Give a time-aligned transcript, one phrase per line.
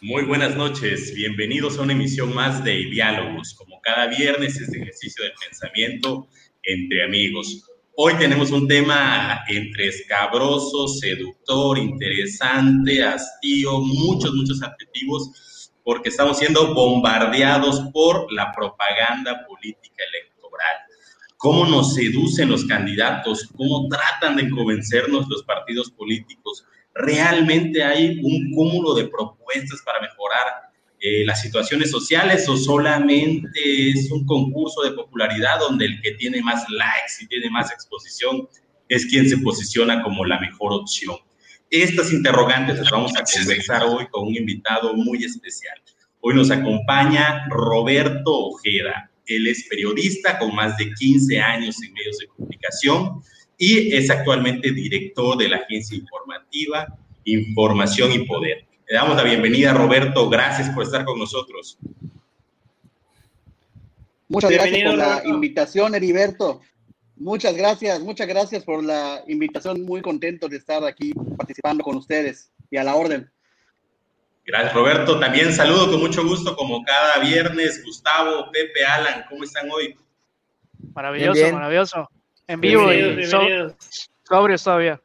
[0.00, 3.54] Muy buenas noches, bienvenidos a una emisión más de Diálogos.
[3.54, 6.26] Como cada viernes, este ejercicio del pensamiento
[6.64, 7.64] entre amigos.
[7.96, 16.74] Hoy tenemos un tema entre escabroso, seductor, interesante, hastío, muchos, muchos adjetivos, porque estamos siendo
[16.74, 20.76] bombardeados por la propaganda política electoral.
[21.36, 26.64] Cómo nos seducen los candidatos, cómo tratan de convencernos los partidos políticos
[26.94, 30.64] realmente hay un cúmulo de propuestas para mejorar
[31.00, 33.60] eh, las situaciones sociales o solamente
[33.90, 38.48] es un concurso de popularidad donde el que tiene más likes y tiene más exposición
[38.88, 41.16] es quien se posiciona como la mejor opción.
[41.70, 45.76] Estas interrogantes las vamos a conversar hoy con un invitado muy especial.
[46.20, 49.10] Hoy nos acompaña Roberto Ojeda.
[49.26, 53.22] Él es periodista con más de 15 años en medios de comunicación
[53.64, 56.86] y es actualmente director de la agencia informativa
[57.24, 58.66] Información y Poder.
[58.86, 60.28] Le damos la bienvenida, Roberto.
[60.28, 61.78] Gracias por estar con nosotros.
[64.28, 66.60] Muchas gracias por la invitación, Heriberto.
[67.16, 69.82] Muchas gracias, muchas gracias por la invitación.
[69.82, 73.30] Muy contento de estar aquí participando con ustedes y a la orden.
[74.44, 75.18] Gracias, Roberto.
[75.18, 79.24] También saludo con mucho gusto, como cada viernes, Gustavo, Pepe, Alan.
[79.30, 79.96] ¿Cómo están hoy?
[80.94, 82.10] Maravilloso, maravilloso.
[82.46, 85.00] En vivo y sobrios todavía.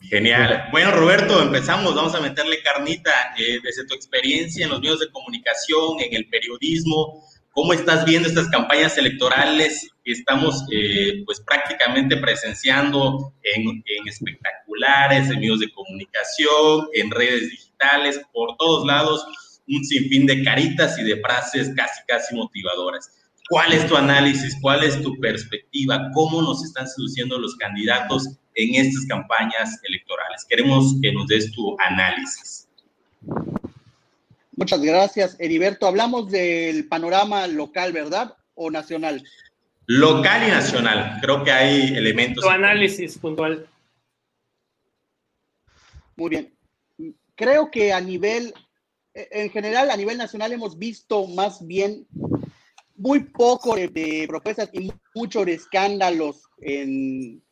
[0.00, 0.68] Genial.
[0.72, 1.94] Bueno, Roberto, empezamos.
[1.94, 6.28] Vamos a meterle carnita eh, desde tu experiencia en los medios de comunicación, en el
[6.28, 7.24] periodismo.
[7.52, 15.30] ¿Cómo estás viendo estas campañas electorales que estamos eh, pues prácticamente presenciando en, en, espectaculares,
[15.30, 19.24] en medios de comunicación, en redes digitales, por todos lados,
[19.68, 23.21] un sinfín de caritas y de frases casi, casi motivadoras?
[23.48, 24.56] ¿Cuál es tu análisis?
[24.60, 26.10] ¿Cuál es tu perspectiva?
[26.14, 30.44] ¿Cómo nos están seduciendo los candidatos en estas campañas electorales?
[30.48, 32.68] Queremos que nos des tu análisis.
[34.56, 35.86] Muchas gracias, Heriberto.
[35.86, 38.36] Hablamos del panorama local, ¿verdad?
[38.54, 39.24] ¿O nacional?
[39.86, 41.18] Local y nacional.
[41.20, 42.44] Creo que hay elementos.
[42.44, 43.66] Tu análisis puntual.
[46.16, 46.54] Muy bien.
[47.34, 48.54] Creo que a nivel,
[49.14, 52.06] en general, a nivel nacional hemos visto más bien
[52.96, 57.42] muy poco de, propuestas y mucho de escándalos en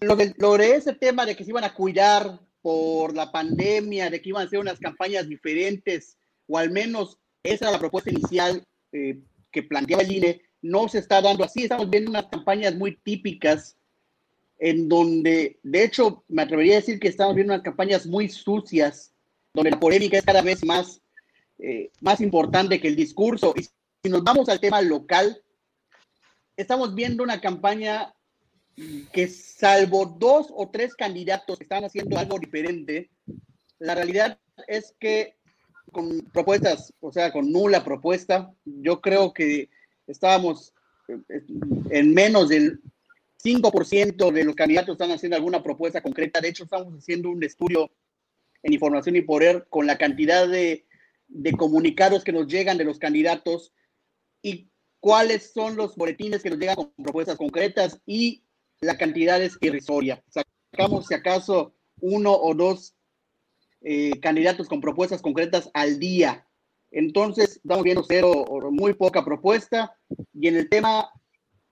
[0.00, 0.16] lo
[0.58, 4.42] de, ese tema de que se iban a cuidar por la pandemia, de que iban
[4.42, 8.62] a hacer unas campañas diferentes, o al menos esa era la propuesta inicial
[8.92, 9.20] eh,
[9.50, 11.62] que planteaba el INE, no se está dando así.
[11.62, 13.78] Estamos viendo unas campañas muy típicas
[14.58, 19.14] en donde, de hecho, me atrevería a decir que estamos viendo unas campañas muy sucias,
[19.54, 21.00] donde la polémica es cada vez más,
[21.58, 23.54] eh, más importante que el discurso.
[24.02, 25.42] Si nos vamos al tema local,
[26.56, 28.14] estamos viendo una campaña
[29.12, 33.10] que salvo dos o tres candidatos que están haciendo algo diferente,
[33.78, 35.36] la realidad es que
[35.92, 39.68] con propuestas, o sea, con nula propuesta, yo creo que
[40.06, 40.72] estábamos
[41.08, 41.42] eh,
[41.90, 42.80] en menos del
[43.42, 46.40] 5% de los candidatos están haciendo alguna propuesta concreta.
[46.40, 47.90] De hecho, estamos haciendo un estudio
[48.62, 50.86] en información y poder con la cantidad de,
[51.28, 53.72] de comunicados que nos llegan de los candidatos
[54.42, 54.70] y
[55.00, 58.44] cuáles son los boletines que nos llegan con propuestas concretas y
[58.80, 60.22] la cantidad es irrisoria.
[60.28, 62.94] Sacamos, si acaso, uno o dos
[63.82, 66.46] eh, candidatos con propuestas concretas al día.
[66.90, 69.96] Entonces, estamos viendo cero o muy poca propuesta.
[70.32, 71.10] Y en el tema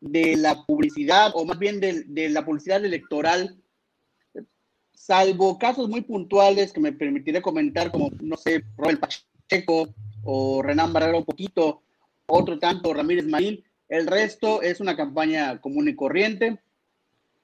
[0.00, 3.60] de la publicidad, o más bien de, de la publicidad electoral,
[4.92, 9.88] salvo casos muy puntuales que me permitiré comentar, como, no sé, Robert Pacheco
[10.22, 11.82] o Renan Barrera un poquito,
[12.28, 13.65] otro tanto Ramírez Marín.
[13.89, 16.61] El resto es una campaña común y corriente,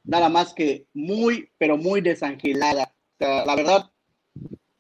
[0.05, 2.93] nada más que muy, pero muy desangelada.
[3.19, 3.91] la verdad,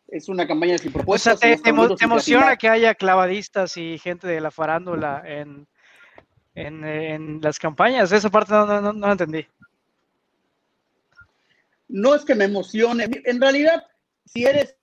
[0.09, 1.35] es una campaña sin propuestas.
[1.35, 5.67] O sea, te, emociona que haya clavadistas y gente de la farándula en,
[6.55, 8.13] en, las campañas.
[8.13, 9.47] Esa parte no, no, no, entendí.
[11.89, 13.09] No es que me emocione.
[13.25, 13.87] En realidad,
[14.27, 14.77] si eres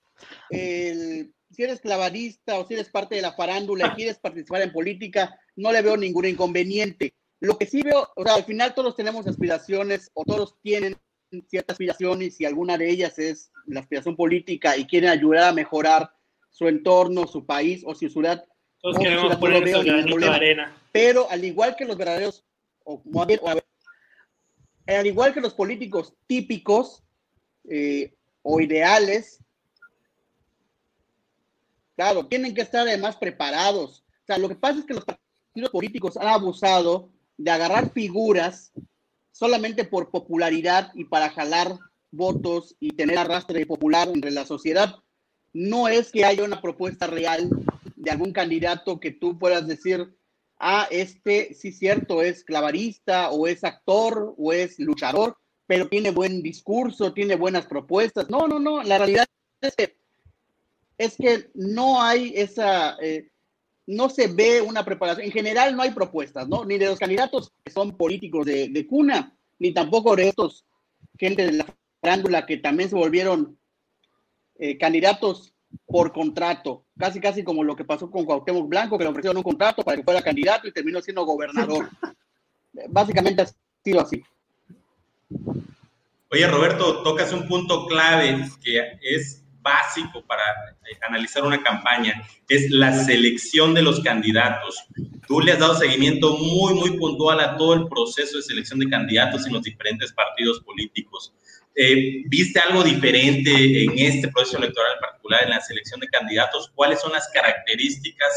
[0.50, 4.72] el si eres clavadista o si eres parte de la farándula y quieres participar en
[4.72, 7.14] política, no le veo ningún inconveniente.
[7.40, 10.96] Lo que sí veo, o sea, al final todos tenemos aspiraciones o todos tienen
[11.48, 16.12] ciertas aspiraciones y alguna de ellas es la aspiración política y quieren ayudar a mejorar
[16.50, 18.44] su entorno, su país o su ciudad.
[18.80, 19.64] Todos queremos poner
[20.06, 20.76] no arena.
[20.92, 22.44] Pero al igual que los verdaderos,
[22.84, 23.02] o,
[24.86, 27.02] al igual que los políticos típicos
[27.68, 29.42] eh, o ideales,
[32.02, 34.00] Claro, tienen que estar además preparados.
[34.00, 38.72] O sea, lo que pasa es que los partidos políticos han abusado de agarrar figuras
[39.30, 41.78] solamente por popularidad y para jalar
[42.10, 44.96] votos y tener arrastre popular entre la sociedad.
[45.52, 47.48] no es que haya una propuesta real
[47.94, 50.16] de algún candidato que tú puedas decir,
[50.58, 55.36] ah, este sí cierto, es clavarista o es actor o es luchador,
[55.68, 58.28] pero tiene buen discurso, tiene buenas propuestas.
[58.28, 59.26] No, no, no, la realidad
[59.60, 60.01] es que,
[61.02, 63.28] es que no hay esa, eh,
[63.86, 65.26] no se ve una preparación.
[65.26, 66.64] En general no hay propuestas, ¿no?
[66.64, 70.64] Ni de los candidatos que son políticos de, cuna, ni tampoco de estos
[71.18, 71.66] gente de la
[72.00, 73.58] farándula que también se volvieron
[74.58, 75.52] eh, candidatos
[75.86, 79.42] por contrato, casi casi como lo que pasó con Cuauhtémoc Blanco, que le ofrecieron un
[79.42, 81.88] contrato para que fuera candidato y terminó siendo gobernador.
[82.88, 83.48] Básicamente ha
[83.82, 84.22] sido así.
[86.30, 92.70] Oye, Roberto, tocas un punto clave que es básico para eh, analizar una campaña, es
[92.70, 94.76] la selección de los candidatos.
[95.26, 98.90] Tú le has dado seguimiento muy, muy puntual a todo el proceso de selección de
[98.90, 101.32] candidatos en los diferentes partidos políticos.
[101.74, 106.70] Eh, ¿Viste algo diferente en este proceso electoral en particular, en la selección de candidatos?
[106.74, 108.30] ¿Cuáles son las características?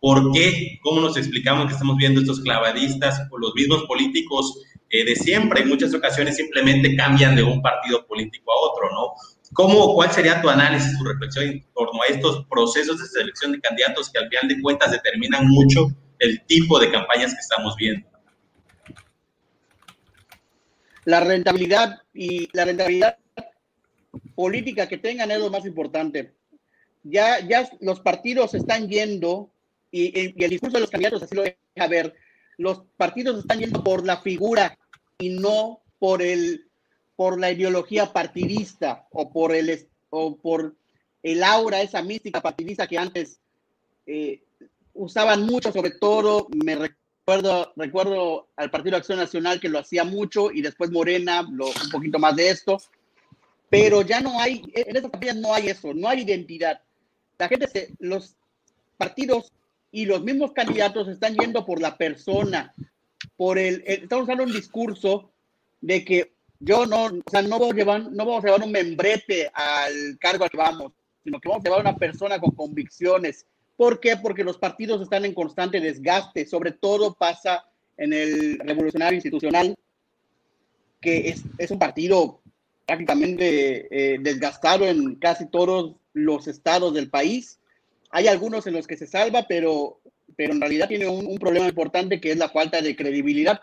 [0.00, 0.78] ¿Por qué?
[0.82, 5.62] ¿Cómo nos explicamos que estamos viendo estos clavadistas o los mismos políticos eh, de siempre?
[5.62, 9.12] En muchas ocasiones simplemente cambian de un partido político a otro, ¿no?
[9.54, 13.60] ¿Cómo, ¿Cuál sería tu análisis, tu reflexión en torno a estos procesos de selección de
[13.60, 18.06] candidatos que al final de cuentas determinan mucho el tipo de campañas que estamos viendo?
[21.04, 23.18] la rentabilidad y la rentabilidad
[24.34, 26.34] política que tengan es lo más importante.
[27.02, 29.50] Ya, ya los partidos están yendo,
[29.90, 32.14] y, el discurso de los candidatos así lo deja ver,
[32.56, 34.78] los partidos están yendo por la figura
[35.18, 36.68] y no por el
[37.16, 40.74] por la ideología partidista o por el o por
[41.22, 43.40] el aura, esa mística partidista que antes
[44.06, 44.42] eh,
[44.92, 50.50] usaban mucho, sobre todo, me recuerdo Recuerdo, al Partido Acción Nacional que lo hacía mucho
[50.50, 52.76] y después Morena, lo, un poquito más de esto,
[53.70, 56.82] pero ya no hay, en estas campañas no hay eso, no hay identidad.
[57.38, 58.36] La gente, se, los
[58.98, 59.52] partidos
[59.90, 62.74] y los mismos candidatos están yendo por la persona,
[63.36, 65.30] por el, estamos usando un discurso
[65.80, 69.50] de que yo no, o sea, no, vamos a llevar, no vamos llevar un membrete
[69.52, 70.92] al cargo al que vamos,
[71.22, 73.46] sino que vamos a llevar una persona con convicciones,
[73.76, 74.16] ¿Por qué?
[74.16, 77.64] Porque los partidos están en constante desgaste, sobre todo pasa
[77.96, 79.76] en el revolucionario institucional,
[81.00, 81.28] que
[81.58, 82.40] es, un partido
[82.86, 87.58] prácticamente eh, desgastado en casi todos los estados del país.
[88.10, 90.00] Hay algunos en los que se salva, pero,
[90.36, 93.60] pero en realidad tiene un, problema importante que es la falta de credibilidad.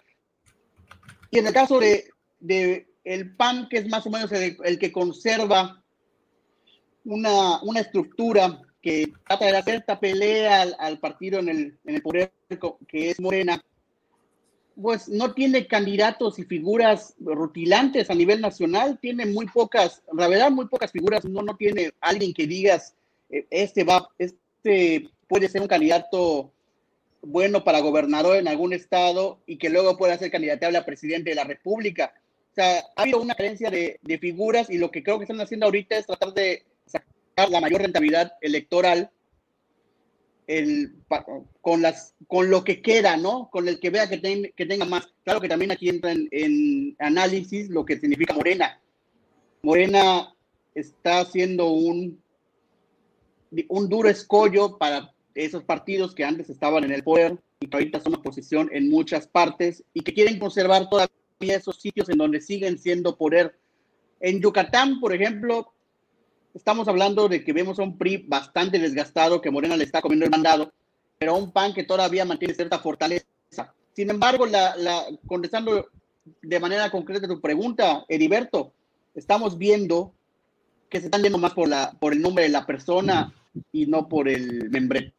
[1.29, 2.09] Y en el caso de,
[2.47, 5.83] el PAN, que es más o menos el, que conserva
[7.05, 12.01] una, una estructura que trata de hacer esta pelea al, partido en el, en el
[12.01, 12.31] poder
[12.87, 13.63] que es Morena,
[14.81, 20.49] pues no tiene candidatos y figuras rutilantes a nivel nacional, tiene muy pocas, la verdad,
[20.49, 22.95] muy pocas figuras, no, no tiene alguien que digas,
[23.29, 26.51] eh, este va, este puede ser un candidato
[27.21, 31.35] bueno para gobernador en algún estado y que luego pueda ser candidatable a presidente de
[31.35, 32.13] la República.
[32.51, 35.39] O sea, ha habido una carencia de, de figuras y lo que creo que están
[35.39, 36.65] haciendo ahorita es tratar de
[37.49, 39.09] la mayor rentabilidad electoral
[40.47, 40.95] el,
[41.61, 43.49] con, las, con lo que queda, ¿no?
[43.49, 45.07] Con el que vea que, que tenga más.
[45.23, 48.79] Claro que también aquí entra en, análisis lo que significa Morena.
[49.61, 50.33] Morena
[50.75, 52.21] está haciendo un,
[53.69, 58.01] un duro escollo para esos partidos que antes estaban en el poder y que ahorita
[58.01, 61.15] son oposición en muchas partes y que quieren conservar todavía
[61.49, 63.57] esos sitios en donde siguen siendo poder.
[64.19, 65.73] En Yucatán, por ejemplo,
[66.53, 70.25] estamos hablando de que vemos a un PRI bastante desgastado, que Morena le está comiendo
[70.25, 70.71] el mandado,
[71.17, 73.25] pero a un PAN que todavía mantiene cierta fortaleza.
[73.93, 75.87] Sin embargo, la, contestando
[76.41, 78.73] de manera concreta tu pregunta, Heriberto,
[79.15, 80.13] estamos viendo
[80.89, 83.33] que se están yendo más por, la, por el nombre de la persona
[83.71, 85.13] y no por el membrete.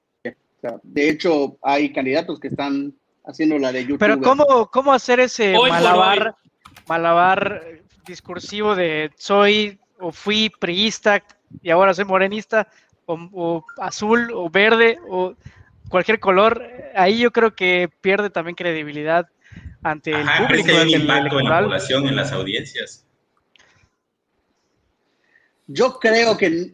[0.82, 3.98] de hecho, hay candidatos que están haciendo la de YouTube.
[3.98, 6.36] Pero ¿cómo, cómo hacer ese malabar,
[6.86, 7.62] malabar
[8.06, 11.22] discursivo de soy o fui priista
[11.62, 12.68] y ahora soy morenista,
[13.06, 15.34] o, azul, o verde, o
[15.88, 19.28] cualquier color, ahí yo creo que pierde también credibilidad
[19.82, 20.68] ante el público.
[20.70, 23.04] Hay un impacto en la población, en las audiencias.
[25.66, 26.72] Yo creo que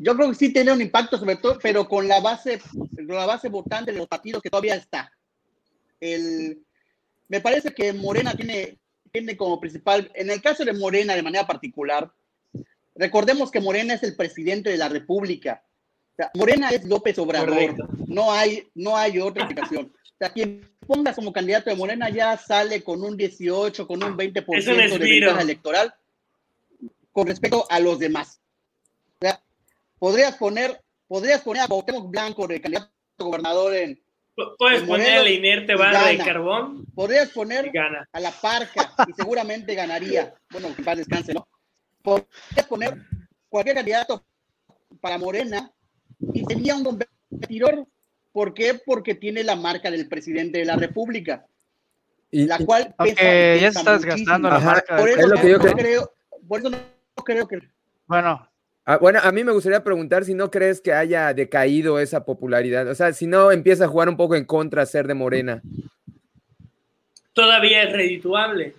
[0.00, 2.60] yo creo que sí tiene un impacto, sobre todo, pero con la base,
[2.96, 5.10] la base votante de los partidos que todavía está.
[6.00, 6.62] El,
[7.28, 8.78] me parece que Morena tiene,
[9.12, 12.10] tiene como principal, en el caso de Morena de manera particular,
[12.94, 15.62] recordemos que Morena es el presidente de la República.
[16.34, 17.76] Morena es López Obrador,
[18.08, 19.92] no hay, no hay otra explicación.
[19.94, 24.16] O sea, quien ponga como candidato de Morena ya sale con un 18, con un
[24.16, 25.94] 20% de ventaja electoral
[27.18, 28.40] con respecto a los demás.
[29.98, 34.00] podrías poner, podrías poner a Cuauhtémoc Blanco de candidato a gobernador en.
[34.56, 36.84] Puedes poner a la inerte barra de carbón.
[36.94, 37.72] Podrías poner
[38.12, 40.34] a la parca y seguramente ganaría.
[40.50, 41.48] Bueno, que paz descanse, ¿no?
[42.02, 42.96] Podrías poner
[43.48, 44.24] cualquier candidato
[45.00, 45.70] para Morena
[46.32, 47.86] y sería un competidor.
[48.32, 48.74] ¿Por qué?
[48.74, 51.44] Porque tiene la marca del presidente de la República.
[52.30, 54.96] Y, la cual pesa, ya estás gastando la marca.
[54.96, 55.36] Por eso, no
[55.76, 56.12] creo,
[56.46, 57.58] por eso no creo que.
[58.06, 58.48] Bueno,
[58.90, 62.88] Ah, bueno, a mí me gustaría preguntar si no crees que haya decaído esa popularidad.
[62.88, 65.60] O sea, si no empieza a jugar un poco en contra ser de Morena.
[67.34, 68.74] Todavía es redituable.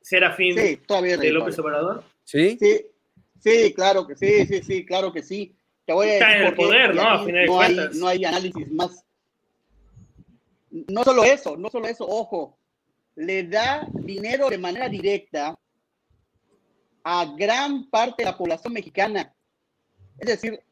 [0.00, 2.04] ¿Será fin sí, todavía de López Obrador?
[2.22, 2.56] ¿Sí?
[2.60, 2.86] Sí,
[3.40, 5.52] sí, claro que sí, sí, sí, claro que sí.
[5.84, 7.26] Te voy a Está en el poder, ¿no?
[7.26, 9.04] no, hay, no hay análisis más.
[10.70, 12.56] No solo eso, no solo eso, ojo,
[13.16, 15.58] le da dinero de manera directa
[17.12, 19.34] a gran parte de la población mexicana.
[20.16, 20.62] Es decir,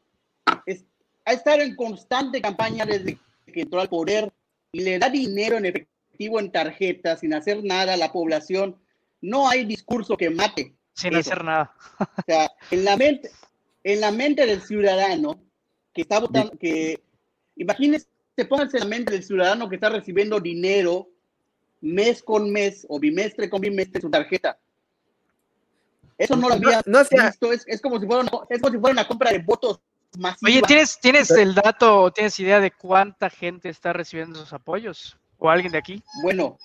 [0.65, 0.85] es,
[1.25, 4.31] a estar en constante campaña desde que entró al poder
[4.71, 8.79] y le da dinero en efectivo en tarjeta sin hacer nada a la población.
[9.19, 10.73] No hay discurso que mate.
[10.93, 11.75] Sin hacer nada.
[11.99, 13.31] o sea, en la mente,
[13.83, 15.43] en la mente del ciudadano
[15.93, 17.03] que está votando, que
[17.57, 18.07] imagínense,
[18.47, 21.09] pónganse en la mente del ciudadano que está recibiendo dinero
[21.81, 24.57] mes con mes o bimestre con bimestre su tarjeta
[26.19, 27.51] eso no lo había no, visto.
[27.53, 29.79] Es, como si fuera una, es como si fuera una compra de votos
[30.17, 30.51] masiva.
[30.51, 35.17] Oye, ¿tienes, ¿tienes el dato o tienes idea de cuánta gente está recibiendo esos apoyos?
[35.37, 36.03] ¿O alguien de aquí?
[36.21, 36.57] Bueno,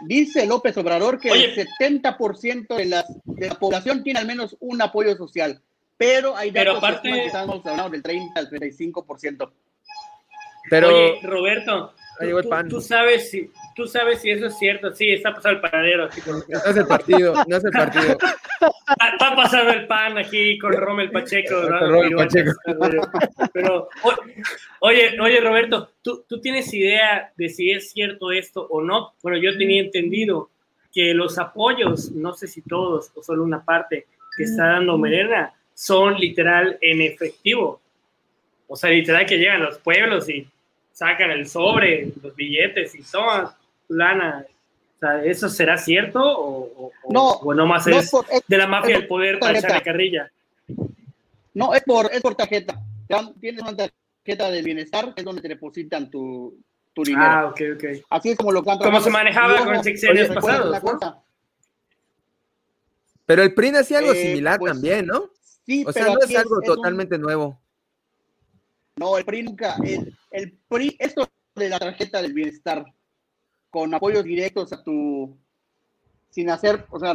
[0.00, 4.82] dice López Obrador que el 70% de, las, de la población tiene al menos un
[4.82, 5.62] apoyo social.
[5.96, 9.52] Pero hay datos pero aparte, que estamos hablando del 30 al 35%.
[10.68, 11.94] Pero, Oye, Roberto,
[12.68, 14.92] Tú, sabes si, tú sabes si eso es cierto.
[14.94, 16.08] Sí, está pasando el panadero.
[16.26, 18.18] no es el partido, no es el partido.
[19.12, 21.54] Está, pasando el pan aquí con Rommel Pacheco.
[22.16, 22.52] Pacheco.
[23.54, 23.88] Pero,
[24.80, 29.14] oye, oye, Roberto, ¿tú, ¿tú tienes idea de si es cierto esto o no?
[29.22, 30.50] Bueno, yo tenía entendido
[30.92, 35.54] que los apoyos, no sé si todos o solo una parte que está dando Merena,
[35.72, 37.80] son literal en efectivo.
[38.68, 40.46] O sea, literal que llegan a los pueblos y
[41.00, 43.48] sacan el sobre, los billetes y toman
[43.88, 44.44] lana.
[44.96, 48.12] O sea, ¿eso será cierto o, no, o nomás es,
[48.46, 50.30] de la mafia del poder para echarle carrilla?
[51.54, 52.78] No, es por, es por tarjeta.
[53.40, 56.58] Tienes una tarjeta de bienestar, es donde te depositan tu,
[56.92, 57.24] tu dinero.
[57.26, 57.84] Ah, ok, ok.
[58.10, 58.86] Así es como lo cantan.
[58.86, 60.82] Como se manejaba con el sexenios pasados.
[63.24, 65.30] Pero el PRI hacía algo eh, similar pues, también, ¿no?
[65.64, 67.58] Sí, o sea, no es algo totalmente nuevo.
[69.00, 69.76] No, el PRI nunca.
[69.82, 72.84] El, el PRI, esto de la tarjeta del bienestar,
[73.70, 75.38] con apoyos directos a tu.
[76.28, 76.84] sin hacer.
[76.90, 77.14] O sea,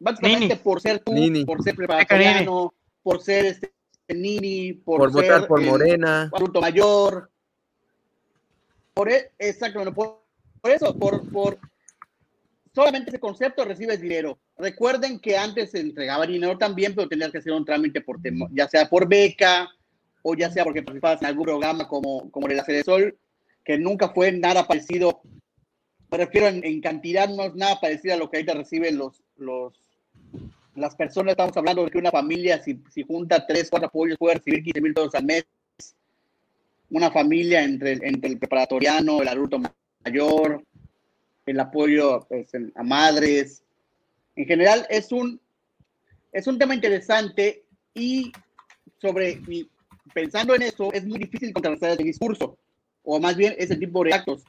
[0.00, 1.14] básicamente por ser tú,
[1.46, 3.72] por ser preparatoriano, por ser este
[4.08, 7.30] Nini, por, por votar por Morena, adulto mayor.
[8.92, 10.24] Por, e, exactamente, por,
[10.60, 11.58] por eso, por, por
[12.74, 14.40] solamente ese concepto recibes dinero.
[14.58, 18.18] Recuerden que antes se entregaba dinero también, pero tenías que hacer un trámite por
[18.50, 19.68] ya sea por beca,
[20.28, 23.16] o ya sea porque participabas en algún programa como, como el de Sol,
[23.64, 25.22] que nunca fue nada parecido,
[26.10, 29.78] me refiero en, cantidad, no es nada parecido a lo que ahorita reciben los, los,
[30.74, 31.30] las personas.
[31.30, 34.80] Estamos hablando de que una familia, si, si junta tres, cuatro apoyos, puede recibir 15
[34.80, 35.46] mil dólares al mes.
[36.90, 39.60] Una familia entre, entre el preparatoriano, el adulto
[40.04, 40.64] mayor,
[41.46, 43.62] el apoyo pues, a madres.
[44.34, 45.40] En general, es un,
[46.32, 47.64] es un tema interesante
[47.94, 48.32] y
[49.00, 49.40] sobre
[50.12, 52.58] pensando en eso, es muy difícil contrarrestar ese discurso,
[53.02, 54.44] o más bien ese tipo de actos.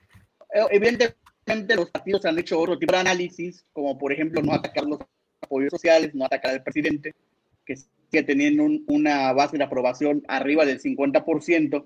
[0.53, 4.85] Eh, evidentemente, los partidos han hecho otro tipo de análisis, como por ejemplo no atacar
[4.85, 4.99] los
[5.41, 7.13] apoyos sociales, no atacar al presidente,
[7.65, 11.85] que sigue teniendo una base de aprobación arriba del 50%,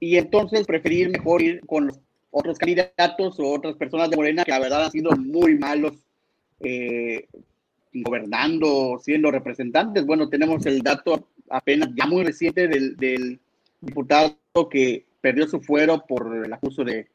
[0.00, 2.00] y entonces preferir mejor ir con los
[2.32, 5.92] otros candidatos o otras personas de Morena que la verdad han sido muy malos
[6.60, 7.26] eh,
[7.92, 10.04] gobernando, siendo representantes.
[10.04, 13.38] Bueno, tenemos el dato apenas ya muy reciente del,
[13.80, 14.36] diputado
[14.70, 17.08] que perdió su fuero por el acuso de,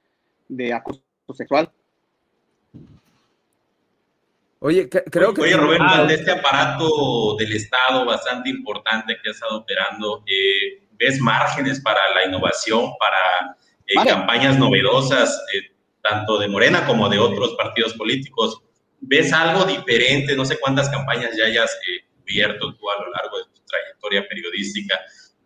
[0.48, 1.02] de acoso
[1.34, 1.72] sexual.
[4.60, 5.42] Oye, creo que...
[5.42, 11.20] Oye, Roberto, de este aparato del Estado bastante importante que ha estado operando, eh, ¿ves
[11.22, 17.56] márgenes para la innovación, para eh, campañas novedosas, eh, tanto de Morena como de otros
[17.56, 18.62] partidos políticos?
[19.00, 20.36] ¿Ves algo diferente?
[20.36, 21.78] No sé cuántas campañas ya hayas
[22.20, 23.57] cubierto tú a lo largo de
[24.28, 25.00] periodística.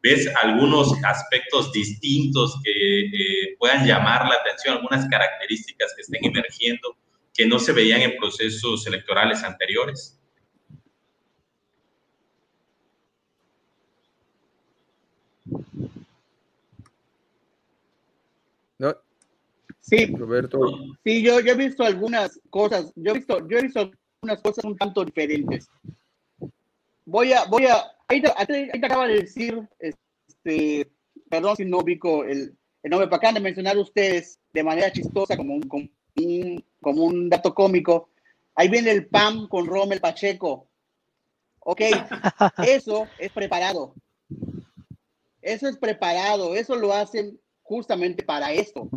[0.04, 6.98] ¿Ves algunos aspectos distintos que eh, puedan llamar la atención, algunas características que estén emergiendo
[7.34, 10.20] que no se veían en procesos electorales anteriores?
[18.80, 18.96] ¿No?
[19.80, 20.60] Sí, Roberto.
[21.04, 24.66] sí, yo, yo he visto algunas cosas, yo he visto, yo he visto algunas cosas
[24.66, 25.70] un tanto diferentes.
[27.12, 30.90] Voy a, voy a, ahí te, ahí te acaba de decir, este,
[31.30, 35.36] perdón si no ubico el, el nombre, para acaban de mencionar ustedes de manera chistosa,
[35.36, 38.12] como un, como un, como un dato cómico.
[38.56, 40.70] Ahí viene el PAM con Rommel Pacheco.
[41.60, 41.82] Ok,
[42.66, 43.94] eso es preparado.
[45.42, 48.90] Eso es preparado, eso lo hacen justamente para esto.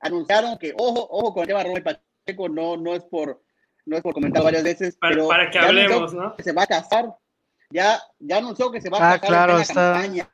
[0.00, 3.42] Anunciaron que, ojo, ojo con el tema Rommel Pacheco, no, no es por
[3.84, 6.34] no es por comentar varias veces, Para, pero para que hablemos, ¿no?
[6.34, 7.14] que se va a casar.
[7.70, 10.28] Ya, ya anunció que se va a Ah, claro, en la está- campaña.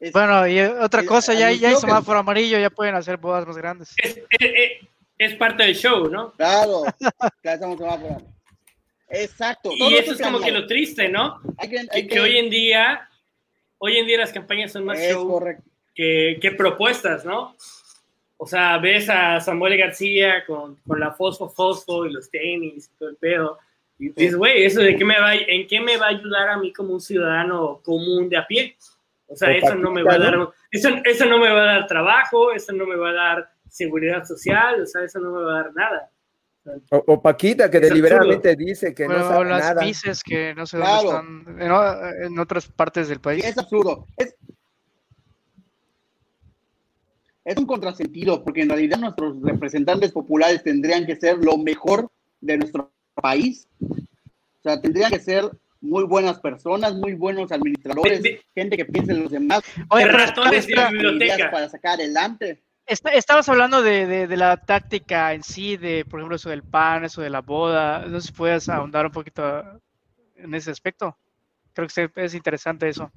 [0.00, 3.46] Es- Bueno, y otra cosa, ya, ya hay que- semáforo amarillo, ya pueden hacer bodas
[3.46, 3.94] más grandes.
[3.98, 6.32] Es, es- es- es parte del show, ¿no?
[6.32, 6.82] Claro,
[7.42, 8.22] claro, estamos semáforo.
[9.10, 9.70] Exacto.
[9.74, 11.40] Y eso es como que lo triste, ¿no?
[11.58, 13.08] Hay que, hay Que, que hoy en día,
[13.78, 15.40] hoy en día las campañas son más es show
[16.40, 17.54] que propuestas, ¿no?
[18.38, 22.98] O sea, ves a Samuel García con, con la fosfo fosfo y los tenis y
[22.98, 23.58] todo el pedo.
[24.02, 26.56] Y dices, güey, ¿eso de qué me va, en qué me va a ayudar a
[26.58, 28.74] mí como un ciudadano común de a pie?
[29.26, 31.86] O sea, eso no me va a dar, eso, eso no me va a dar
[31.86, 35.52] trabajo, eso no me va a dar seguridad social, o sea, eso no me va
[35.52, 36.10] a dar nada.
[36.90, 39.82] O, o Paquita, que Es deliberadamente dice que no Bueno, sabe las nada.
[39.84, 41.12] mises que no sé Claro.
[41.12, 43.44] dónde están, en, en otras partes del Sí, país.
[43.44, 44.06] es absurdo.
[44.16, 44.34] Es,
[47.44, 52.58] es un contrasentido, porque en realidad nuestros representantes populares tendrían que ser lo mejor de
[52.58, 53.68] nuestro país.
[53.80, 55.50] O sea, tendrían que ser
[55.80, 59.62] muy buenas personas, muy buenos administradores, De- de- gente que piense en los demás.
[59.88, 61.50] Oye, pero ratones de espera, biblioteca.
[61.50, 62.62] para sacar adelante.
[62.86, 66.62] Está- estabas hablando de, de- de la táctica en sí, de por ejemplo eso del
[66.64, 68.04] pan, eso de la boda.
[68.06, 69.62] No sé si puedes ahondar un poquito
[70.36, 71.16] en ese aspecto.
[71.72, 73.10] Creo que es interesante eso.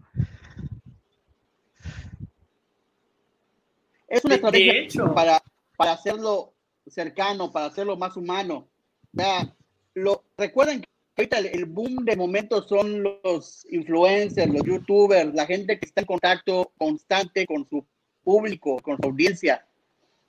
[4.08, 5.14] Es una estrategia hecho.
[5.14, 5.42] para,
[5.76, 6.54] para hacerlo
[6.88, 8.68] cercano, para hacerlo más humano.
[9.16, 9.54] O sea,
[9.96, 15.46] lo, recuerden que ahorita el, el boom de momento son los influencers, los youtubers, la
[15.46, 17.86] gente que está en contacto constante con su
[18.24, 19.66] público, con su audiencia.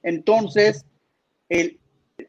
[0.03, 0.85] Entonces,
[1.48, 1.79] el,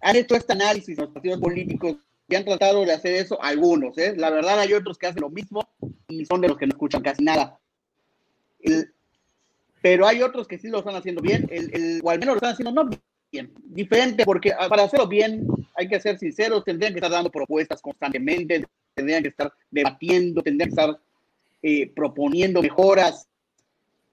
[0.01, 3.97] han hecho este análisis los partidos políticos y han tratado de hacer eso algunos.
[3.97, 4.15] ¿eh?
[4.15, 5.67] La verdad hay otros que hacen lo mismo
[6.07, 7.59] y son de los que no escuchan casi nada.
[8.59, 8.91] El-
[9.81, 12.53] pero hay otros que sí lo están haciendo bien, el, o al menos lo están
[12.53, 12.89] haciendo no
[13.31, 17.29] bien, diferente, porque ah, para hacerlo bien hay que ser sinceros, tendrían que estar dando
[17.29, 20.99] propuestas constantemente, tendrían que estar debatiendo, tendrían que estar
[21.61, 23.27] eh, proponiendo mejoras.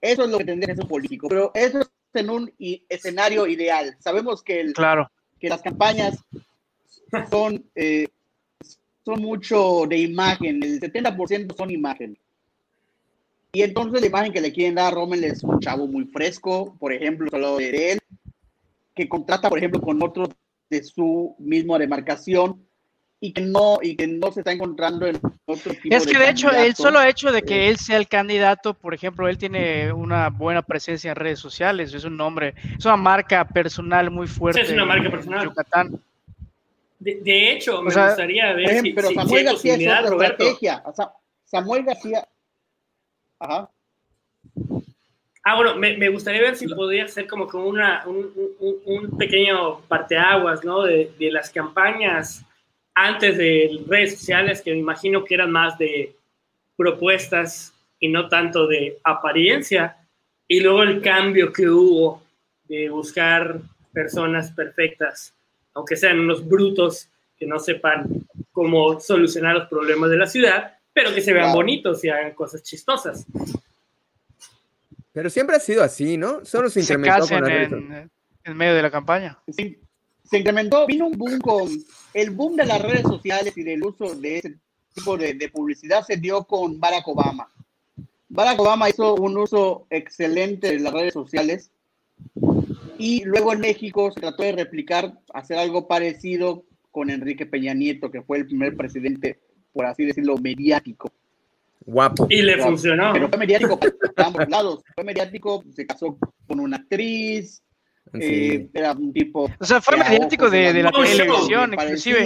[0.01, 2.53] Eso es lo que tendría que hacer un político, pero eso es en un
[2.89, 3.95] escenario ideal.
[3.99, 5.09] Sabemos que, el, Claro.
[5.39, 6.17] que las campañas
[7.29, 8.07] son, eh,
[9.05, 12.17] son mucho de imagen, el 70% son imagen.
[13.53, 16.75] Y entonces la imagen que le quieren dar a Rommel es un chavo muy fresco,
[16.79, 17.99] por ejemplo, solo de él,
[18.95, 20.29] que contrata, por ejemplo, con otros
[20.73, 22.65] de su misma demarcación
[23.19, 26.29] y que no, y que no se está encontrando en otro tipo Es que de
[26.29, 30.29] hecho, el solo hecho de que él sea el candidato, por ejemplo, él tiene una
[30.29, 34.61] buena presencia en redes sociales, es un nombre, es una marca personal muy fuerte.
[34.61, 35.45] es una marca en personal.
[35.45, 36.01] Yucatán.
[36.99, 40.43] De, de hecho, me sea, gustaría ver si, pero si- Samuel García es otra Roberto.
[40.43, 40.83] estrategia.
[40.85, 41.11] O sea,
[41.45, 42.27] Samuel García.
[43.39, 43.69] Ajá.
[45.43, 49.17] Ah, bueno, me, me gustaría ver si podría ser como, como una, un, un- un
[49.17, 50.83] pequeño parteaguas, ¿no?
[50.83, 52.43] De, de las campañas
[52.95, 56.15] antes de redes sociales, que me imagino que eran más de
[56.77, 59.97] propuestas y no tanto de apariencia,
[60.47, 62.21] y luego el cambio que hubo
[62.65, 63.59] de buscar
[63.93, 65.33] personas perfectas,
[65.73, 68.07] aunque sean unos brutos que no sepan
[68.51, 72.61] cómo solucionar los problemas de la ciudad, pero que se vean bonitos y hagan cosas
[72.63, 73.25] chistosas.
[75.13, 76.43] Pero siempre ha sido así, ¿no?
[76.43, 78.11] Solo se incrementó con redes en,
[78.43, 79.39] en medio de la campaña.
[79.47, 79.79] se,
[80.23, 81.69] se incrementó, vino un boom con
[82.13, 84.57] el boom de las redes sociales y del uso de ese
[84.93, 87.49] tipo de, de publicidad se dio con Barack Obama.
[88.29, 91.71] Barack Obama hizo un uso excelente de las redes sociales
[92.97, 98.11] y luego en México se trató de replicar, hacer algo parecido con Enrique Peña Nieto,
[98.11, 99.39] que fue el primer presidente,
[99.73, 101.11] por así decirlo, mediático.
[101.85, 102.27] Guapo.
[102.29, 103.11] Y le funcionó.
[103.13, 103.93] Pero fue mediático para
[104.27, 104.83] ambos lados.
[104.95, 106.17] Fue mediático, se casó
[106.47, 107.61] con una actriz,
[108.13, 108.19] Sí.
[108.21, 112.23] eh, era un tipo O sea, fue mediático de, la de televisión, inclusive.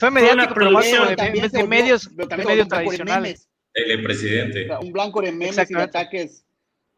[0.00, 3.48] Fue- mediático, pero más de, medios, de medios se volvió un blanco de tradicionales.
[3.76, 6.44] o sea, un blanco de memes y de ataques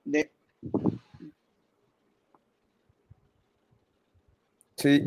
[0.05, 0.31] de
[4.77, 5.05] Sí.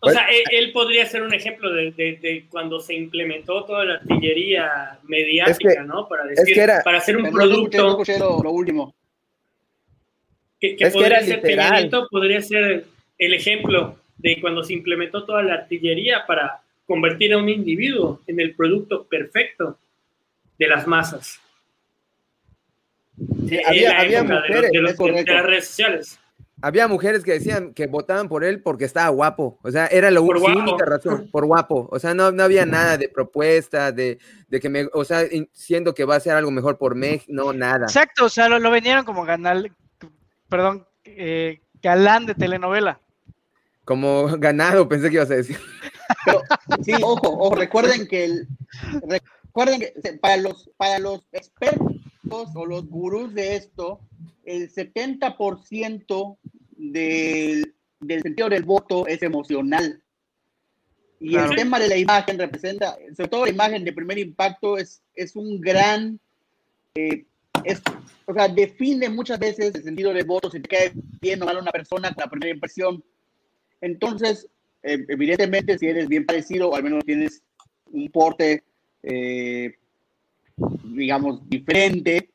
[0.00, 5.84] O, sea, él, podría ser un ejemplo de, cuando se implementó toda la artillería mediática,
[5.84, 6.08] ¿no?
[6.08, 8.02] Para decir, para hacer un producto.
[8.42, 8.92] lo, último.
[10.58, 11.40] Que, podría ser
[12.10, 12.84] podría ser
[13.16, 18.40] el ejemplo de cuando se implementó toda la artillería para convertir a un individuo en
[18.40, 19.78] el producto perfecto
[20.58, 21.40] de las masas.
[23.66, 26.18] había, mujeres, de, las redes sociales.
[26.62, 29.58] Había mujeres que decían que votaban por él porque estaba guapo.
[29.62, 31.88] O sea, era la única razón, por guapo.
[31.90, 34.18] O sea, no, no había nada de propuesta, de,
[34.48, 37.52] de, que me, o sea, siendo que va a ser algo mejor por México, no,
[37.52, 37.86] nada.
[37.86, 39.74] Exacto, o sea, lo, lo vendieron como ganal,
[40.48, 43.00] perdón, eh, galán de telenovela.
[43.84, 45.58] Como ganado, pensé que ibas a decir.
[46.84, 48.48] sí, ojo, ojo, recuerden que el,
[49.44, 52.00] recuerden que para los, para los expertos
[52.54, 54.00] o los gurús de esto,
[54.44, 56.38] el 70%
[56.80, 60.02] del, del sentido del voto es emocional.
[61.22, 65.02] Y el tema de la imagen representa, sobre todo la imagen de primer impacto, es,
[65.14, 66.18] es un gran,
[66.94, 67.26] eh,
[68.24, 71.58] o sea, define muchas veces el sentido del voto, si te cae bien o mal
[71.58, 73.04] una persona con la primera impresión.
[73.82, 74.48] Entonces,
[74.82, 77.42] eh, evidentemente, si eres bien parecido, o al menos tienes
[77.92, 78.64] un porte,
[79.02, 79.74] eh,
[80.84, 82.30] digamos, diferente,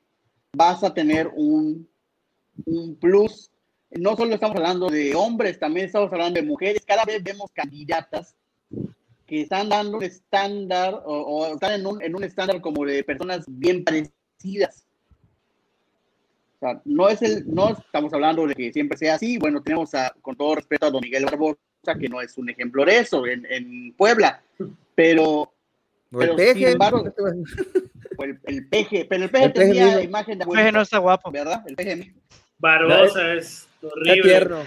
[0.54, 1.90] vas a tener un,
[2.66, 3.50] un plus.
[3.98, 6.84] No solo estamos hablando de hombres, también estamos hablando de mujeres.
[6.86, 8.36] Cada vez vemos candidatas
[9.26, 13.46] que están dando un estándar o, están en un, en un estándar como de personas
[13.48, 14.86] bien parecidas.
[16.56, 19.38] O sea, no es el, no estamos hablando de que siempre sea así.
[19.38, 21.58] Bueno, tenemos a, con todo respeto a don Miguel Barbosa,
[22.00, 24.44] que no es un ejemplo de eso en, en Puebla,
[24.94, 25.54] pero,
[26.12, 27.04] pero sin embargo,
[28.20, 31.32] el, el peje, pero el peje tenía imagen de El peje no está guapo.
[31.32, 31.64] ¿Verdad?
[31.68, 32.14] El peje
[32.58, 34.22] Barbosa es horrible.
[34.22, 34.64] tierno.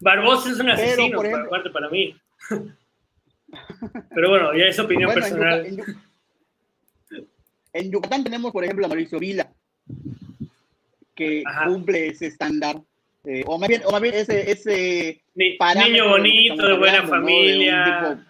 [0.00, 2.16] Barbosa es un asesino, ejemplo, aparte para mí.
[4.14, 5.84] Pero bueno, ya es opinión personal.
[7.72, 9.52] En, Yucatán tenemos, por ejemplo, a Mauricio Vila,
[11.14, 12.80] que cumple ese estándar.
[13.24, 18.26] Eh, o, más bien, o más bien ese, ese niño bonito, de buena familia.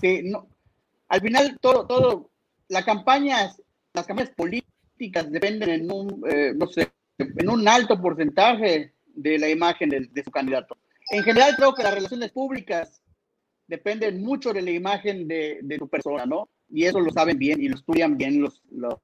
[0.00, 0.46] Sí, no,
[1.08, 2.30] al final todo, todo,
[2.68, 3.50] la campaña,
[3.96, 9.48] las campañas políticas dependen en un, eh, no sé, en un alto porcentaje de la
[9.48, 10.76] imagen de, su candidato.
[11.10, 13.00] En general creo que las relaciones públicas
[13.66, 16.48] dependen mucho de la imagen de, de tu persona, ¿no?
[16.70, 19.00] Y eso lo saben bien y lo estudian bien los, los,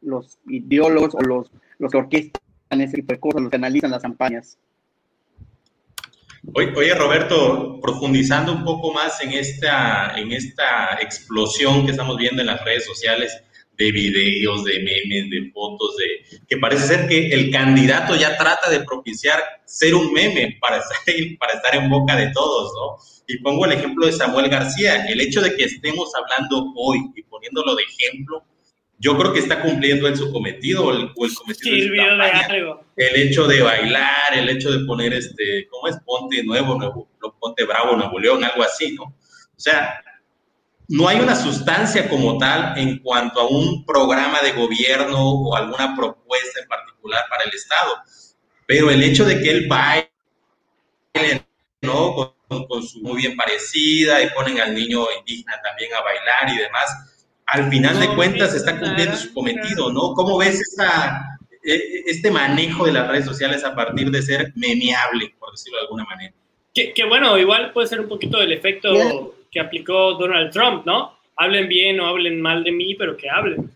[0.00, 2.40] los, ideólogos o los, los que orquestan
[2.80, 4.58] ese tipo los que analizan las campañas.
[6.52, 12.48] Oye, Roberto, profundizando un poco más en esta, en esta explosión que estamos viendo en
[12.48, 13.43] las redes sociales
[13.76, 18.70] de videos, de memes, de fotos, de que parece ser que el candidato ya trata
[18.70, 20.98] de propiciar ser un meme para estar,
[21.38, 23.24] para estar en boca de todos, ¿no?
[23.26, 25.06] Y pongo el ejemplo de Samuel García.
[25.06, 28.44] El hecho de que estemos hablando hoy y poniéndolo de ejemplo
[28.98, 33.60] yo creo que está cumpliendo en su cometido o el, cometido de, El hecho de
[33.60, 35.96] bailar, el hecho de poner este, ¿cómo es?
[36.06, 37.08] Ponte Nuevo, Nuevo,
[37.40, 39.04] Ponte Bravo, Nuevo León, algo así, ¿no?
[39.04, 40.02] O sea,
[40.88, 45.96] no hay una sustancia como tal en cuanto a un programa de gobierno o alguna
[45.96, 47.96] propuesta en particular para el Estado.
[48.66, 50.10] Pero el hecho de que él baile,
[51.82, 52.14] ¿no?
[52.14, 56.58] Con, con su muy bien parecida y ponen al niño indígena también a bailar y
[56.58, 57.14] demás,
[57.46, 60.14] al final de cuentas está cumpliendo su cometido, ¿no?
[60.14, 64.52] ¿Cómo ves esa, e, e, este manejo de las redes sociales a partir de ser
[64.54, 66.34] memeable, por decirlo de alguna manera?
[66.74, 71.16] Que, bueno, igual puede ser un poquito del efecto que aplicó Donald Trump, ¿no?
[71.36, 73.70] Hablen bien o hablen mal de mí, pero que hablen.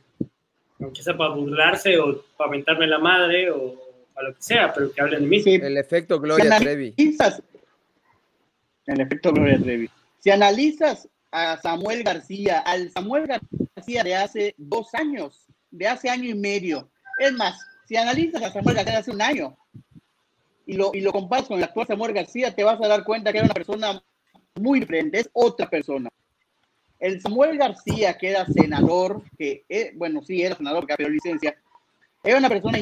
[0.81, 3.77] Aunque sea para burlarse o para mentarme la madre o
[4.13, 5.43] para lo que sea, pero que hablen de mí.
[5.47, 6.95] El efecto Gloria Trevi.
[8.87, 9.89] El efecto Gloria Trevi.
[10.19, 16.29] Si analizas a Samuel García, al Samuel García de hace dos años, de hace año
[16.29, 16.91] y medio.
[17.21, 19.57] Es más, si analizas a Samuel García de hace un año
[20.67, 23.31] y lo, y lo comparas con el actual Samuel García, te vas a dar cuenta
[23.31, 24.03] que era una persona
[24.61, 26.11] muy diferente, es otra persona.
[26.99, 31.57] El Samuel García, que era senador, que, eh, bueno, sí, era senador, que había licencia,
[32.25, 32.79] era una persona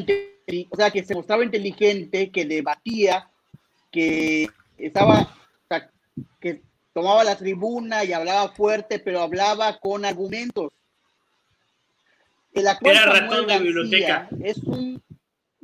[0.70, 3.28] o sea, que se mostraba inteligente, que debatía,
[3.90, 5.90] que estaba, o sea,
[6.40, 6.62] que
[6.92, 10.72] tomaba la tribuna y hablaba fuerte, pero hablaba con argumentos.
[12.52, 14.28] El actual Era de biblioteca.
[14.42, 15.02] Es un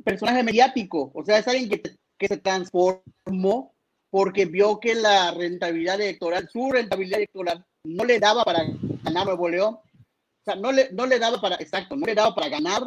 [0.03, 1.81] personaje mediático, o sea, es alguien que,
[2.17, 3.72] que se transformó
[4.13, 8.59] porque vio que la rentabilidad electoral, su rentabilidad electoral, no le daba para
[9.01, 9.73] ganar Nuevo León.
[9.73, 12.83] O sea, no le, no le daba para, exacto, no le daba para ganar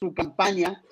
[0.00, 0.82] su campaña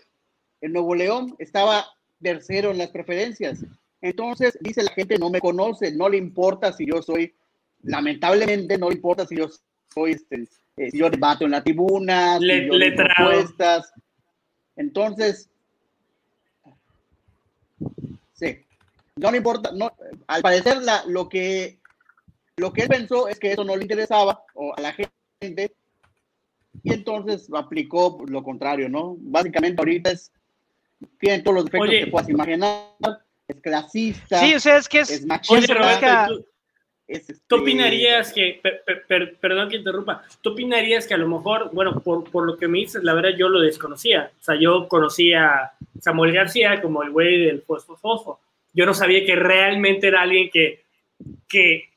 [0.60, 1.34] en Nuevo León.
[1.40, 1.84] Estaba
[2.22, 3.64] tercero en las preferencias.
[4.00, 7.34] Entonces, dice la gente, no me conoce, no le importa si yo soy,
[7.82, 9.48] lamentablemente, no le importa si yo
[9.92, 13.92] soy, este, eh, si yo debato en la tribuna, si yo propuestas.
[14.76, 15.50] Entonces,
[18.34, 18.64] sí,
[19.20, 19.92] no importa, no,
[20.26, 21.80] al parecer la, lo que
[22.56, 25.74] lo que él pensó es que eso no le interesaba o a la gente
[26.82, 29.16] y entonces aplicó lo contrario, ¿no?
[29.18, 30.30] Básicamente ahorita es,
[31.18, 32.92] tiene todos los defectos que puedas imaginar,
[33.48, 36.46] es clasista, sí, o sea, es que es, machista, ¿tú,
[37.08, 38.60] este, ¿tú, opinarías que,
[39.40, 42.78] perdón que interrumpa, tú opinarías que a lo mejor, bueno, por, por, lo que me
[42.78, 47.10] dices, la verdad yo lo desconocía, o sea, yo conocía a Samuel García como el
[47.10, 48.38] güey del fosfo
[48.72, 50.84] yo no sabía que realmente era alguien que,
[51.48, 51.90] que,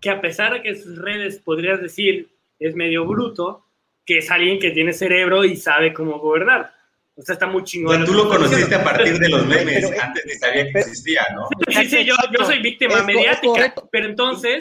[0.00, 3.64] que a pesar de que sus redes podrías decir es medio bruto,
[4.04, 6.72] que es alguien que tiene cerebro y sabe cómo gobernar.
[7.16, 8.04] O sea, está muy chingón.
[8.06, 11.48] Tú lo conociste a partir de los memes, antes ni sabía que existía, ¿no?
[11.68, 14.58] Sí, sí, yo, yo soy víctima mediática, pero entonces,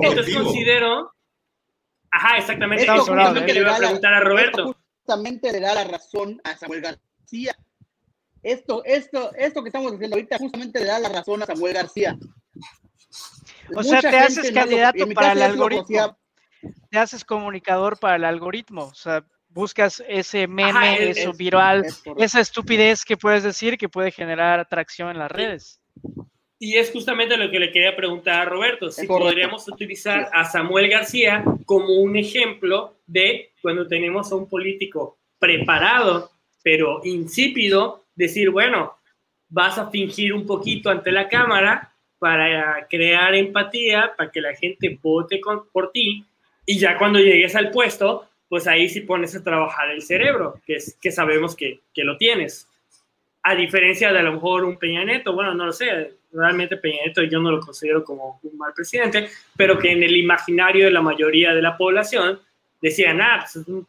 [0.00, 1.12] entonces considero...
[2.10, 2.84] Ajá, exactamente.
[2.84, 4.74] Es lo que le iba a preguntar a Roberto.
[5.00, 7.56] Justamente le da la razón a Samuel García.
[8.42, 12.16] Esto, esto, esto que estamos diciendo ahorita justamente le da la razón a Samuel García.
[13.74, 16.16] O sea, te haces candidato para el algoritmo.
[16.90, 21.84] te haces comunicador para el algoritmo, o sea, buscas ese meme, eso viral,
[22.16, 25.80] esa estupidez que puedes decir que puede generar atracción en las redes.
[26.60, 30.88] Y es justamente lo que le quería preguntar a Roberto, si podríamos utilizar a Samuel
[30.88, 38.94] García como un ejemplo de cuando tenemos a un político preparado, pero insípido, decir, bueno,
[39.48, 44.98] vas a fingir un poquito ante la cámara para crear empatía, para que la gente
[45.00, 45.40] vote
[45.72, 46.24] por ti,
[46.66, 50.74] y ya cuando llegues al puesto, pues ahí sí pones a trabajar el cerebro, que,
[50.74, 52.68] es, que sabemos que, que lo tienes.
[53.42, 57.06] A diferencia de a lo mejor un Peña Neto, bueno, no lo sé, realmente Peña
[57.06, 60.90] Neto yo no lo considero como un mal presidente, pero que en el imaginario de
[60.90, 62.40] la mayoría de la población
[62.82, 63.86] decían, ah, pues es un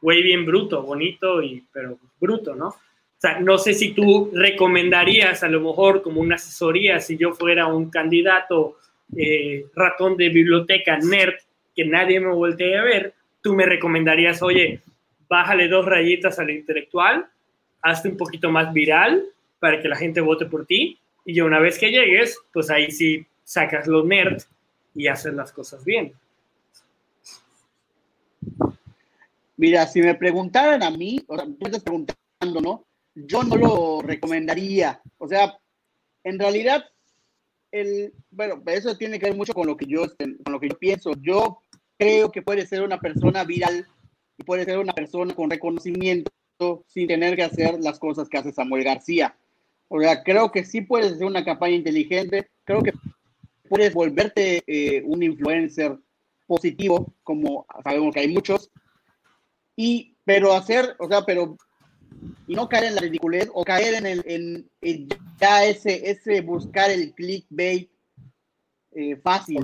[0.00, 2.74] güey bien bruto, bonito, y, pero bruto, ¿no?
[3.20, 7.34] O sea, no sé si tú recomendarías a lo mejor como una asesoría, si yo
[7.34, 8.78] fuera un candidato
[9.14, 11.34] eh, ratón de biblioteca, nerd,
[11.76, 14.80] que nadie me voltee a ver, tú me recomendarías, oye,
[15.28, 17.26] bájale dos rayitas al intelectual,
[17.82, 19.22] hazte un poquito más viral
[19.58, 22.90] para que la gente vote por ti y ya una vez que llegues, pues ahí
[22.90, 24.48] sí sacas los nerds
[24.94, 26.14] y haces las cosas bien.
[29.58, 32.86] Mira, si me preguntaran a mí, o sea, tú estás preguntando, ¿no?
[33.26, 35.00] Yo no lo recomendaría.
[35.18, 35.58] O sea,
[36.24, 36.84] en realidad
[37.72, 40.68] el, bueno, eso tiene que ver mucho con lo que yo, este, con lo que
[40.68, 41.12] yo pienso.
[41.20, 41.60] Yo
[41.98, 43.86] creo que puede ser una persona viral
[44.38, 46.30] y puede ser una persona con reconocimiento
[46.86, 49.36] sin tener que hacer las cosas que hace Samuel García.
[49.88, 52.92] O sea, creo que sí puedes hacer una campaña inteligente, creo que
[53.68, 55.96] puedes volverte eh, un influencer
[56.46, 58.70] positivo, como sabemos que hay muchos,
[59.76, 61.56] y, pero hacer, o sea, pero
[62.46, 65.08] y no caer en la ridiculez o caer en, el, en,
[65.40, 67.90] ya ese, ese buscar el clickbait
[68.92, 69.58] eh, fácil.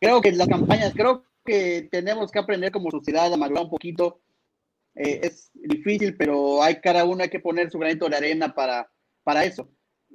[0.00, 4.20] creo que las campañas, creo que tenemos que aprender como sociedad a madurar un poquito.
[4.94, 8.90] Eh, es difícil, pero hay cada uno hay que poner su granito de arena para,
[9.22, 9.68] para eso.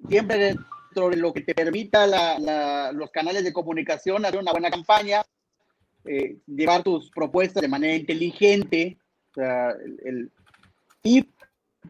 [0.09, 4.69] Siempre dentro de lo que te permita la, los canales de comunicación, hacer una buena
[4.69, 5.23] campaña,
[6.03, 8.97] eh, llevar tus propuestas de manera inteligente.
[9.31, 9.71] O sea,
[10.03, 10.29] el
[11.03, 11.29] y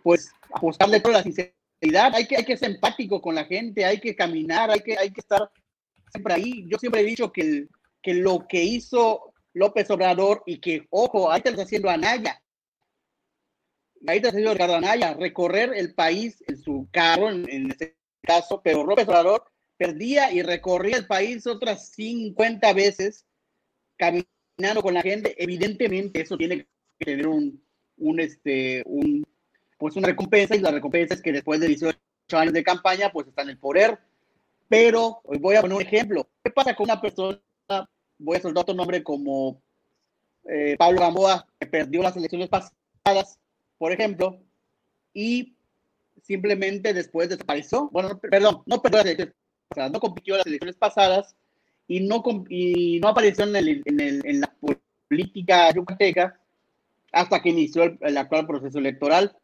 [0.01, 2.15] pues apostarle toda la sinceridad.
[2.15, 5.11] Hay que, hay que ser empático con la gente, hay que caminar, hay que, hay
[5.11, 5.49] que estar
[6.11, 6.65] siempre ahí.
[6.67, 7.67] Yo siempre he dicho que,
[8.01, 12.41] que lo que hizo López Obrador y que, ojo, ahí está haciendo Anaya.
[14.07, 18.61] Ahí está haciendo Ricardo Anaya, recorrer el país en su carro, en, en este caso,
[18.61, 19.45] pero López Obrador
[19.77, 23.25] perdía y recorría el país otras 50 veces
[23.97, 25.41] caminando con la gente.
[25.41, 26.67] Evidentemente, eso tiene
[26.99, 27.63] que tener un,
[28.03, 29.25] un, este, un,
[29.77, 31.97] pues una recompensa y la recompensa es que después de 18
[32.33, 33.99] años de campaña, pues está en el poder.
[34.69, 36.27] Pero voy a poner un ejemplo.
[36.43, 37.39] ¿Qué pasa con una persona?
[38.17, 39.61] Voy a soltar otro nombre como
[40.45, 43.39] eh, Pablo Gamboa, que perdió las elecciones pasadas,
[43.77, 44.39] por ejemplo,
[45.13, 45.55] y
[46.21, 47.89] simplemente después desapareció.
[47.91, 49.35] Bueno, perdón, no perdió las elecciones
[49.67, 51.35] pasadas, no compitió las elecciones pasadas
[51.87, 54.53] y no, y no apareció en, el, en, el, en la
[55.09, 56.39] política yucateca
[57.13, 59.37] hasta que inició el, actual proceso electoral.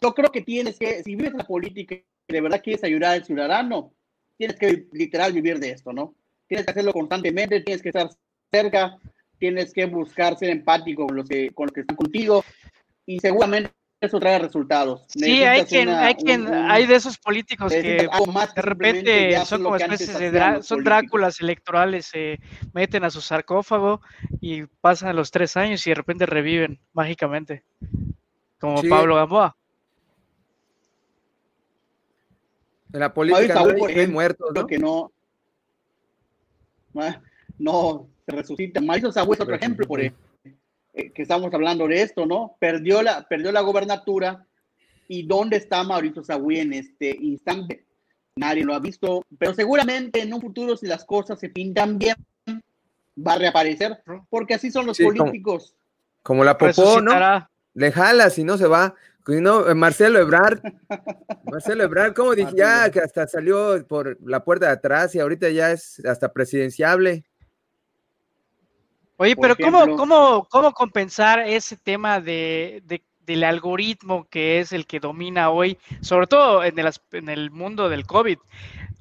[0.00, 3.24] Yo creo que tienes que, si vives la política y de verdad quieres ayudar al
[3.24, 3.92] ciudadano,
[4.36, 6.14] tienes que literal vivir de esto, ¿no?
[6.46, 8.08] Tienes que hacerlo constantemente, tienes que estar
[8.50, 8.96] cerca,
[9.38, 12.44] tienes que buscar ser empático con los que, con los que están contigo
[13.04, 15.02] y seguramente eso trae resultados.
[15.08, 18.08] Sí, hay quien, hay quien, hay de esos políticos que
[18.54, 22.38] de repente son como especies de son Dráculas electorales, se
[22.72, 24.00] meten a su sarcófago
[24.40, 27.64] y pasan los tres años y de repente reviven mágicamente,
[28.60, 29.56] como Pablo Gamboa.
[32.92, 34.66] En la política no hay, muertos, ¿no?
[34.66, 35.12] Que no,
[37.58, 38.80] no se resucita.
[38.80, 40.27] Mauricio Saúl es otro ejemplo, por ejemplo
[40.98, 42.56] eh, que estamos hablando de esto, ¿no?
[42.58, 44.44] Perdió la, perdió la gobernatura
[45.06, 47.84] y dónde está Mauricio Sagüí en este instante.
[48.36, 52.16] Nadie lo ha visto, pero seguramente en un futuro, si las cosas se pintan bien,
[53.16, 55.74] va a reaparecer, porque así son los políticos.
[56.22, 57.12] Como, la popó, ¿no?
[57.74, 58.94] Le jala si no se va.
[59.26, 60.60] No, Marcelo Ebrard,
[61.44, 65.50] Marcelo Ebrard, como dije, ya que hasta salió por la puerta de atrás y ahorita
[65.50, 67.24] ya es hasta presidenciable.
[69.20, 75.00] Oye, pero ¿cómo, cómo, ¿cómo compensar ese tema de, del algoritmo que es el que
[75.00, 78.38] domina hoy, sobre todo en el, en el mundo del COVID?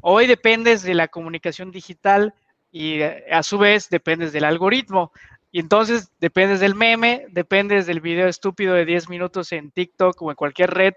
[0.01, 2.34] Hoy dependes de la comunicación digital
[2.71, 5.12] y a su vez dependes del algoritmo.
[5.51, 10.32] Y entonces dependes del meme, dependes del video estúpido de 10 minutos en TikTok o
[10.32, 10.93] en cualquier red,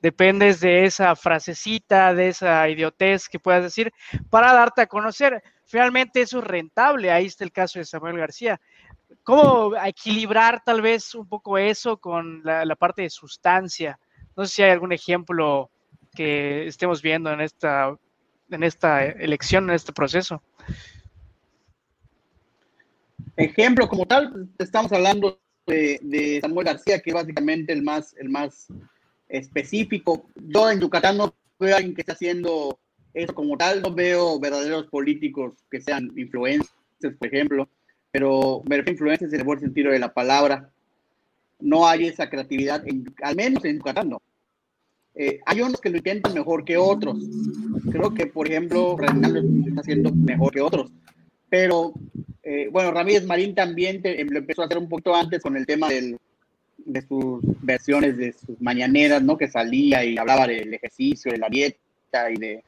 [0.00, 3.92] dependes de esa frasecita, de esa idiotez que puedas decir
[4.28, 7.10] para darte a conocer finalmente eso es rentable.
[7.10, 8.60] Ahí está el caso de Samuel García.
[9.22, 13.98] ¿Cómo equilibrar tal vez un poco eso con la, parte de sustancia?
[14.36, 15.70] No sé si hay algún ejemplo
[16.14, 17.96] que estemos viendo en esta,
[18.50, 20.42] en esta elección, en este proceso.
[23.36, 28.68] Ejemplo como tal, estamos hablando de, Samuel García, que es básicamente el más, el más
[29.28, 30.28] específico.
[30.36, 32.78] Yo en Yucatán no veo alguien que esté haciendo
[33.16, 36.70] eso como tal, no veo verdaderos políticos que sean influencers,
[37.18, 37.68] por ejemplo,
[38.10, 40.70] pero me refiero a influencers en el buen sentido de la palabra.
[41.58, 42.84] No hay esa creatividad,
[43.22, 44.20] al menos en Yucatán no.
[45.14, 47.16] Eh, hay unos que lo intentan mejor que otros.
[47.90, 50.92] Creo que, por ejemplo, Reinaldo está haciendo mejor que otros.
[51.48, 51.94] Pero,
[52.42, 55.88] eh, bueno, Ramírez Marín también lo empezó a hacer un poquito antes con el tema
[55.88, 56.18] del,
[56.76, 59.38] de sus versiones de sus mañaneras, ¿no?
[59.38, 62.62] Que salía y hablaba del ejercicio, de la dieta y de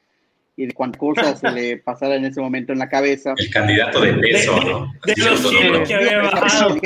[0.58, 3.32] y de cuántas cosas se le pasara en ese momento en la cabeza.
[3.36, 4.92] El candidato de peso, ¿no?
[5.04, 5.14] De,
[5.70, 6.76] los que había bajado.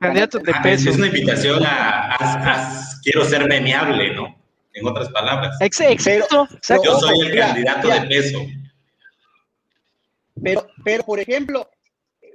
[0.00, 0.90] Candidato de peso.
[0.90, 4.38] Es una invitación a, quiero ser memeable, ¿no?
[4.72, 5.56] En otras palabras.
[5.60, 6.48] Exacto.
[6.84, 8.38] Yo soy el candidato de peso.
[10.40, 11.68] Pero, pero, por ejemplo,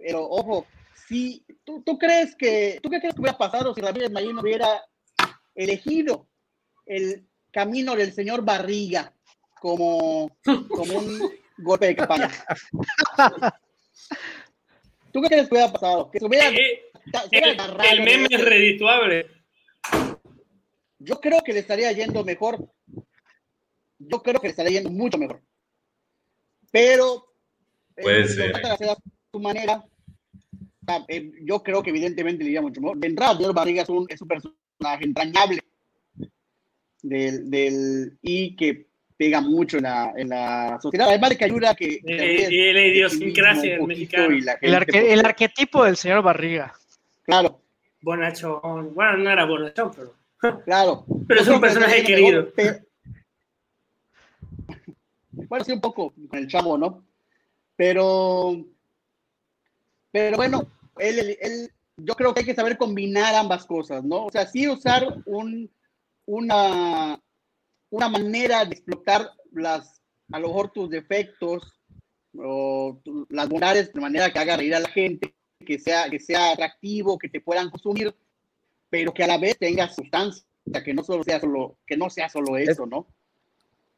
[0.05, 0.67] pero ojo,
[1.07, 4.83] si tú, tú crees que, ¿tú qué crees que hubiera pasado si Ramírez Marín hubiera
[5.55, 6.27] elegido
[6.85, 9.13] el camino del señor Barriga?
[9.59, 10.35] Como,
[10.69, 12.29] como un golpe de campaña.
[15.11, 16.11] ¿Tú qué crees que hubiera pasado?
[16.11, 16.91] Que se hubiera, eh,
[17.31, 17.57] el,
[17.91, 19.27] el meme es redituable.
[20.99, 22.69] Yo creo que le estaría yendo mejor.
[23.97, 25.41] Yo creo que le estaría yendo mucho mejor.
[26.71, 27.31] Pero
[27.95, 28.53] eh, puede ser.
[29.31, 29.85] su manera.
[31.07, 32.97] Eh, yo creo que evidentemente le iría mucho mejor.
[32.97, 35.61] De entrada, señor Barriga es un, es un personaje entrañable
[37.01, 38.87] del, del, y que
[39.17, 41.07] pega mucho en la, en la sociedad.
[41.09, 41.99] Además de que ayuda que...
[42.03, 44.57] y la idiosincrasia mexicana.
[44.61, 46.73] El, arquetipo del señor Barriga.
[47.23, 47.61] Claro.
[48.01, 48.93] Bonachón.
[48.93, 50.13] Bueno, no era bonachón, pero...
[50.65, 51.05] Claro.
[51.27, 52.51] pero es un personaje querido.
[55.31, 57.03] bueno, sí, un poco con el chavo, ¿no?
[57.75, 58.63] Pero...
[60.11, 64.25] Pero bueno, él, él, yo creo que hay que saber combinar ambas cosas, ¿no?
[64.25, 65.69] O sea, sí usar un,
[66.25, 67.19] una,
[67.89, 71.79] una manera de explotar las, a lo mejor tus defectos
[72.37, 75.33] o las bondades de manera que haga reír a la gente,
[75.65, 78.13] que sea, que sea atractivo, que te puedan consumir,
[78.89, 80.45] pero que a la vez tenga sustancia,
[80.83, 83.07] que no solo sea solo, que no sea solo eso, ¿no?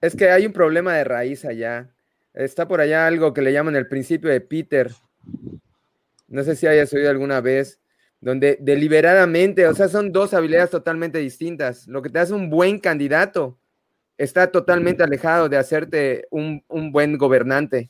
[0.01, 1.89] Es que hay un problema de raíz allá.
[2.33, 4.91] Está por allá algo que le llaman el principio de Peter.
[6.27, 7.79] No sé si hayas oído alguna vez,
[8.21, 11.87] donde deliberadamente, o sea, son dos habilidades totalmente distintas.
[11.87, 13.57] Lo que te hace un buen candidato
[14.17, 17.89] está totalmente alejado de hacerte un, buen gobernante.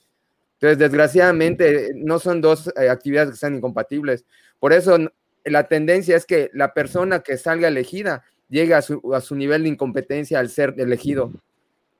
[0.53, 4.25] Entonces, desgraciadamente, no son dos eh, actividades que sean incompatibles.
[4.59, 4.97] Por eso,
[5.45, 9.63] la tendencia es que la persona que salga elegida llegue a su, a su nivel
[9.63, 11.31] de incompetencia al ser elegido,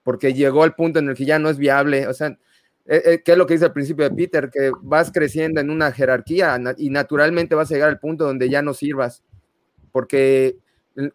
[0.03, 2.07] porque llegó al punto en el que ya no es viable.
[2.07, 2.37] O sea,
[2.85, 4.49] eh, eh, ¿qué es lo que dice al principio de Peter?
[4.49, 8.61] Que vas creciendo en una jerarquía y naturalmente vas a llegar al punto donde ya
[8.61, 9.23] no sirvas,
[9.91, 10.57] porque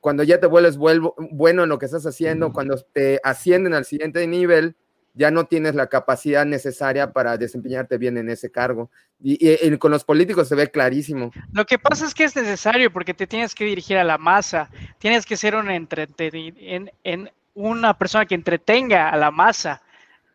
[0.00, 4.26] cuando ya te vuelves bueno en lo que estás haciendo, cuando te ascienden al siguiente
[4.26, 4.76] nivel,
[5.14, 8.90] ya no tienes la capacidad necesaria para desempeñarte bien en ese cargo.
[9.20, 11.32] Y, con los políticos se ve clarísimo.
[11.52, 14.70] Lo que pasa es que es necesario porque te tienes que dirigir a la masa,
[14.98, 19.82] tienes que ser un en, en una persona que entretenga a la masa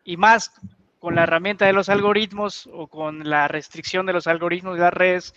[0.04, 0.52] y más
[1.00, 4.92] con la herramienta de los algoritmos o con la restricción de los algoritmos de las
[4.92, 5.34] redes,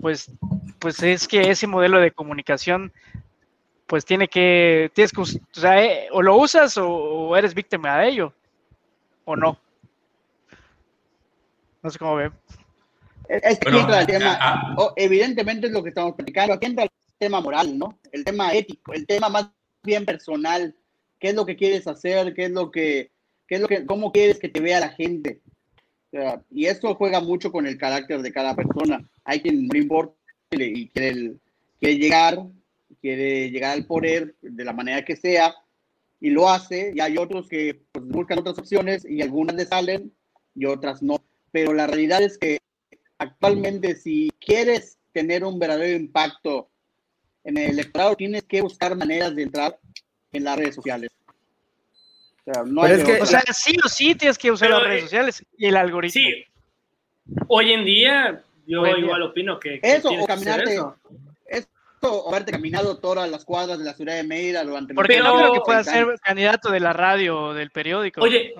[0.00, 0.30] pues,
[0.78, 2.92] pues es que ese modelo de comunicación
[3.86, 8.08] pues tiene que, tienes que, o sea, eh, o lo usas o, eres víctima de
[8.08, 8.32] ello,
[9.24, 9.58] o no.
[11.82, 12.32] No sé cómo ve.
[13.28, 16.90] Es que entra el tema, ah, evidentemente es lo que estamos platicando, aquí entra el
[17.18, 17.98] tema moral, ¿no?
[18.12, 19.50] El tema ético, el tema más
[19.82, 20.74] bien personal,
[21.18, 23.10] qué es lo que quieres hacer, qué es lo que,
[23.46, 25.40] qué es lo que, cómo quieres que te vea la gente.
[26.50, 29.00] y eso juega mucho con el carácter de cada persona.
[29.24, 30.14] Hay quien no importa
[30.50, 31.34] y quiere,
[31.80, 32.46] quiere llegar
[33.00, 35.54] quiere llegar al poder de la manera que sea
[36.20, 40.12] y lo hace, y hay otros que pues, buscan otras opciones y algunas le salen
[40.54, 41.22] y otras no.
[41.52, 42.58] Pero la realidad es que
[43.18, 46.68] actualmente si quieres tener un verdadero impacto
[47.44, 49.78] en el electorado, tienes que buscar maneras de entrar
[50.32, 51.10] en las redes sociales.
[52.46, 54.98] O sea, no es que, o sea, sí o sí tienes que usar las redes
[54.98, 56.12] eh, sociales y el algoritmo.
[56.12, 56.44] Sí.
[57.48, 60.78] Hoy en día, yo igual opino que, eso, o caminarte,
[62.12, 65.52] o haberte caminado todas las cuadras de la ciudad de Mérida durante Porque no creo
[65.52, 68.20] que pueda ser candidato de la radio o del periódico.
[68.20, 68.54] Oye,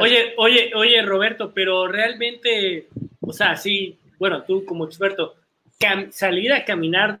[0.00, 2.88] oye, oye, oye, Roberto, pero realmente,
[3.20, 5.36] o sea, sí, bueno, tú como experto,
[6.10, 7.20] salir a caminar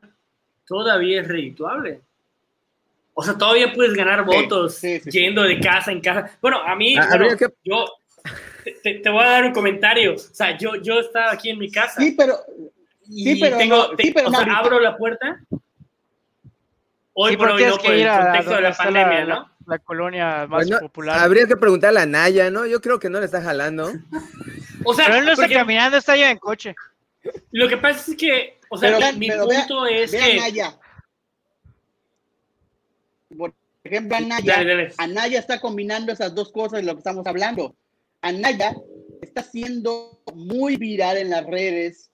[0.66, 2.00] todavía es redituable.
[3.14, 6.38] O sea, todavía puedes ganar votos yendo de casa en casa.
[6.40, 7.08] Bueno, a mí, ah,
[7.64, 7.86] yo
[8.82, 10.14] te, voy a dar un comentario.
[10.14, 12.00] O sea, yo, yo estaba aquí en mi casa.
[12.00, 12.36] Sí, pero
[13.02, 15.40] sí, pero, tengo, o sea, abro la puerta
[17.20, 19.50] Hoy por hoy no, por el contexto de la pandemia, ¿no?
[19.66, 21.18] La colonia más popular.
[21.18, 22.64] Habría que preguntarle a Naya, ¿no?
[22.64, 23.90] Yo creo que no le está jalando.
[24.84, 26.72] O sea, pero él no está caminando, está ya en coche.
[27.50, 30.36] Lo que pasa es que, o sea, mi, punto es que.
[30.36, 30.78] Naya.
[33.36, 33.52] Por
[33.82, 37.74] ejemplo, Anaya, Anaya está combinando esas dos cosas de lo que estamos hablando.
[38.22, 38.76] Anaya
[39.20, 42.08] está siendo muy viral en las redes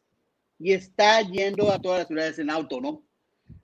[0.58, 2.88] y está yendo a todas las ciudades en auto, ¿no?
[2.88, 3.04] O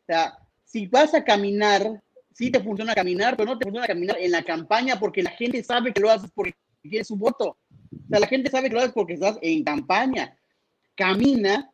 [0.06, 0.38] sea,
[0.70, 2.00] si vas a caminar,
[2.32, 5.64] sí te funciona caminar, pero no te funciona caminar en la campaña porque la gente
[5.64, 7.56] sabe que lo haces porque quieres su voto.
[7.92, 10.36] O sea, la gente sabe que lo haces porque estás en campaña.
[10.94, 11.72] Camina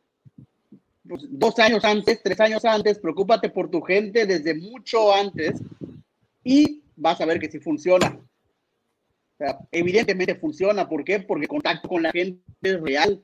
[1.06, 5.60] pues, dos años antes, tres años antes, preocúpate por tu gente desde mucho antes
[6.42, 8.18] y vas a ver que sí funciona.
[8.18, 10.88] O sea, evidentemente funciona.
[10.88, 11.20] ¿Por qué?
[11.20, 13.22] Porque contacto con la gente es real.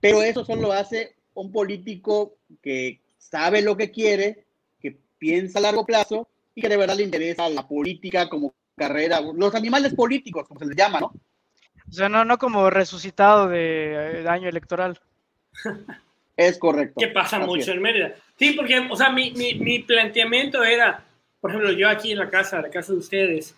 [0.00, 4.46] Pero eso solo hace un político que sabe lo que quiere,
[4.80, 9.20] que piensa a largo plazo y que de verdad le interesa la política como carrera,
[9.20, 11.12] los animales políticos, como se les llama, ¿no?
[11.88, 14.98] O sea, no, no como resucitado de daño eh, electoral.
[16.38, 17.00] Es correcto.
[17.00, 18.14] Que pasa mucho en Mérida.
[18.36, 21.04] Sí, porque, o sea, mi, mi, mi, planteamiento era,
[21.40, 23.56] por ejemplo, yo aquí en la casa, la casa de ustedes,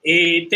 [0.00, 0.48] eh,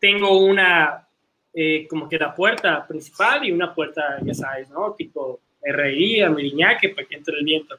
[0.00, 1.06] tengo una,
[1.52, 4.94] eh, como que la puerta principal y una puerta, ya sabes, ¿no?
[4.94, 7.78] Tipo RI, Amiriñaque, para que entre el viento.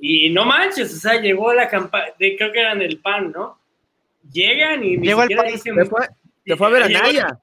[0.00, 3.58] Y no manches, o sea, llegó la campaña, creo que eran el PAN, ¿no?
[4.32, 5.46] Llegan y Llegó el PAN.
[5.48, 7.38] Dicen, ¿Te fue, a ver a Naya?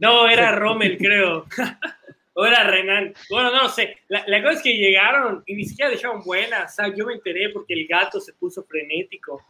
[0.00, 1.46] No, era Rommel, creo.
[2.34, 3.14] o era Renan.
[3.30, 3.98] Bueno, no sé.
[4.08, 6.72] La, la, cosa es que llegaron y ni siquiera dejaron buenas.
[6.72, 9.40] O sea, yo me enteré porque el gato se puso frenético.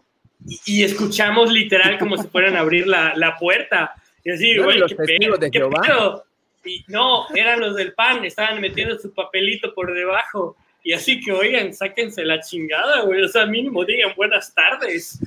[0.66, 3.94] Y, escuchamos literal como si fueran a abrir la, la puerta.
[4.22, 6.24] Y así, güey, ¿qué, pedo, ¿qué pedo?
[6.64, 10.56] Y no, eran los del PAN, estaban metiendo su papelito por debajo.
[10.84, 13.22] Y así que, oigan, sáquense la chingada, güey.
[13.22, 15.18] O sea, mínimo digan buenas tardes.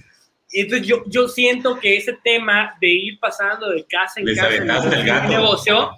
[0.51, 4.55] Y entonces yo, yo siento que ese tema de ir pasando de casa en casa
[4.55, 5.91] en negocio,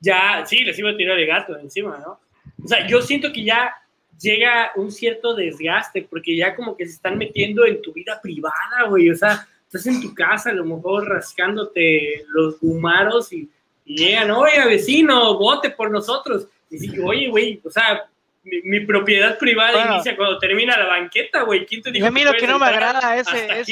[0.00, 2.20] ya, sí, les iba a tirar el gato encima, ¿no?
[2.64, 3.74] O sea, yo siento que ya
[4.20, 8.84] llega un cierto desgaste, porque ya como que se están metiendo en tu vida privada,
[8.88, 9.10] güey.
[9.10, 13.50] O sea, estás en tu casa, a lo mejor rascándote los gumaros y,
[13.84, 16.46] llegan, oye, vecino, vote por nosotros.
[16.70, 18.08] Y dice, oye, güey, o sea,
[18.44, 21.64] mi, propiedad privada inicia cuando termina la banqueta, güey.
[21.66, 22.06] ¿Quién te dijo?
[22.06, 23.26] A mí lo que, no me agrada es,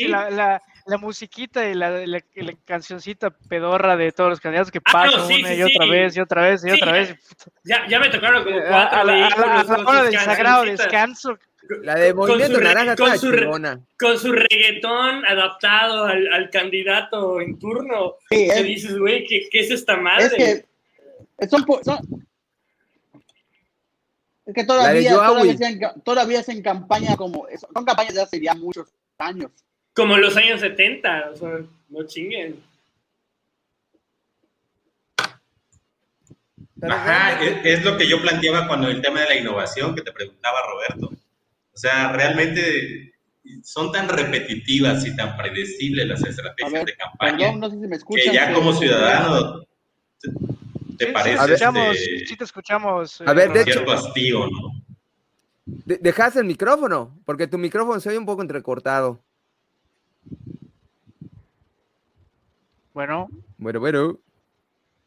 [0.09, 2.20] la, la, la, musiquita y la, la,
[2.64, 6.43] cancioncita pedorra de todos los candidatos que ah, pasan una y otra vez y otra
[6.43, 7.14] vez y otra vez.
[7.64, 11.39] Ya, ya me tocaron como cuatro a la, a la hora del sagrado descanso.
[11.83, 13.31] La de Movimiento con Naranja con su,
[13.99, 18.16] con su reggaetón adaptado al, al candidato en turno.
[18.31, 20.27] Sí, es, dices, güey, ¿qué, ¿qué, es esta madre?
[20.27, 20.33] Es
[21.39, 22.27] que son, son,
[24.45, 28.40] es que todavía, todavía, es en, todavía es en campaña como, son campañas de hace
[28.40, 28.88] ya muchos
[29.18, 29.51] años.
[29.95, 32.61] Como los años 70, o sea, no chinguen.
[36.82, 40.59] Ajá, es, lo que yo planteaba cuando el tema de la innovación que te preguntaba
[40.66, 41.12] Roberto.
[41.72, 43.14] O sea, realmente
[43.62, 48.24] son tan repetitivas y tan predecibles las estrategias de campaña no sé si me escuchan,
[48.24, 49.64] que ya como ciudadano
[51.07, 51.96] te, parece sí, escuchamos,
[52.26, 53.20] sí te escuchamos.
[53.22, 54.82] A ver, de cierto hastío, ¿no?
[55.64, 59.20] dejas el micrófono, porque tu micrófono se oye un poco entrecortado.
[62.92, 63.28] Bueno.
[63.59, 64.18] Bueno, bueno.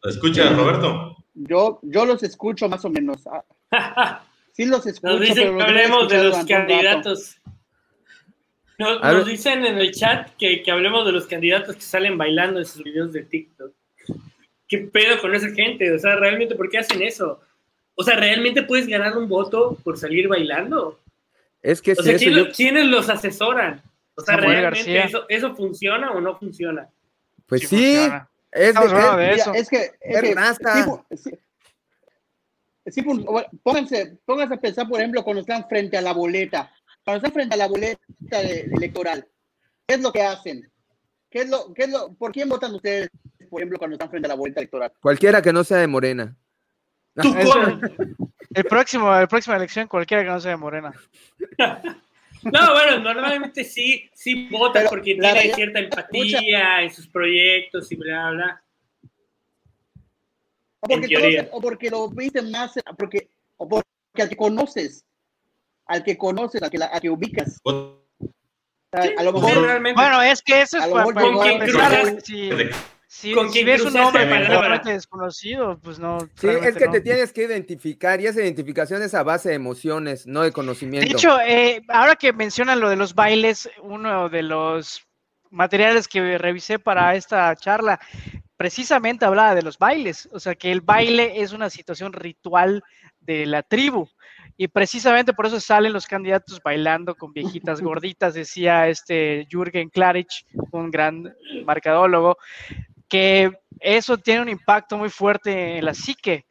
[0.01, 1.17] ¿Lo escuchas, Roberto?
[1.33, 3.27] Yo, yo los escucho más o menos.
[3.71, 4.23] Ah,
[4.53, 5.13] sí los escucho.
[5.13, 7.37] Nos dicen que hablemos de los candidatos.
[8.77, 12.65] Nos, dicen en el chat que, que, hablemos de los candidatos que salen bailando en
[12.65, 13.73] sus videos de TikTok.
[14.67, 15.91] ¿Qué pedo con esa gente?
[15.91, 17.39] O sea, realmente, ¿por qué hacen eso?
[17.95, 20.99] O sea, ¿realmente puedes ganar un voto por salir bailando?
[21.61, 22.17] Es que o sea,
[22.55, 23.81] ¿quiénes los asesoran?
[24.15, 26.89] O sea, ¿realmente eso, eso, funciona o no funciona?
[27.47, 27.95] Pues sí,
[28.51, 29.53] es, de, eso.
[29.53, 30.21] es que, es
[31.23, 31.39] que
[32.87, 33.03] sí,
[33.63, 36.71] pónganse, pónganse a pensar, por ejemplo, cuando están frente a la boleta,
[37.03, 39.27] cuando están frente a la boleta electoral,
[39.87, 40.71] ¿qué es lo que hacen?
[41.29, 43.09] ¿Qué es lo, qué es lo, ¿Por quién votan ustedes,
[43.55, 44.91] por ejemplo, cuando están frente a la boleta electoral?
[44.99, 46.35] Cualquiera que no sea de Morena.
[48.53, 50.91] el próximo, la próxima elección, cualquiera que no sea de Morena.
[52.43, 58.29] No, bueno, normalmente sí, sí votan porque tiene cierta empatía en sus proyectos y bla,
[58.29, 58.63] bla.
[60.79, 63.87] O porque, o porque lo viste más, porque, o porque
[64.21, 65.03] al que conoces,
[65.87, 67.59] al que conoces, al que, al que ubicas.
[68.91, 72.15] A, lo mejor, bueno, es que eso es para, para empezar.
[73.15, 76.17] Si, si, si ves un nombre completamente desconocido, pues no.
[76.35, 80.27] Sí, es que te tienes que identificar y esa identificación es a base de emociones,
[80.27, 81.07] no de conocimiento.
[81.07, 85.01] De hecho, eh, ahora que mencionan lo de los bailes, uno de los
[85.49, 88.01] materiales que revisé para esta charla
[88.57, 92.83] precisamente hablaba de los bailes, o sea que el baile es una situación ritual
[93.21, 94.09] de la tribu.
[94.57, 100.45] Y precisamente por eso salen los candidatos bailando con viejitas gorditas, decía este Jürgen Klarich,
[100.71, 101.33] un gran
[101.65, 102.37] marcadólogo,
[103.07, 106.45] que eso tiene un impacto muy fuerte en la psique,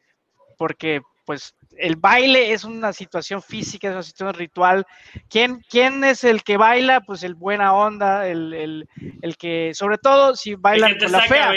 [0.57, 4.85] porque pues el baile es una situación física, es una situación ritual.
[5.29, 7.01] ¿Quién, quién es el que baila?
[7.01, 8.87] Pues el buena onda, el,
[9.37, 11.51] que, sobre todo si bailan con la fea.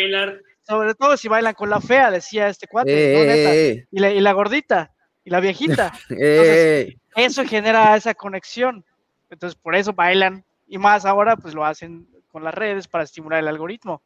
[0.63, 4.93] Sobre todo si bailan con la fea, decía este cuate, eh, eh, Y, la, gordita,
[5.25, 5.93] y la viejita.
[6.11, 6.97] Eh.
[7.17, 8.85] eso genera esa conexión.
[9.31, 10.45] Entonces, por eso bailan.
[10.67, 14.03] Y más ahora, pues lo hacen con las redes para estimular el algoritmo.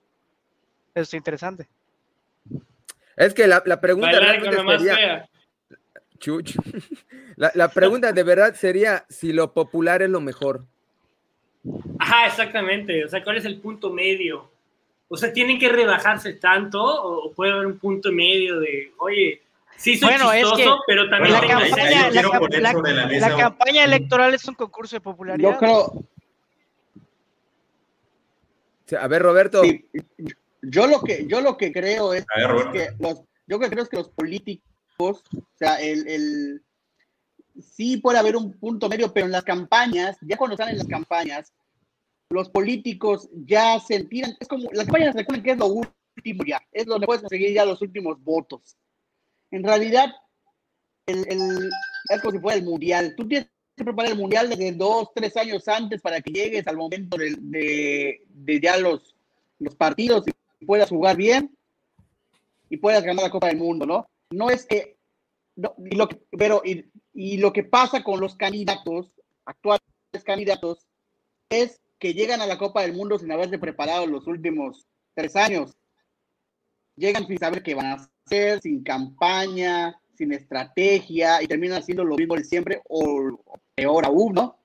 [0.94, 1.68] Eso es interesante.
[3.16, 4.10] Es que la, pregunta
[4.78, 5.28] sería,
[7.36, 10.64] La, pregunta de verdad sería si lo popular es lo mejor.
[11.98, 13.04] Ajá, exactamente.
[13.04, 14.50] O sea, ¿cuál es el punto medio?
[15.08, 19.42] O sea, ¿tienen que rebajarse tanto o puede haber un punto medio de, oye,
[19.76, 21.34] sí soy bueno, chistoso, pero también...
[21.34, 25.52] La, campaña, la, campaña, electoral es un concurso de popularidad.
[25.52, 26.04] Yo creo...
[28.98, 29.62] A ver, Roberto.
[30.62, 32.24] Yo lo que, yo lo que creo es,
[32.72, 34.62] que los, yo creo es que los políticos,
[34.98, 36.62] o sea, el, el,
[37.60, 40.86] sí puede haber un punto medio, pero en las campañas, ya cuando están en las
[40.86, 41.52] campañas,
[42.30, 46.62] los políticos ya se tiran, es como, las campañas recuerden que es lo último ya,
[46.70, 48.76] es donde puedes conseguir ya los últimos votos.
[49.50, 50.12] En realidad,
[51.06, 51.70] el, el,
[52.08, 53.14] es como si fuera el mundial.
[53.16, 56.76] Tú tienes que preparar el mundial desde dos, tres años antes para que llegues al
[56.76, 59.14] momento de, de, de ya los,
[59.58, 60.30] los partidos y
[60.62, 61.56] puedas jugar bien
[62.68, 64.08] y puedas ganar la Copa del Mundo, ¿no?
[64.30, 64.96] No es que,
[65.56, 69.12] y lo que pero y, y lo que pasa con los candidatos,
[69.44, 69.82] actuales
[70.24, 70.86] candidatos,
[71.50, 75.76] es que llegan a la Copa del Mundo sin haberse preparado los últimos tres años.
[76.96, 82.16] Llegan sin saber qué van a hacer, sin campaña, sin estrategia y terminan haciendo lo
[82.16, 83.38] mismo de siempre o
[83.74, 84.58] peor aún, ¿no?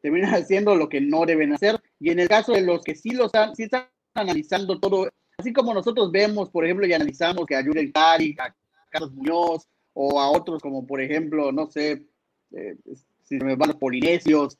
[0.00, 1.80] Terminan haciendo lo que no deben hacer.
[1.98, 5.08] Y en el caso de los que sí lo están, sí están analizando todo,
[5.38, 8.54] así como nosotros vemos, por ejemplo, y analizamos que a Tari, a
[8.90, 12.04] Carlos Muñoz, o a otros como, por ejemplo, no sé,
[12.52, 12.76] eh,
[13.24, 14.58] si me van los polinesios,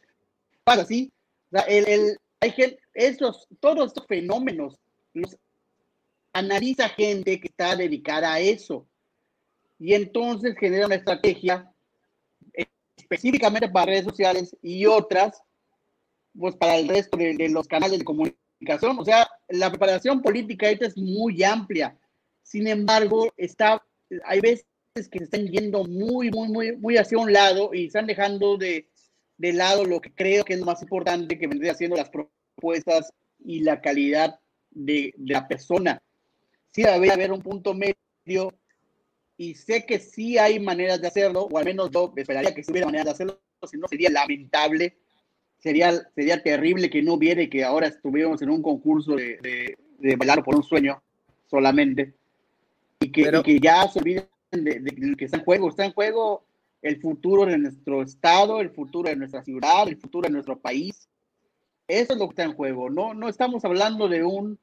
[0.65, 1.13] pasa así.
[1.69, 2.79] El, el, hay gente,
[3.61, 4.81] todos estos fenómenos
[5.13, 5.37] los
[6.33, 8.87] analiza gente que está dedicada a eso.
[9.79, 11.71] Y entonces genera una estrategia
[12.97, 15.43] específicamente para redes sociales y otras,
[16.39, 18.46] pues para el resto de, de los canales de comunicación
[18.99, 21.97] o sea, la preparación política esta es muy amplia.
[22.43, 23.83] Sin embargo, está,
[24.25, 28.07] hay veces que se están yendo muy, muy, muy, muy hacia un lado y están
[28.07, 28.89] dejando de,
[29.39, 33.13] de lado lo que creo que es lo más importante que vendría siendo las propuestas
[33.39, 34.41] y la calidad
[34.71, 36.03] de, la persona.
[36.73, 38.53] Sí debe haber un punto medio
[39.37, 42.71] y sé que sí hay maneras de hacerlo, o al menos yo esperaría que si
[42.71, 43.41] hubiera maneras de hacerlo,
[43.71, 44.97] si no sería lamentable,
[45.67, 50.17] sería, sería terrible que no hubiera y que ahora estuviéramos en un concurso de, de,
[50.17, 51.03] bailar por un sueño
[51.51, 52.15] solamente
[53.01, 56.45] y que, que ya se olviden de, de, que está en juego, está en juego
[56.83, 61.09] el futuro de nuestro estado, el futuro de nuestra ciudad, el futuro de nuestro país.
[61.89, 62.89] Eso es lo que está en juego.
[62.89, 64.61] No, no estamos hablando de un,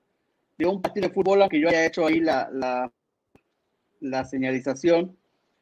[0.57, 2.89] de un partido de fútbol, aunque yo haya hecho ahí la, la,
[3.99, 5.17] la señalización,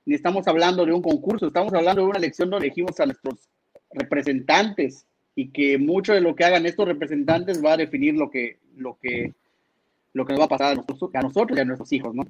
[0.05, 3.49] ni estamos hablando de un concurso, estamos hablando de una elección donde elegimos a nuestros
[3.91, 8.59] representantes y que mucho de lo que hagan estos representantes va a definir lo que,
[8.75, 9.33] lo que,
[10.13, 12.23] lo que nos va a pasar a nosotros, a nosotros y a nuestros hijos, ¿no?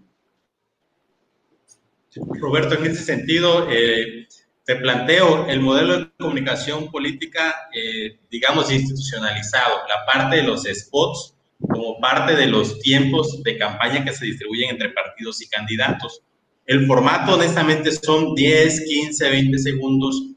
[2.39, 4.27] Roberto, en ese sentido, eh,
[4.65, 11.35] te planteo el modelo de comunicación política, eh, digamos, institucionalizado, la parte de los spots
[11.69, 16.21] como parte de los tiempos de campaña que se distribuyen entre partidos y candidatos.
[16.65, 20.31] El formato, honestamente, son 10, 15, 20 segundos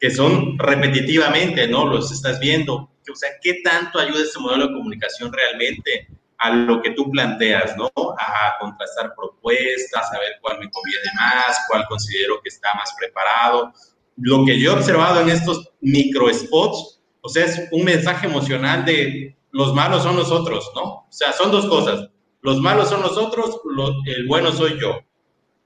[0.00, 1.86] que son repetitivamente, ¿no?
[1.86, 2.90] Los estás viendo.
[3.10, 7.76] O sea, ¿qué tanto ayuda este modelo de comunicación realmente a lo que tú planteas,
[7.76, 7.90] ¿no?
[8.18, 13.72] A contrastar propuestas, a ver cuál me conviene más, cuál considero que está más preparado.
[14.16, 18.84] Lo que yo he observado en estos micro spots, o sea, es un mensaje emocional
[18.86, 20.82] de los malos son nosotros, ¿no?
[20.82, 22.08] O sea, son dos cosas.
[22.40, 23.60] Los malos son nosotros,
[24.06, 25.00] el bueno soy yo.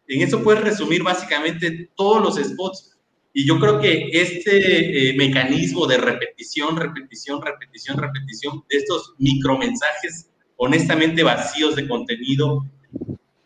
[0.08, 2.93] En eso puedes resumir básicamente todos los spots.
[3.36, 10.30] Y yo creo que este eh, mecanismo de repetición, repetición, repetición, repetición, de estos micromensajes
[10.56, 12.64] honestamente vacíos de contenido,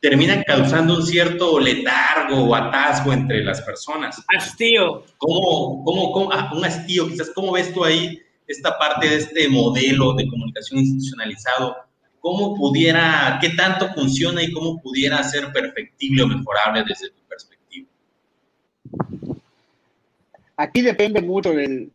[0.03, 4.23] terminan causando un cierto letargo o atasgo entre las personas.
[4.37, 5.05] Hastío.
[5.17, 9.49] ¿Cómo, cómo, cómo ah, un hastío, quizás, ¿cómo ves tú ahí esta parte de este
[9.49, 11.75] modelo de comunicación institucionalizado?
[12.21, 17.89] ¿Cómo pudiera, qué tanto funciona y cómo pudiera ser perfectible o mejorable desde tu perspectiva?
[20.59, 21.93] Aquí depende mucho del,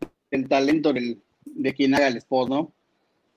[0.48, 2.72] talento del, de quien haga el spot, ¿no?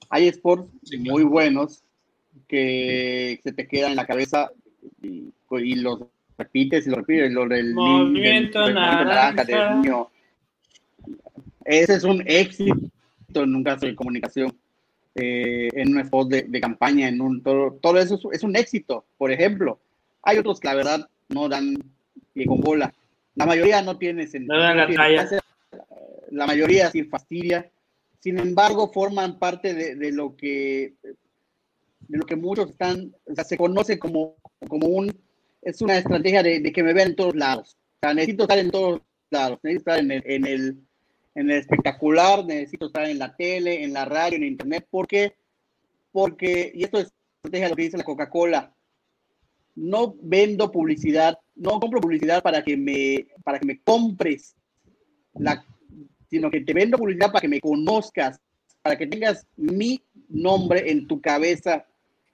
[0.10, 1.84] Hay sports muy buenos
[2.48, 4.50] que se te quedan en la cabeza
[5.02, 5.34] y,
[5.76, 6.00] los
[6.38, 7.34] repites y los repites.
[7.34, 10.08] Lo del movimiento del, naranja, del niño.
[11.66, 12.90] Ese es un éxito
[13.36, 14.56] en un caso de comunicación,
[15.14, 19.04] eh, en un spot de, campaña, en un todo, todo eso es, un éxito.
[19.18, 19.78] Por ejemplo,
[20.24, 21.76] hay otros que la verdad no dan
[22.32, 22.94] pie con bola.
[23.38, 24.58] La mayoría no tiene sentido.
[24.58, 24.74] No la,
[26.30, 27.72] la mayoría sí fastidia
[28.20, 33.58] sin embargo, forman parte de, lo que de lo que muchos están, o sea, se
[33.58, 34.36] conoce como,
[34.68, 35.18] como un,
[35.62, 37.78] es una estrategia de, que me vean en todos lados.
[37.78, 40.78] O sea, necesito estar en todos lados, necesito estar en el, en el,
[41.36, 44.86] en el espectacular, necesito estar en la tele, en la radio, en internet.
[44.90, 45.36] ¿Por qué?
[46.12, 48.74] Porque, y esto es estrategia de lo que dice la Coca-Cola,
[49.76, 54.56] no vendo publicidad, no compro publicidad para que me, para que me compres
[55.34, 55.64] la,
[56.30, 58.40] sino que te vendo publicidad para que me conozcas,
[58.82, 61.86] para que tengas mi nombre en tu cabeza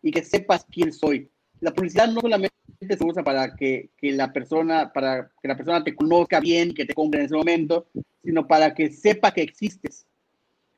[0.02, 1.30] y que sepas quién soy.
[1.62, 5.84] La publicidad no solamente se usa para que, que, la persona para que la persona
[5.84, 7.88] te conozca bien, que te compre en ese momento,
[8.24, 10.06] sino para que sepa que existes.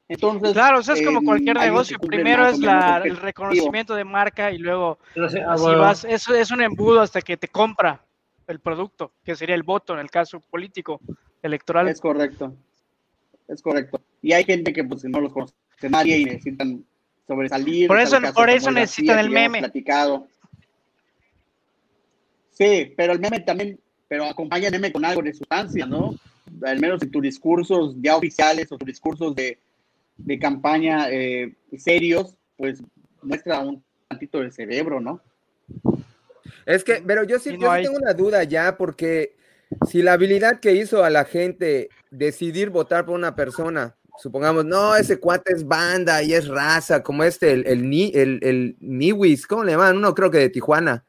[0.08, 1.98] Entonces, claro, eso es como cualquier negocio.
[1.98, 7.22] Primero es la, el reconocimiento de marca y luego vas, eso es un embudo hasta
[7.22, 8.05] que te compra
[8.48, 11.00] el producto, que sería el voto en el caso político
[11.42, 11.88] electoral.
[11.88, 12.56] Es correcto
[13.48, 14.02] es correcto.
[14.22, 15.54] Y hay gente que pues no los conoce
[15.90, 16.84] nadie y necesitan
[17.28, 17.88] sobresalir.
[17.88, 19.60] Por eso, por eso necesitan el meme.
[19.60, 20.28] Platicado.
[22.52, 26.16] Sí, pero el meme también, pero acompaña el meme con algo de sustancia, ¿no?
[26.64, 29.60] Al menos en tus discursos ya oficiales o tus discursos de,
[30.18, 32.82] de campaña eh, serios, pues
[33.22, 35.22] muestra un tantito del cerebro, ¿no?
[36.66, 39.36] Es que, pero yo sí, yo sí tengo una duda ya, porque
[39.88, 44.96] si la habilidad que hizo a la gente decidir votar por una persona, supongamos, no,
[44.96, 49.64] ese cuate es banda y es raza, como este, el, el, el, el Niwis, ¿cómo
[49.64, 49.98] le llaman?
[49.98, 51.06] Uno creo que de Tijuana.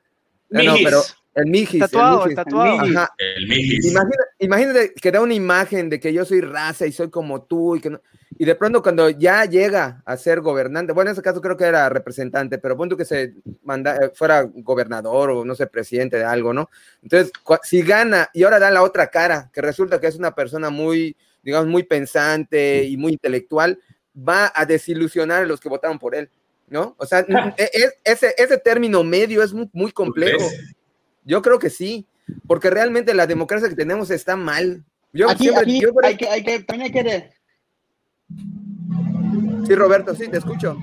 [0.53, 1.03] Ah, no, pero
[1.37, 1.80] el Mijis.
[1.80, 2.84] Tatuado, el, tatuado.
[3.18, 3.87] El Mijis.
[3.87, 7.76] Imagínate, imagínate, que da una imagen de que yo soy raza y soy como tú
[7.76, 8.01] y que no,
[8.39, 11.64] y de pronto cuando ya llega a ser gobernante, bueno, en ese caso creo que
[11.64, 16.24] era representante, pero punto que se manda, eh, fuera gobernador o no sé, presidente de
[16.24, 16.68] algo, ¿no?
[17.03, 17.32] Entonces,
[17.62, 21.16] si gana y ahora da la otra cara, que resulta que es una persona muy,
[21.43, 23.78] digamos, muy pensante y muy intelectual,
[24.16, 26.28] va a desilusionar a los que votaron por él,
[26.68, 26.95] ¿no?
[26.99, 27.20] O sea,
[27.57, 27.70] e,
[28.05, 30.45] ese, ese término medio es muy, muy complejo.
[31.26, 32.06] Yo creo que sí,
[32.46, 34.84] porque realmente la democracia que tenemos está mal.
[35.12, 37.30] Yo aquí, siempre, hay que, hay que, también hay que
[39.66, 40.78] Sí, Roberto, sí, te escucho.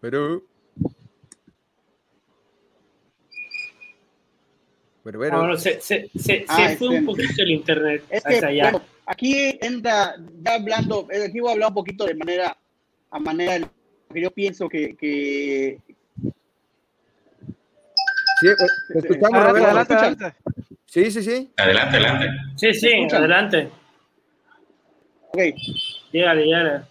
[0.00, 0.44] Pero.
[5.02, 5.56] Pero, bueno.
[5.56, 8.04] se, se, se, ah, fue un poquito el internet.
[8.08, 12.14] Es que, bueno, aquí entra, ya hablando, eh, aquí voy a hablar un poquito de
[12.14, 12.56] manera,
[13.10, 13.70] a manera
[14.12, 14.96] que yo pienso que.
[14.96, 15.78] que...
[18.40, 18.54] Sí, eh,
[18.94, 20.36] escuchamos, adelante, adelante, adelante.
[20.86, 21.52] Sí, sí, sí.
[21.56, 22.26] Adelante, adelante.
[22.56, 23.70] Sí, sí, adelante.
[25.32, 25.40] Ok.
[26.12, 26.82] Dígale, dígale.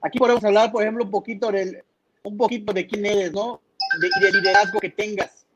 [0.00, 1.82] Aquí podemos hablar, por ejemplo, un poquito del,
[2.22, 3.60] un poquito de quién eres, ¿no?
[4.00, 5.46] De, de liderazgo que tengas.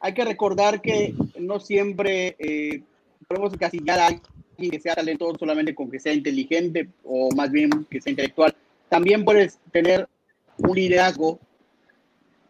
[0.00, 2.82] Hay que recordar que no siempre eh,
[3.28, 7.86] podemos encasillar a alguien que sea talentoso solamente con que sea inteligente o más bien
[7.90, 8.54] que sea intelectual.
[8.88, 10.08] También puedes tener
[10.58, 11.38] un liderazgo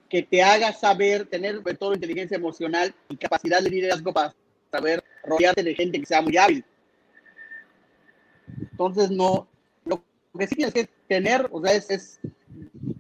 [0.09, 4.34] que te haga saber, tener sobre todo inteligencia emocional y capacidad de liderazgo para
[4.70, 6.64] saber rodearte de gente que sea muy hábil.
[8.70, 9.49] Entonces, no,
[9.84, 10.03] lo
[10.39, 12.20] que sí tienes que tener, o sea, es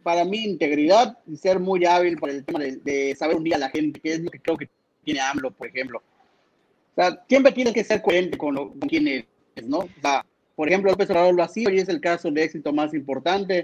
[0.02, 3.70] para mí integridad y ser muy hábil por el tema de, saber unir a la
[3.70, 4.68] gente, que es lo que creo que
[5.04, 5.98] tiene AMLO, por ejemplo.
[5.98, 9.26] O sea, siempre tienes que ser coherente con, lo, con quién eres,
[9.64, 9.78] ¿no?
[9.78, 10.24] O sea,
[10.56, 13.58] por ejemplo, López Obrador lo ha sido y es el caso de éxito más importante.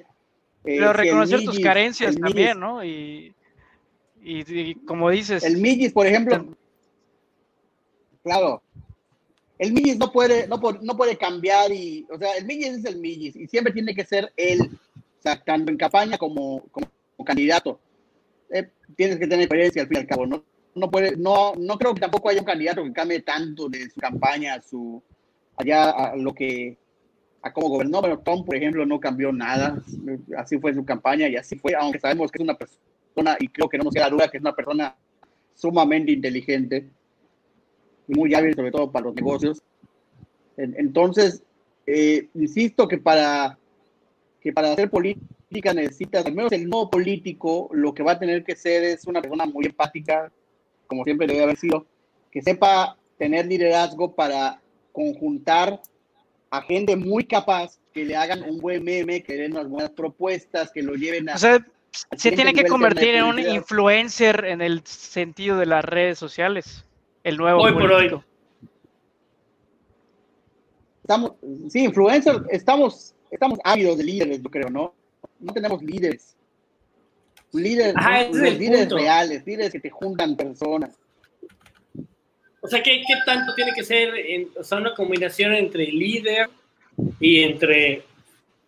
[0.64, 2.84] Eh, Pero reconocer tus carencias también, ¿no?
[2.84, 3.34] Y,
[4.22, 5.42] y, como dices...
[5.42, 6.46] El Millis, por ejemplo...
[8.22, 8.62] Claro.
[9.58, 12.06] El Millis no puede, no, no puede cambiar y...
[12.08, 14.70] O sea, el Millis es el Millis y siempre tiene que ser él
[15.22, 16.86] sea, tanto en campaña como, como,
[17.24, 17.78] candidato.
[18.50, 20.44] Eh, tienes que tener experiencia al fin y al cabo, ¿no?
[20.74, 24.00] No, puede, no, no creo que tampoco haya un candidato que cambie tanto de su
[24.00, 25.00] campaña a su,
[25.56, 26.76] allá a lo que,
[27.42, 29.82] a cómo gobernó, pero Tom, por ejemplo, no cambió nada,
[30.38, 33.68] así fue su campaña y así fue, aunque sabemos que es una persona, y creo
[33.68, 34.96] que no nos queda duda que es una persona
[35.54, 36.88] sumamente inteligente
[38.08, 39.62] y muy hábil, sobre todo para los negocios.
[40.56, 41.42] Entonces,
[41.86, 43.58] eh, insisto que para
[44.40, 48.42] que para hacer política necesitas, al menos el nuevo político, lo que va a tener
[48.42, 50.32] que ser es una persona muy empática,
[50.86, 51.86] como siempre debe haber sido,
[52.30, 54.60] que sepa tener liderazgo para
[54.92, 55.80] conjuntar
[56.52, 60.70] a gente muy capaz que le hagan un buen meme, que den unas buenas propuestas,
[60.70, 61.34] que lo lleven a...
[61.34, 61.66] O sea,
[62.16, 66.84] se tiene que convertir en un influencer en el sentido de las redes sociales,
[67.24, 68.20] el nuevo hoy por hoy.
[71.02, 71.32] Estamos,
[71.68, 74.94] sí, influencer, estamos estamos ávidos de líderes, yo creo, ¿no?
[75.40, 76.36] No tenemos líderes.
[77.52, 77.94] Líderes,
[78.58, 80.98] líderes reales, líderes que te juntan personas.
[82.62, 86.48] O sea, ¿qué, ¿qué, tanto tiene que ser en, o sea, una combinación entre líder
[87.18, 88.04] y entre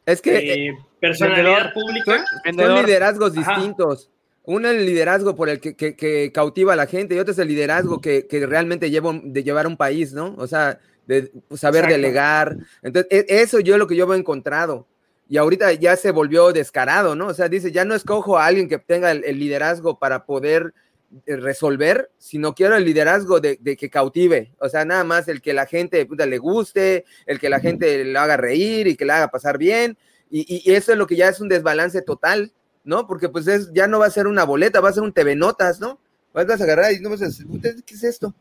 [0.04, 2.24] es que, eh, personalidad pública?
[2.44, 4.10] Son, liderazgos distintos.
[4.46, 7.38] Uno es el liderazgo por el que, que, cautiva a la gente y otro es
[7.38, 10.34] el liderazgo que, realmente lleva de llevar un país, ¿no?
[10.38, 12.56] O sea, de saber delegar.
[12.82, 14.86] Entonces, e, eso yo lo que yo he encontrado.
[15.28, 17.28] Y ahorita ya se volvió descarado, ¿no?
[17.28, 20.93] O sea, dice, ya no escojo a alguien que tenga el, liderazgo para poder eh,
[21.26, 24.52] resolver, sino quiero el liderazgo de, que cautive.
[24.58, 28.20] O sea, nada más el que la gente le guste, el que la gente lo
[28.20, 29.96] haga reír y que le haga pasar bien.
[30.30, 32.52] Y, eso es lo que ya es un desbalance total,
[32.82, 33.06] ¿no?
[33.06, 35.36] Porque pues es, ya no va a ser una boleta, va a ser un TV
[35.36, 36.00] Notas, ¿no?
[36.32, 37.46] Vas a agarrar y no vas a decir,
[37.86, 38.34] ¿qué es esto?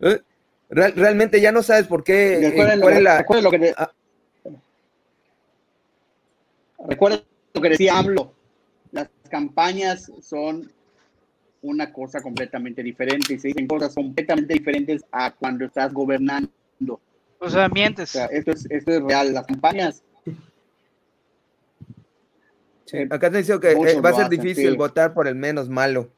[0.00, 0.20] ¿Eh?
[0.70, 2.34] realmente ya no sabes por qué.
[2.34, 2.80] Eh, recuerden,
[3.44, 3.92] lo, que ah.
[7.52, 8.34] lo que decía AMLO.
[8.92, 10.72] Las campañas son
[11.64, 16.50] una cosa completamente diferente y se dicen cosas completamente diferentes a cuando estás gobernando.
[17.38, 18.14] O sea, mientes.
[18.14, 19.32] esto, es, esto es real.
[19.32, 20.02] Las campañas.
[23.10, 26.10] acá te dice que eh, va a ser difícil votar por el menos malo.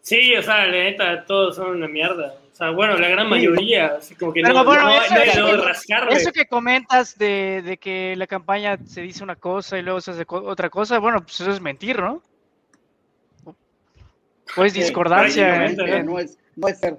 [0.00, 2.34] Sí, o sea, la neta, todos son una mierda.
[2.52, 5.70] O sea, bueno, la gran mayoría, así como que no, bueno, no, eso,
[6.10, 10.12] eso, que comentas de, de, que la campaña se dice una cosa y luego se
[10.12, 12.22] hace otra cosa, bueno, pues eso es mentir, ¿no?
[14.54, 15.66] Pues discordancia.
[15.66, 16.02] ¿eh?
[16.04, 16.98] No, es, no es ser,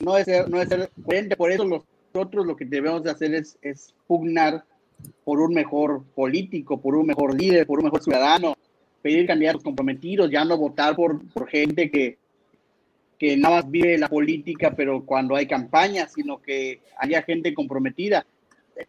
[0.00, 0.90] no es ser, no es ser
[1.36, 4.64] por eso nosotros lo que debemos de hacer es, es pugnar
[5.24, 8.56] por un mejor político, por un mejor líder, por un mejor ciudadano,
[9.02, 12.18] pedir candidatos comprometidos, ya no votar por, por gente que,
[13.18, 18.26] que nada más vive la política, pero cuando hay campaña, sino que haya gente comprometida.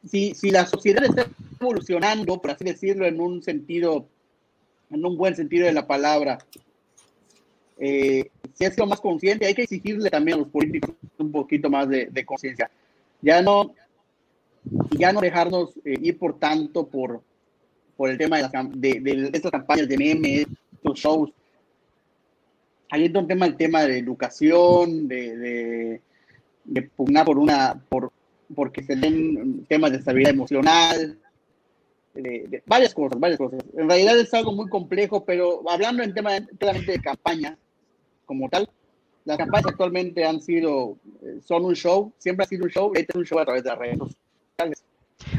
[0.05, 1.27] Si, si la sociedad está
[1.59, 4.07] evolucionando, por así decirlo, en un sentido,
[4.91, 6.39] en un buen sentido de la palabra,
[7.79, 11.69] eh, si es lo más consciente, hay que exigirle también a los políticos un poquito
[11.69, 12.69] más de, conciencia.
[13.21, 13.73] Ya no,
[14.97, 17.21] ya no dejarnos eh, ir por tanto por,
[17.95, 21.31] por el tema de, las, de, de estas campañas de memes, estos shows
[22.89, 26.01] ahí entra un tema el tema de educación, de,
[26.65, 28.11] de, pugnar por una, por,
[28.53, 31.17] porque se ven temas de estabilidad emocional,
[32.13, 33.63] de, varias cosas, varias cosas.
[33.75, 37.57] En realidad es algo muy complejo, pero hablando en tema claramente de campaña
[38.29, 38.69] como tal,
[39.25, 43.11] las campañas actualmente han sido, eh, son un show, siempre ha sido un show, este
[43.11, 44.83] es un show a través de las redes sociales.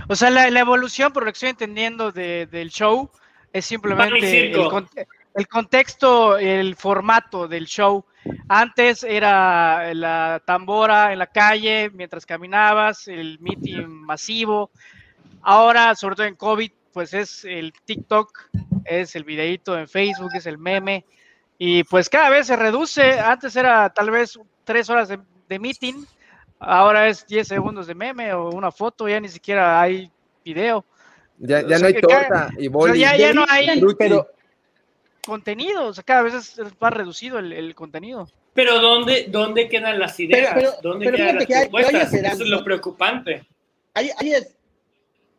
[0.09, 3.09] O sea, la, la evolución, por lo que estoy entendiendo de, del show,
[3.53, 4.61] es simplemente el,
[5.37, 8.05] el, contexto, el formato del show.
[8.49, 14.73] Antes era la tambora en la calle mientras caminabas, el meeting masivo.
[15.43, 18.51] Ahora, sobre todo en COVID, pues es el TikTok,
[18.85, 21.05] es el videito en Facebook, es el meme.
[21.63, 23.21] Y pues cada vez se reduce.
[23.21, 26.07] Antes era tal vez tres horas de, de meeting,
[26.59, 30.11] ahora es 10 segundos de meme o una foto, ya ni siquiera hay
[30.43, 30.87] video.
[31.37, 32.99] Ya, ya no hay torta y boli.
[32.99, 34.27] ya, ya, no hay pero,
[35.23, 38.27] contenido, o sea, cada vez es más reducido el, el contenido.
[38.55, 40.55] Pero ¿dónde, ¿dónde quedan las ideas?
[40.55, 42.15] Pero, pero, ¿Dónde quedan las propuestas?
[42.15, 43.47] Eso es lo preocupante.
[43.93, 44.57] Ahí, ahí, es.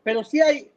[0.04, 0.70] Pero sí hay,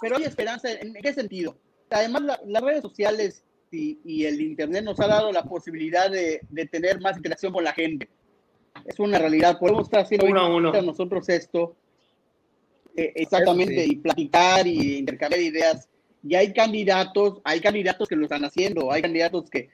[0.00, 0.72] pero hay esperanza.
[0.72, 1.56] ¿En qué sentido?
[1.88, 6.40] Además, la, las redes sociales y, y, el Internet nos ha dado la posibilidad de,
[6.48, 8.08] de, tener más interacción con la gente.
[8.84, 9.58] Es una realidad.
[9.58, 10.82] Podemos estar haciendo uno, uno.
[10.82, 11.74] nosotros esto
[12.94, 15.88] eh, exactamente, y platicar y intercambiar ideas.
[16.22, 19.70] Y hay candidatos, hay candidatos que lo están haciendo, hay candidatos que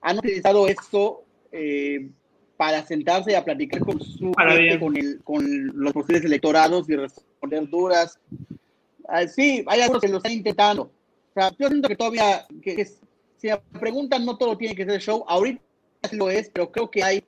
[0.00, 2.08] han utilizado esto eh,
[2.56, 5.44] para sentarse a platicar con su gente, con, el, con
[5.74, 8.18] los posibles electorados y responder dudas.
[9.08, 10.82] Ah, sí, hay algunos que lo están intentando.
[10.82, 12.86] O sea, yo siento que todavía, que, que
[13.38, 15.24] si me preguntan, no todo tiene que ser show.
[15.26, 15.62] Ahorita
[16.12, 17.24] lo es, pero creo que hay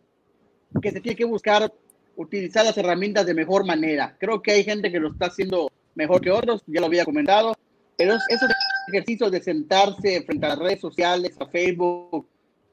[0.82, 1.72] que se tiene que buscar
[2.16, 4.16] utilizar las herramientas de mejor manera.
[4.18, 7.56] Creo que hay gente que lo está haciendo mejor que otros, ya lo había comentado,
[7.96, 8.50] pero esos
[8.88, 12.26] ejercicios de sentarse frente a las redes sociales, a Facebook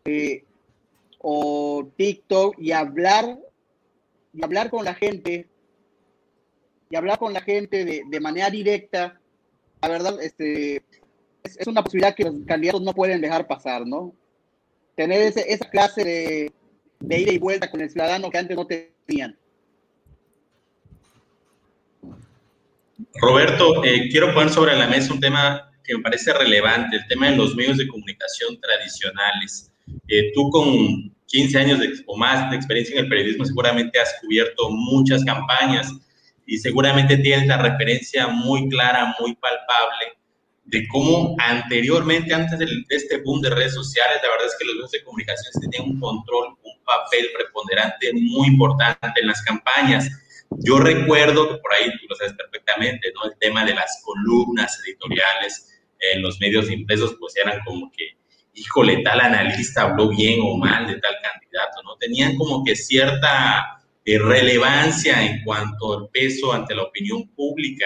[0.05, 0.43] eh,
[1.19, 3.39] o TikTok y hablar,
[4.33, 5.47] y hablar con la gente,
[6.89, 9.19] y hablar con la gente de, de manera directa,
[9.81, 10.83] la verdad, este,
[11.55, 14.13] es, una posibilidad que los candidatos no pueden dejar pasar, ¿no?
[14.95, 16.53] Tener esa clase de,
[16.99, 19.37] de ida y vuelta con el ciudadano que antes no tenían.
[23.21, 27.29] Roberto, eh, quiero poner sobre la mesa un tema que me parece relevante, el tema
[27.29, 29.71] de los medios de comunicación tradicionales.
[30.07, 34.15] Eh, tú con 15 años de, o más de experiencia en el periodismo seguramente has
[34.21, 35.93] cubierto muchas campañas
[36.45, 40.17] y seguramente tienes la referencia muy clara, muy palpable
[40.68, 44.76] de cómo anteriormente, antes de este boom de redes sociales, la verdad es que los
[44.76, 50.09] medios de comunicación tenían un control, un papel preponderante muy importante en las campañas.
[50.59, 53.32] Yo recuerdo que por ahí tú lo sabes perfectamente, ¿no?
[53.32, 58.18] El tema de las columnas editoriales en los medios impresos, pues eran como que,
[58.53, 61.95] híjole, tal analista habló bien o mal de tal candidato, ¿no?
[61.95, 67.86] Tenían como que cierta eh, relevancia en cuanto al peso ante la opinión pública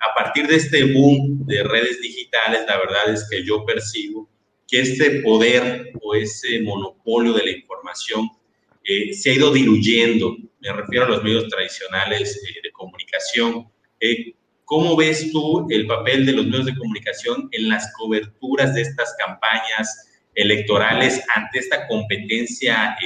[0.00, 4.28] a partir de este boom de redes digitales, la verdad es que yo percibo
[4.66, 8.30] que este poder o ese monopolio de la información
[8.84, 10.36] eh, se ha ido diluyendo.
[10.60, 13.68] Me refiero a los medios tradicionales eh, de comunicación.
[13.98, 14.34] Eh,
[14.64, 19.14] ¿Cómo ves tú el papel de los medios de comunicación en las coberturas de estas
[19.18, 22.96] campañas electorales ante esta competencia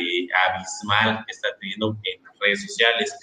[0.47, 3.14] abismal que está teniendo en las redes sociales?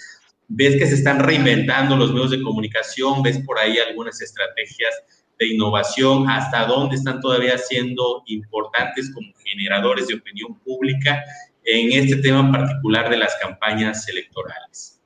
[0.53, 4.93] Ves que se están reinventando los medios de comunicación, ves por ahí algunas estrategias
[5.39, 11.23] de innovación, hasta dónde están todavía siendo importantes como generadores de opinión pública
[11.63, 15.01] en este tema particular de las campañas electorales.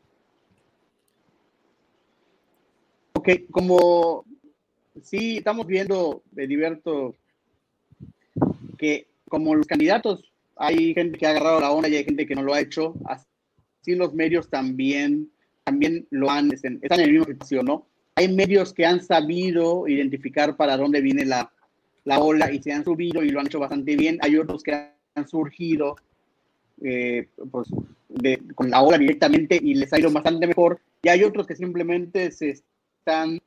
[3.14, 4.26] Ok, como
[5.04, 7.16] sí estamos viendo, Ediberto,
[8.78, 12.36] que como los candidatos, hay gente que ha agarrado la onda y hay gente que
[12.36, 15.32] no lo ha hecho, así los medios también
[15.66, 17.88] también lo han, están en la misma situación, ¿no?
[18.16, 21.51] Hay medios que han sabido identificar para dónde viene la,
[22.05, 24.20] la ola y se han subido y lo han hecho bastante bien.
[24.22, 25.97] Hay otros que han surgido
[26.82, 27.68] eh, pues,
[28.07, 30.80] de, con la ola directamente y les ha ido bastante mejor.
[31.01, 32.51] Y hay otros que simplemente se
[32.99, 33.41] están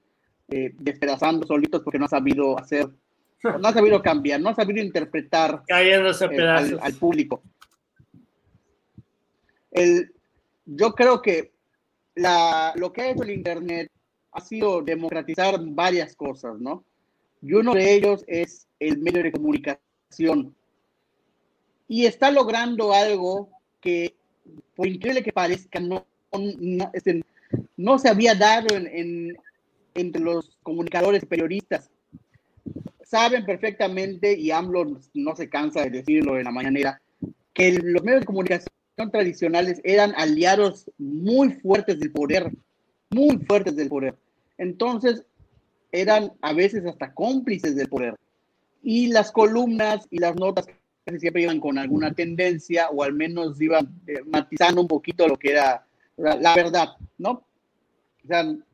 [0.49, 2.89] eh, despedazando solitos porque no han sabido hacer,
[3.43, 7.43] no han sabido cambiar, no han sabido interpretar eh, al, al, público.
[9.71, 10.13] El,
[10.67, 11.53] yo creo que
[12.19, 13.91] la, lo que ha hecho el Internet
[14.33, 16.85] ha sido democratizar varias cosas, ¿no?
[17.41, 20.55] Y uno de ellos es el medio de comunicación.
[21.87, 23.49] Y está logrando algo
[23.81, 24.15] que,
[24.75, 27.23] por increíble que parezca, no, no, este,
[27.99, 29.37] se había dado en, en,
[29.95, 31.91] entre los comunicadores periodistas.
[33.03, 37.01] Saben perfectamente, y AMLO no se cansa de decirlo en la mañanera,
[37.55, 42.53] que los medios de comunicación tradicionales eran aliados muy fuertes del poder,
[43.11, 44.17] muy fuertes del poder.
[44.59, 45.25] Entonces,
[45.93, 48.17] eran a veces hasta cómplices del poder.
[48.83, 50.67] Y las columnas y las notas
[51.19, 55.53] siempre iban con alguna tendencia o al menos iban eh, matizando un poquito lo que
[55.53, 55.87] era
[56.17, 57.45] la, verdad, ¿no?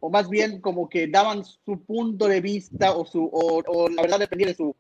[0.00, 3.30] O, más bien como que daban su punto de vista o, su,
[3.94, 4.74] la verdad dependía de,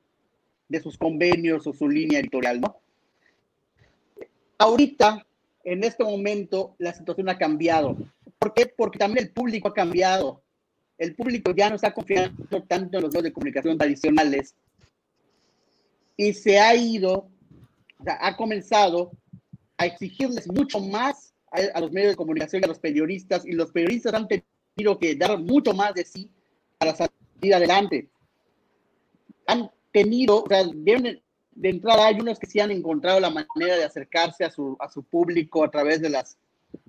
[0.68, 2.76] de sus convenios o su línea editorial, ¿no?
[4.58, 5.24] Ahorita,
[5.64, 7.96] en este momento, la situación ha cambiado.
[8.38, 8.66] ¿Por qué?
[8.66, 10.42] Porque también el público ha cambiado.
[10.98, 14.54] El público ya no está confiando tanto en los medios de comunicación tradicionales
[16.16, 17.28] y se ha ido,
[17.98, 19.10] o sea, ha comenzado
[19.76, 23.70] a exigirles mucho más a, los medios de comunicación y a los periodistas, y los
[23.70, 26.30] periodistas han tenido que dar mucho más de sí
[26.78, 28.08] para salir adelante.
[29.46, 31.22] Han tenido, o sea, de,
[31.54, 34.90] de entrada hay unos que sí han encontrado la manera de acercarse a su, a
[34.90, 36.36] su público a través de las,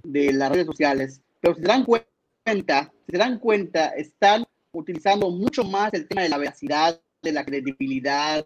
[0.04, 5.94] de las redes sociales, pero se dan cuenta, se dan cuenta, están utilizando mucho más
[5.94, 8.46] el tema de la veracidad, de la credibilidad,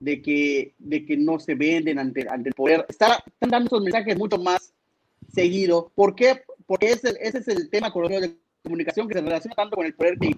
[0.00, 2.86] de que, de que no se venden ante, ante el poder.
[2.88, 4.72] están dando esos mensajes mucho más
[5.32, 5.92] seguido.
[5.94, 6.42] ¿Por qué?
[6.66, 9.94] Porque ese, ese es el tema con de comunicación que se relaciona tanto con el
[9.94, 10.36] poder que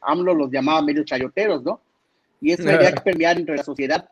[0.00, 1.80] AMLO los llamaba medio chayoteros, ¿no?
[2.44, 4.08] Y eso debería que permear entre la sociedad.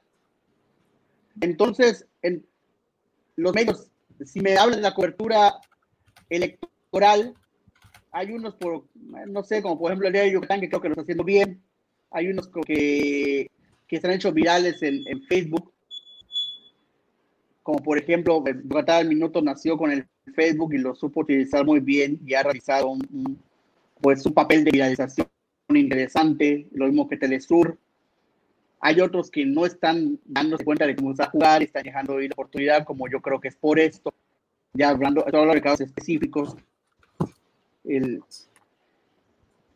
[1.41, 2.45] Entonces, en
[3.37, 3.91] los medios,
[4.25, 5.61] si me hablan de la cobertura
[6.31, 7.35] electoral,
[8.11, 8.87] hay unos, por,
[9.27, 11.25] no sé, como por ejemplo el día de Yucatán, que creo que lo está haciendo
[11.25, 11.63] bien.
[12.11, 13.51] Hay unos que,
[13.87, 15.73] que se han hecho virales en, en Facebook,
[17.63, 22.19] como por ejemplo, Bogotá Minuto nació con el Facebook y lo supo utilizar muy bien
[22.27, 23.39] y ha realizado un,
[24.01, 25.29] pues un papel de viralización
[25.69, 27.79] interesante, lo mismo que Telesur.
[28.85, 32.35] Hay otros que no están dándose cuenta de cómo está jugar, están dejando ir la
[32.35, 34.13] oportunidad, como yo creo que es por esto,
[34.75, 36.57] ya hablando, hablando de casos específicos.
[37.85, 38.21] El,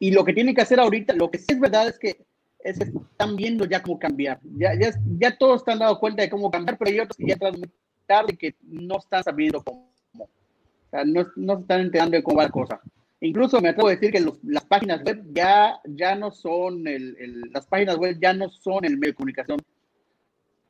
[0.01, 2.27] y lo que tienen que hacer ahorita, lo que sí es verdad es que
[2.59, 4.41] es están viendo ya cómo cambiar.
[4.57, 7.35] Ya, ya, ya todos están dando cuenta de cómo cambiar, pero hay otros que ya
[7.35, 7.71] están muy
[8.07, 9.89] tarde que no están sabiendo cómo.
[10.19, 12.81] O sea, no, no se están enterando de cómo va la cosa.
[13.21, 17.17] Incluso me atrevo a decir que los, las páginas web ya, ya no son el,
[17.19, 19.59] el, las páginas web ya no son el medio de comunicación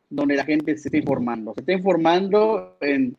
[0.08, 1.54] donde la gente se está informando.
[1.54, 3.16] Se está informando en,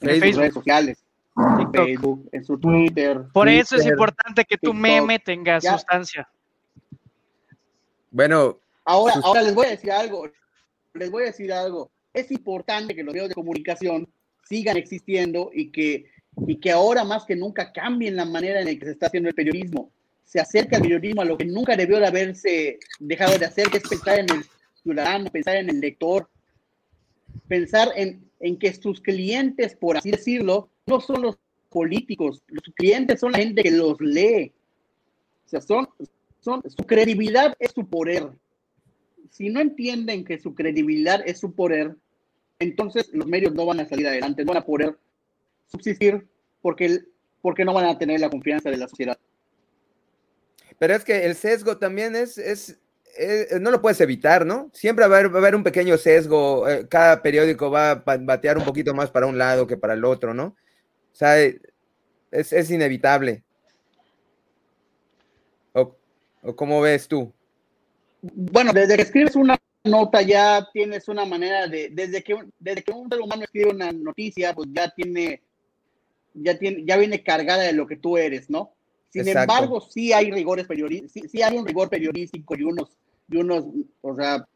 [0.00, 1.04] en redes sociales,
[1.36, 3.22] en Facebook, en su Twitter.
[3.32, 6.28] Por eso es importante que tu meme tenga sustancia.
[8.10, 8.58] Bueno.
[8.84, 10.28] Ahora, ahora les voy a decir algo.
[10.94, 11.90] Les voy a decir algo.
[12.12, 14.08] Es importante que los medios de comunicación
[14.44, 16.06] sigan existiendo y que,
[16.46, 19.28] y que ahora más que nunca cambien la manera en la que se está haciendo
[19.28, 19.90] el periodismo.
[20.24, 23.78] Se acerca el periodismo a lo que nunca debió de haberse dejado de hacer, que
[23.78, 24.44] es pensar en el
[24.82, 26.28] ciudadano, pensar en el lector,
[27.48, 31.38] pensar en, en que sus clientes, por así decirlo, no son los
[31.70, 34.52] políticos, los clientes son la gente que los lee.
[35.46, 35.88] O sea, son,
[36.40, 38.30] su credibilidad es su poder.
[39.30, 41.96] Si no entienden que su credibilidad es su poder,
[42.58, 44.96] entonces los medios no van a salir adelante, no van a poder
[45.66, 46.26] subsistir
[46.62, 47.00] porque,
[47.42, 49.18] porque no van a tener la confianza de la sociedad.
[50.78, 52.78] Pero es que el sesgo también es, es,
[53.60, 54.70] no lo puedes evitar, ¿no?
[54.72, 58.94] Siempre va a, haber, un pequeño sesgo, eh, cada periódico va a batear un poquito
[58.94, 60.56] más para un lado que para el otro, ¿no?
[61.12, 61.60] O sea, es,
[62.30, 63.42] es inevitable.
[66.46, 67.32] ¿O cómo ves tú?
[68.22, 72.92] Bueno, desde que escribes una nota ya tienes una manera de, desde que, desde que
[72.92, 75.42] un ser humano escribe una noticia, pues ya tiene,
[76.42, 78.72] ya tiene, ya viene cargada de lo que tú eres, ¿no?
[79.10, 82.96] Sin embargo, sí hay rigores periodísticos, sí, hay un rigor periodístico y unos,
[83.30, 83.64] y unos,
[84.02, 84.46] o sea,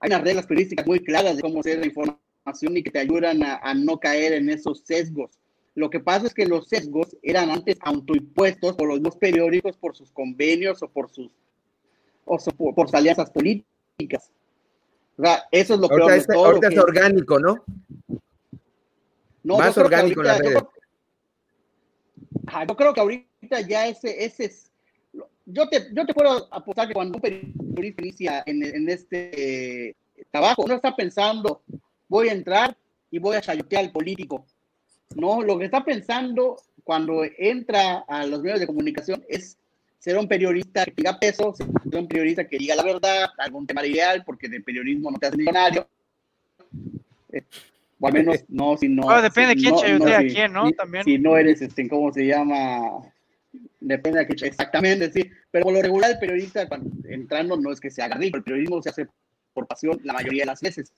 [0.00, 3.42] hay unas reglas periodísticas muy claras de cómo hacer la información y que te ayudan
[3.42, 5.30] a, a no caer en esos sesgos.
[5.76, 9.94] Lo que pasa es que los sesgos eran antes autoimpuestos por los dos periódicos, por
[9.94, 11.30] sus convenios o por sus,
[12.24, 12.38] o
[12.74, 14.30] por, sus alianzas políticas.
[15.18, 17.62] O sea, eso es lo que ahorita, ahorita es orgánico, ¿no?
[19.42, 20.54] no Más orgánico en la red.
[20.54, 20.70] Yo,
[22.76, 24.70] creo que ahorita ya ese, ese es.
[25.44, 29.94] Yo te, yo te puedo apostar que cuando un periodista inicia en, en este
[30.30, 31.62] trabajo, uno está pensando,
[32.08, 32.76] voy a entrar
[33.10, 34.44] y voy a chayotear al político
[35.14, 39.56] no, lo que está pensando cuando entra a los medios de comunicación es
[39.98, 41.68] ser un periodista que diga peso, ser
[41.98, 45.36] un periodista que diga la verdad, algún tema ideal, porque de periodismo no te hace
[45.36, 45.88] millonario.
[47.98, 49.22] O al menos no, si no.
[49.22, 50.66] depende de quién no, a quién, ¿no?
[50.66, 51.04] Si, También.
[51.04, 53.02] Si no eres, este, ¿cómo se llama?
[53.80, 55.30] Depende de quién, exactamente, sí.
[55.50, 56.68] Pero por lo regular, el periodista,
[57.08, 59.06] entrando, no es que se haga rico, el periodismo se hace
[59.54, 60.92] por pasión la mayoría de las veces.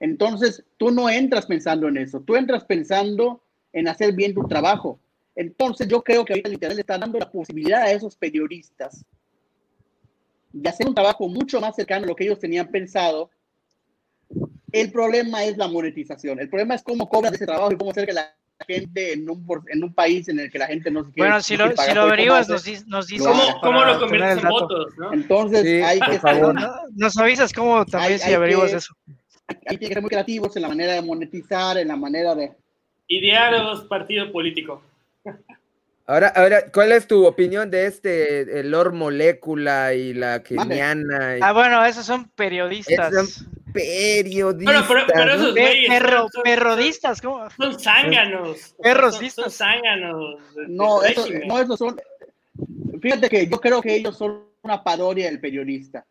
[0.00, 4.98] Entonces, tú no entras pensando en eso, tú entras pensando en hacer bien tu trabajo.
[5.36, 9.04] Entonces, yo creo que ahorita el Internet le está dando la posibilidad a esos periodistas
[10.52, 13.30] de hacer un trabajo mucho más cercano a lo que ellos tenían pensado.
[14.74, 16.40] El problema es la monetización.
[16.40, 18.34] El problema es cómo cobras ese trabajo y cómo hacer que la
[18.66, 21.28] gente en un, en un país en el que la gente no se quiere.
[21.28, 23.28] Bueno, si lo, si lo averiguas, nos, nos dices
[23.62, 24.92] cómo, lo conviertes en votos.
[24.98, 25.12] ¿no?
[25.12, 26.56] Entonces, hay que favor.
[26.96, 28.94] Nos avisas cómo también si averiguas eso.
[29.66, 32.52] Hay que ser muy creativos en la manera de monetizar, en la manera de.
[33.06, 34.82] Ideales partido político.
[36.06, 41.36] Ahora, ahora, ¿cuál es tu opinión de este, el Lord Molécula y la Keniana?
[41.40, 43.12] Ah, bueno, esos son periodistas.
[43.12, 44.88] Esos son periodistas.
[44.88, 47.50] Bueno, pero, esos güeyes Perro, son, perrodistas, ¿cómo?
[47.50, 48.74] Son zánganos.
[48.82, 49.52] Perrosistas.
[49.52, 50.38] Son, zánganos.
[50.68, 52.00] No, eso, no, esos son.
[53.02, 56.06] Fíjate que yo creo que ellos son una parodia del periodista.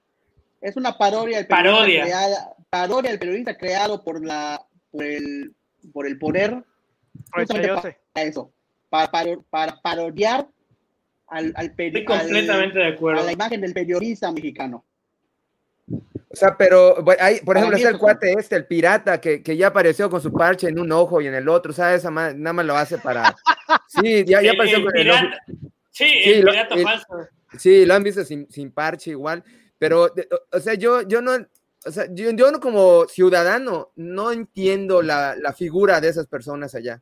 [0.62, 1.80] Es una parodia del periodista.
[1.80, 2.04] Parodia.
[2.04, 4.62] Creada, parodia del periodista creado por la
[4.92, 5.56] por el,
[5.92, 6.64] por el poder.
[7.32, 8.52] Por el para eso
[8.94, 9.10] para,
[9.50, 10.48] para, parodiar
[11.28, 13.22] al, al, Estoy completamente de acuerdo.
[13.22, 14.86] a la imagen del periodista mexicano.
[16.30, 19.68] O sea, pero hay, por ejemplo, es el cuate este, el pirata, que, que, ya
[19.68, 22.00] apareció con su parche en un ojo y en el otro, ¿sabes?
[22.00, 23.36] Esa nada más lo hace para.
[23.88, 25.20] Sí, ya, ya apareció el con pirata.
[25.20, 25.70] el ojo.
[25.92, 27.08] Sí, sí, el pirata lo, falso.
[27.58, 29.44] Sí, lo han visto sin, sin parche igual,
[29.78, 30.12] pero,
[30.52, 31.34] o sea, yo, yo no.
[31.86, 36.74] O sea, yo, yo no como ciudadano no entiendo la, la figura de esas personas
[36.76, 37.02] allá.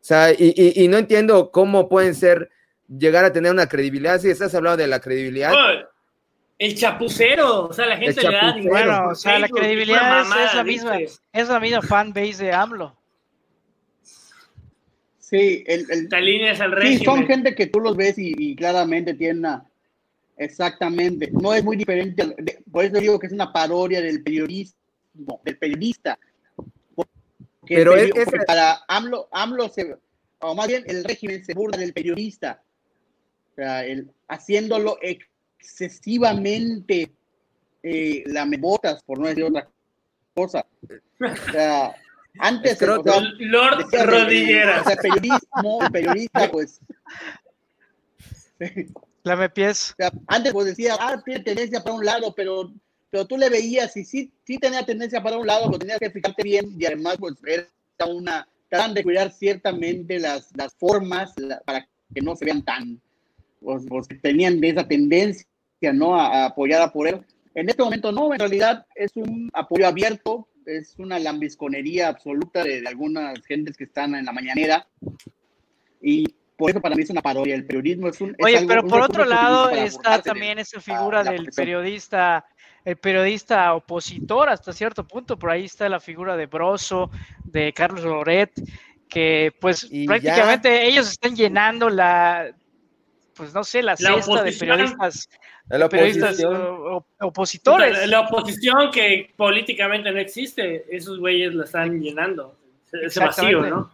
[0.00, 2.48] O sea, y, y, y, no entiendo cómo pueden ser,
[2.88, 4.18] llegar a tener una credibilidad.
[4.20, 5.52] Si estás hablando de la credibilidad.
[6.60, 10.54] El chapucero, o sea, la gente le da Bueno, o sea, la credibilidad es, es,
[10.54, 12.94] la misma, es la misma fan base de AMLO.
[15.18, 16.98] Sí, el, el, te alineas al régimen.
[16.98, 19.64] Sí, son gente que tú los ves y, y claramente tienen una,
[20.36, 22.36] exactamente, no es muy diferente,
[22.70, 26.18] por eso digo que es una parodia del periodismo, del periodista,
[27.66, 29.96] pero es, es, para AMLO, AMLO se,
[30.40, 32.62] o más bien el régimen se burla del periodista,
[33.52, 34.98] o sea, el, haciéndolo
[35.60, 37.12] excesivamente
[37.82, 39.68] eh, lamebotas, por no decir otra
[40.34, 40.66] cosa.
[41.20, 41.94] O sea,
[42.38, 42.82] antes...
[42.82, 44.80] o sea, Lord Rodillera.
[44.80, 46.80] O sea, periodismo, periodista, pues...
[49.22, 49.92] Lame pies.
[49.92, 52.72] O sea, antes pues decía, ah, tiene tendencia para un lado, pero
[53.10, 56.10] pero tú le veías y sí, sí tenía tendencia para un lado, pero tenías que
[56.10, 57.66] fijarte bien y además pues era
[58.06, 63.00] una, tratan de cuidar ciertamente las, las formas la, para que no se vean tan,
[63.60, 65.46] pues, pues tenían esa tendencia,
[65.92, 66.14] ¿no?
[66.14, 67.20] A, a apoyar por él.
[67.54, 72.80] En este momento no, en realidad es un apoyo abierto, es una lambisconería absoluta de,
[72.80, 74.86] de algunas gentes que están en la mañanera
[76.00, 77.54] y por eso para mí es una parodia.
[77.54, 78.36] El periodismo es un.
[78.42, 82.44] Oye, es algo, pero por otro lado está también esa figura del periodista
[82.84, 87.10] el periodista opositor hasta cierto punto, por ahí está la figura de Broso,
[87.44, 88.52] de Carlos Loret,
[89.08, 90.82] que pues y prácticamente ya...
[90.82, 92.54] ellos están llenando la,
[93.40, 95.28] pues no sé, la, la cesta de periodistas,
[95.68, 96.38] la periodistas
[97.20, 97.98] opositores.
[97.98, 102.56] La, la, oposición que políticamente no existe, esos güeyes la están llenando,
[102.92, 103.90] ese vacío, ¿no?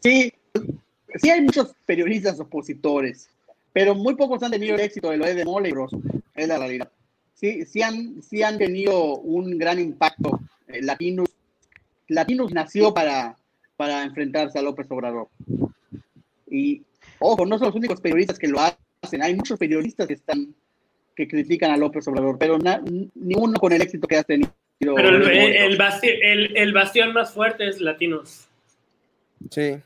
[0.00, 0.32] Sí,
[1.16, 3.28] sí hay muchos periodistas opositores
[3.78, 5.72] pero muy pocos han tenido el éxito de lo de Mole
[6.34, 6.90] es la realidad.
[7.34, 10.40] Sí, sí, han, sí han tenido un gran impacto.
[10.66, 11.28] Eh, Latinos,
[12.08, 13.36] Latinos nació para,
[13.76, 15.28] para enfrentarse a López Obrador.
[16.50, 16.82] Y,
[17.18, 20.54] ojo, no son los únicos periodistas que lo hacen, hay muchos periodistas que están
[21.14, 24.52] que critican a López Obrador, pero na, ni uno con el éxito que ha tenido.
[24.78, 28.48] Pero el, el, el, bastión, el, el bastión más fuerte es Latinos.
[29.50, 29.80] Sí.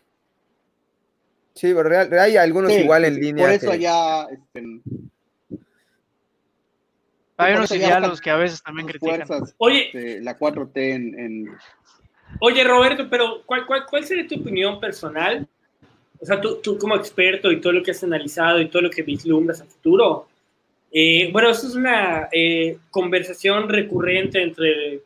[1.54, 3.44] Sí, pero real, hay algunos sí, igual en línea.
[3.46, 3.72] Por eso que...
[3.72, 4.26] allá.
[4.30, 4.62] Este,
[7.38, 9.26] hay unos ideales que a veces también critican.
[9.58, 11.58] Oye, este, la 4T en, en,
[12.40, 15.48] Oye, Roberto, pero ¿cuál, cuál, ¿cuál sería tu opinión personal?
[16.22, 18.90] O sea, tú, tú, como experto y todo lo que has analizado y todo lo
[18.90, 20.28] que vislumbras a futuro.
[20.92, 25.00] Eh, bueno, eso es una eh, conversación recurrente entre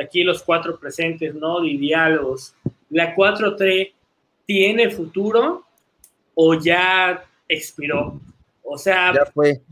[0.00, 1.60] aquí los cuatro presentes, ¿no?
[1.60, 2.54] De diálogos.
[2.88, 3.92] La 4T
[4.46, 5.64] tiene futuro
[6.34, 8.18] o ya expiró.
[8.62, 9.12] O sea,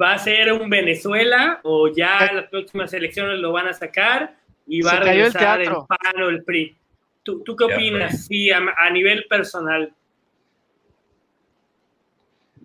[0.01, 4.37] va a ser un Venezuela o ya las próximas elecciones lo van a sacar
[4.67, 6.77] y va a regresar el, el, PAN o el PRI.
[7.23, 8.27] ¿Tú, tú qué opinas?
[8.27, 9.93] Sí, a, a, nivel personal.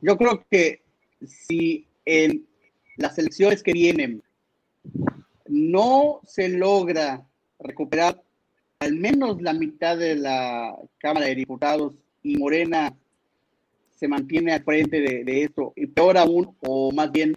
[0.01, 0.81] Yo creo que
[1.25, 2.47] si en
[2.97, 4.21] las elecciones que vienen
[5.47, 7.25] no se logra
[7.59, 8.21] recuperar
[8.79, 12.95] al menos la mitad de la Cámara de Diputados y Morena
[13.95, 17.35] se mantiene al frente de, de esto, y peor aún, o más bien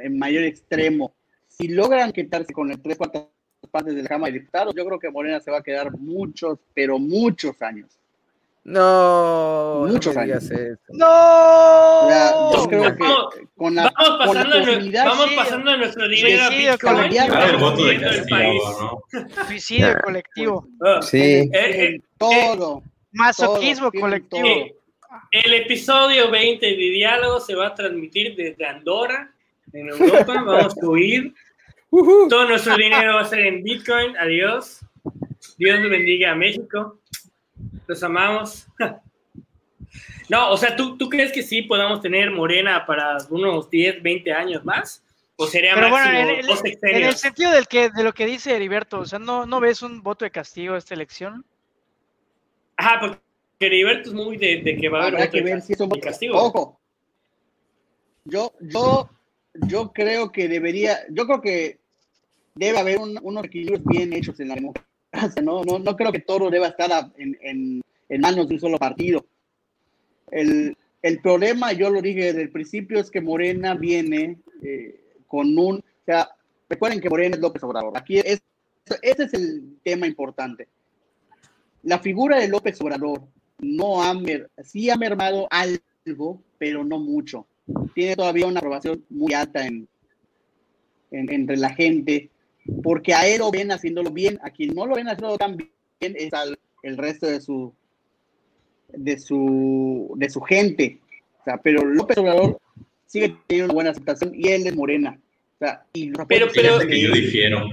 [0.00, 1.14] en mayor extremo,
[1.46, 3.28] si logran quitarse con el tres cuartas
[3.70, 6.58] partes de la Cámara de Diputados, yo creo que Morena se va a quedar muchos,
[6.74, 7.98] pero muchos años.
[8.68, 10.42] No, muchos no años.
[10.88, 12.08] No.
[12.10, 13.04] Ya, yo creo que
[13.56, 17.34] con la, vamos con la pasando, posibilidad, vamos pasando nuestro dinero a Suicidio colectivo.
[17.44, 18.62] El voto de Del país.
[18.64, 19.02] castigo,
[19.38, 19.44] ¿no?
[19.46, 20.68] Suicidio colectivo.
[20.84, 21.16] Ah, Sí.
[21.22, 22.82] eh, eh, todo.
[23.12, 24.48] Masoquismo todo, colectivo.
[24.48, 24.74] eh,
[25.30, 29.30] el episodio 20 de Diálogo se va a transmitir desde Andorra,
[29.72, 30.24] en Europa.
[30.44, 31.32] Vamos a subir.
[32.28, 34.16] Todo nuestro dinero va a ser en Bitcoin.
[34.16, 34.80] Adiós.
[35.56, 36.98] Dios bendiga a México.
[37.86, 38.66] Los amamos.
[40.28, 44.32] No, o sea, ¿tú, ¿tú crees que sí podamos tener Morena para unos 10, 20
[44.32, 45.02] años más?
[45.36, 48.12] ¿O sería Pero bueno, máximo en el, dos en el sentido del que, de lo
[48.12, 51.44] que dice Heriberto, o sea, ¿no, ¿no ves un voto de castigo a esta elección?
[52.76, 53.20] Ajá, porque
[53.60, 55.80] Heriberto es muy de, de que va a haber voto que de ver si es
[55.80, 56.36] un de castigo.
[56.36, 56.80] Ojo.
[58.24, 59.08] Yo, yo,
[59.68, 61.78] yo creo que debería, yo creo que
[62.56, 64.90] debe haber un- unos equilibrios bien hechos en la democracia.
[65.42, 68.60] No, no, no creo que todo deba estar a- en, en- en manos de un
[68.60, 69.24] solo partido.
[70.30, 75.56] El, el problema, yo lo dije desde el principio, es que Morena viene eh, con
[75.58, 76.28] un, o sea,
[76.68, 77.96] recuerden que Morena es López Obrador.
[77.96, 78.42] Aquí es,
[79.02, 80.68] ese es el tema importante.
[81.82, 83.22] La figura de López Obrador
[83.60, 84.14] no ha,
[84.64, 87.46] sí ha mermado algo, pero no mucho.
[87.94, 89.88] Tiene todavía una aprobación muy alta en,
[91.10, 92.30] en- entre la gente,
[92.82, 95.70] porque a él lo ven haciéndolo bien, a quien no lo ven haciendo tan bien
[96.00, 97.72] es al el resto de su
[98.92, 100.98] de su de su gente.
[101.40, 102.58] O sea, pero López Obrador
[103.06, 105.18] sigue teniendo una buena aceptación y él es morena.
[105.54, 107.68] O sea, y los Pero- pero- que yo difiero.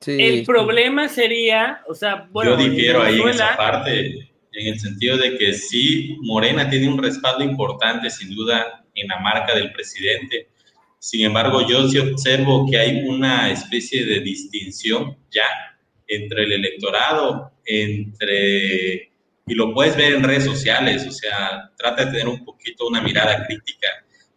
[0.00, 0.16] Sí.
[0.20, 4.06] El problema sería, o sea, bueno, yo difiero en ahí en Venezuela- esa parte,
[4.52, 9.18] en el sentido de que sí, Morena tiene un respaldo importante, sin duda, en la
[9.20, 10.48] marca del presidente.
[10.98, 15.46] Sin embargo, yo sí observo que hay una especie de distinción ya
[16.06, 19.12] entre el electorado, entre,
[19.46, 23.00] y lo puedes ver en redes sociales, o sea, trata de tener un poquito una
[23.00, 23.88] mirada crítica.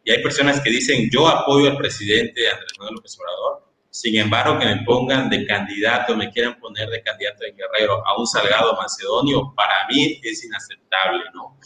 [0.03, 4.57] Y hay personas que dicen, yo apoyo al presidente Andrés Manuel López Obrador, sin embargo,
[4.57, 8.75] que me pongan de candidato, me quieran poner de candidato de Guerrero a un Salgado
[8.77, 11.57] Macedonio, para mí es inaceptable, ¿no?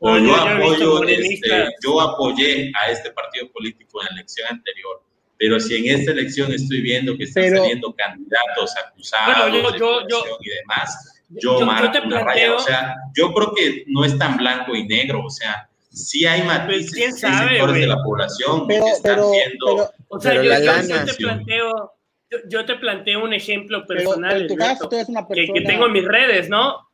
[0.00, 5.02] Yo apoyo, este, yo apoyé a este partido político en la elección anterior,
[5.38, 9.72] pero si en esta elección estoy viendo que están Pero- saliendo candidatos acusados Bueno, yo-
[9.72, 12.32] de yo- corrupción y demás, yo, yo- yo marco te una raya.
[12.46, 16.24] planteo- O sea, yo creo que no es tan blanco y negro, o sea, sí
[16.26, 17.88] hay matices, quién sabe, sectores de güey.
[17.96, 20.72] la población pero, que están pero, viendo pero, O sea, Pero yo, la yo- yo
[20.72, 21.04] lana.
[21.04, 21.92] te planteo,
[22.30, 25.20] yo, yo te planteo un ejemplo personal, pero en tu Alberto, caso tú eres una
[25.26, 25.58] que, persona...
[25.58, 26.88] que tengo en mis redes, ¿no?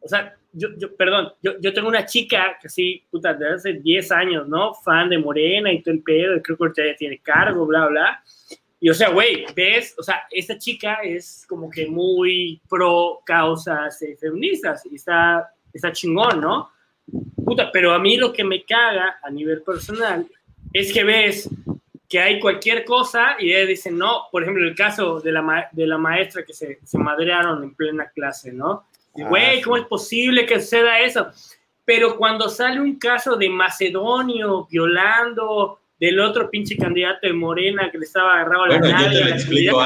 [0.00, 3.72] O sea, yo, yo perdón, yo, yo tengo una chica que sí, puta, de hace
[3.74, 4.74] 10 años, ¿no?
[4.74, 7.86] Fan de Morena y todo el pedo, y creo que ahorita ya tiene cargo, bla,
[7.86, 8.22] bla.
[8.80, 14.00] Y o sea, güey, ves, o sea, esta chica es como que muy pro causas
[14.02, 16.70] eh, feministas y está, está chingón, ¿no?
[17.44, 20.26] Puta, pero a mí lo que me caga a nivel personal
[20.72, 21.48] es que ves
[22.08, 25.66] que hay cualquier cosa y ellos dicen, no, por ejemplo, el caso de la, ma-
[25.72, 28.84] de la maestra que se, se madrearon en plena clase, ¿no?
[29.18, 29.62] Ah, güey, sí.
[29.62, 31.30] ¿cómo es posible que suceda eso?
[31.84, 37.98] Pero cuando sale un caso de Macedonio violando del otro pinche candidato de Morena que
[37.98, 39.82] le estaba agarrado a la Bueno, yo nalga te lo explico,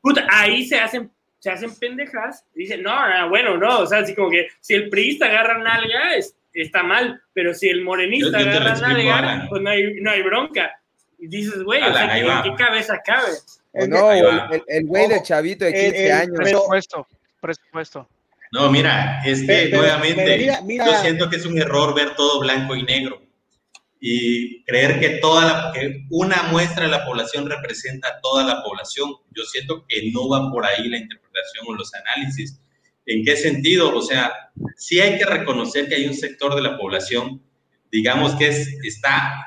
[0.00, 3.98] puta, ahí se hacen, se hacen pendejas y dicen, no, no, bueno, no, o sea,
[3.98, 8.38] así como que si el priista agarra nalga, es- está mal, pero si el morenista
[8.38, 9.48] Yo- yo agarra explico, nalga, Alan.
[9.48, 10.72] pues no hay, no hay bronca.
[11.18, 12.42] Y dices, güey, o sea, ahí ¿en va.
[12.42, 13.30] qué cabeza cabe?
[13.72, 14.48] O no, el- va.
[14.52, 16.36] el, el güey de chavito de el- 15 el- años.
[16.36, 17.06] Presupuesto,
[17.40, 18.08] presupuesto.
[18.52, 21.94] No, mira, es que Pero- nuevamente pero mira- mira- yo siento que es un error
[21.94, 23.22] ver todo blanco y negro
[24.00, 28.62] y creer que toda la, que una muestra de la población representa a toda la
[28.62, 29.10] población.
[29.32, 32.60] Yo siento que no va por ahí la interpretación o los análisis.
[33.06, 33.96] ¿En qué sentido?
[33.96, 34.32] O sea,
[34.76, 37.42] sí hay que reconocer que hay un sector de la población,
[37.90, 39.44] digamos que es, está a,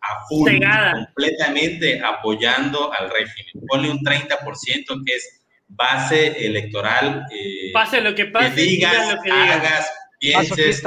[0.00, 0.92] a full, Cegada.
[1.06, 3.66] completamente apoyando al régimen.
[3.66, 5.39] Ponle un 30% que es
[5.70, 7.24] base electoral.
[7.32, 9.50] eh, Pase lo que que pase, digas, digas lo que digas.
[9.56, 10.82] hagas, pienses,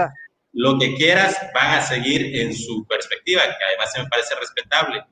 [0.54, 5.04] lo que quieras, van a seguir en su perspectiva, que además se me parece respetable.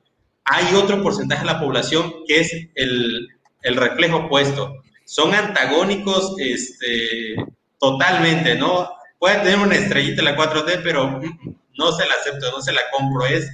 [0.44, 3.28] Hay otro porcentaje de la población que es el,
[3.62, 4.82] el reflejo opuesto.
[5.04, 7.36] Son antagónicos este,
[7.80, 8.88] totalmente, ¿no?
[9.18, 12.72] Puede tener una estrellita en la 4T, pero mm, no se la acepto, no se
[12.72, 13.26] la compro.
[13.26, 13.48] Es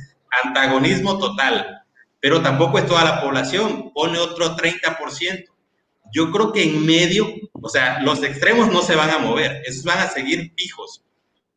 [0.45, 1.82] antagonismo total.
[2.20, 5.45] Pero tampoco es toda la población, pone otro 30%.
[6.12, 9.85] Yo creo que en medio, o sea, los extremos no se van a mover, esos
[9.85, 11.02] van a seguir fijos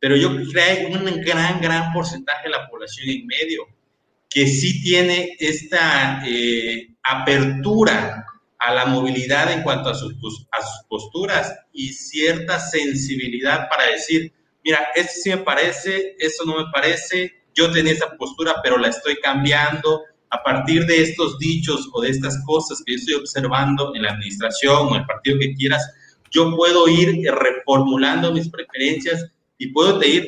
[0.02, 3.68] pero yo creo que hay un gran, gran porcentaje de la población en medio.
[4.28, 8.26] que sí tiene esta eh, apertura
[8.58, 10.14] a la movilidad en cuanto a sus,
[10.52, 14.32] a sus posturas y cierta sensibilidad para decir,
[14.64, 18.88] mira, esto sí me parece, esto no me parece, yo tenía esa postura, pero la
[18.88, 20.02] estoy cambiando
[20.32, 24.12] a partir de estos dichos o de estas cosas que yo estoy observando en la
[24.12, 25.94] administración o el partido que quieras,
[26.32, 29.28] yo puedo ir reformulando mis preferencias
[29.58, 30.26] y puedo tener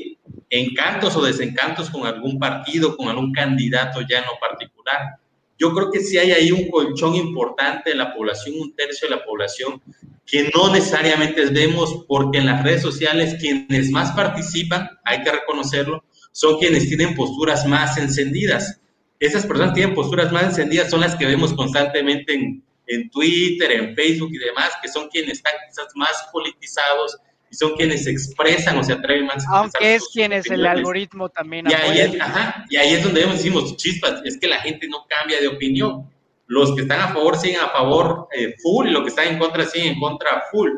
[0.49, 5.17] encantos o desencantos con algún partido, con algún candidato ya en lo particular.
[5.57, 9.15] Yo creo que sí hay ahí un colchón importante de la población, un tercio de
[9.15, 9.81] la población,
[10.25, 16.03] que no necesariamente vemos porque en las redes sociales quienes más participan, hay que reconocerlo,
[16.31, 18.81] son quienes tienen posturas más encendidas.
[19.23, 23.95] Esas personas tienen posturas más encendidas son las que vemos constantemente en, en Twitter, en
[23.95, 27.17] Facebook y demás, que son quienes están quizás más politizados
[27.49, 31.29] y son quienes se expresan o se atreven más a Aunque es quienes el algoritmo
[31.29, 34.89] también y ahí, es, ajá, y ahí es donde decimos, chispas, es que la gente
[34.89, 36.11] no cambia de opinión.
[36.47, 39.39] Los que están a favor siguen a favor eh, full y los que están en
[39.39, 40.69] contra siguen en contra full.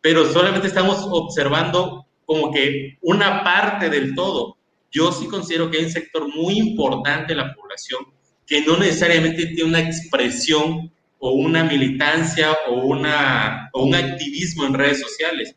[0.00, 4.56] Pero solamente estamos observando como que una parte del todo.
[4.92, 8.04] Yo sí considero que hay un sector muy importante de la población
[8.46, 14.74] que no necesariamente tiene una expresión o una militancia o, una, o un activismo en
[14.74, 15.56] redes sociales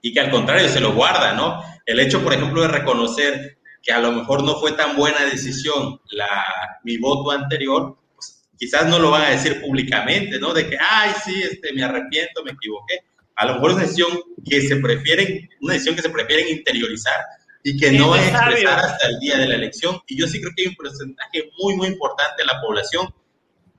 [0.00, 1.60] y que al contrario se lo guarda, ¿no?
[1.84, 6.00] El hecho, por ejemplo, de reconocer que a lo mejor no fue tan buena decisión
[6.10, 6.44] la,
[6.84, 10.52] mi voto anterior, pues quizás no lo van a decir públicamente, ¿no?
[10.52, 13.00] De que, ay, sí, este, me arrepiento, me equivoqué.
[13.36, 17.16] A lo mejor es una decisión que se prefieren, una decisión que se prefieren interiorizar
[17.62, 20.00] y que no van a expresar hasta el día de la elección.
[20.06, 23.12] Y yo sí creo que hay un porcentaje muy, muy importante de la población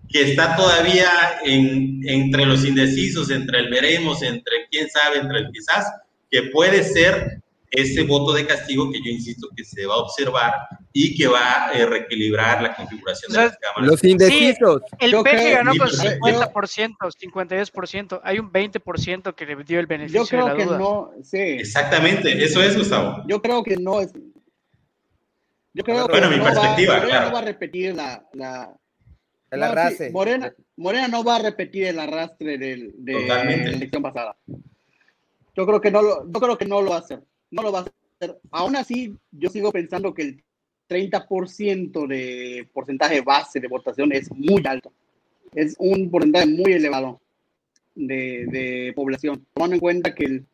[0.07, 5.51] que está todavía en, entre los indecisos, entre el veremos, entre quién sabe, entre el
[5.51, 5.89] quizás,
[6.29, 7.40] que puede ser
[7.71, 10.53] ese voto de castigo que yo insisto que se va a observar
[10.91, 13.89] y que va a eh, reequilibrar la configuración de las cámaras.
[13.89, 14.81] Los indecisos.
[14.99, 18.21] el PG ganó con 50%, 52%.
[18.23, 20.77] Hay un 20% que le dio el beneficio yo creo de la que duda.
[20.77, 21.37] No, sí.
[21.37, 23.23] Exactamente, eso es, Gustavo.
[23.27, 24.11] Yo creo que no es.
[25.73, 27.25] Yo creo bueno, que mi no perspectiva, va, claro.
[27.27, 28.75] no va a repetir la, la
[29.49, 30.11] El no, sí, arrastre.
[30.11, 33.71] Morena, Morena no va a repetir el arrastre del, de Totalmente.
[33.71, 34.35] la elección pasada.
[35.55, 37.23] Yo creo que no lo, yo creo que no lo va a hacer.
[37.51, 38.39] No lo va a hacer.
[38.51, 40.43] Aún así, yo sigo pensando que el
[40.89, 44.91] 30% de porcentaje base de votación es muy alto.
[45.53, 47.19] Es un porcentaje muy elevado
[47.95, 49.45] de, de población.
[49.53, 50.45] Tomando en cuenta que el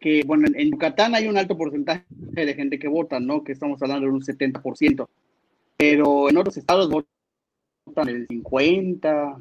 [0.00, 2.04] que, bueno, en, Yucatán hay un alto porcentaje
[2.34, 3.42] de gente que vota, ¿no?
[3.42, 5.08] Que estamos hablando de un 70%.
[5.76, 9.40] Pero en otros estados votan el 50,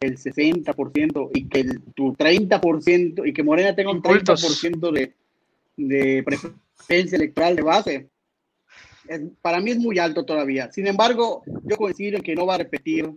[0.00, 4.42] el 60%, y que el, tu 30%, y que Morena tenga un Incultos.
[4.64, 5.12] 30% de,
[5.76, 8.08] de preferencia electoral de base.
[9.08, 10.70] Es- para mí es muy alto todavía.
[10.72, 13.10] Sin embargo, yo coincido en que no va a repetir,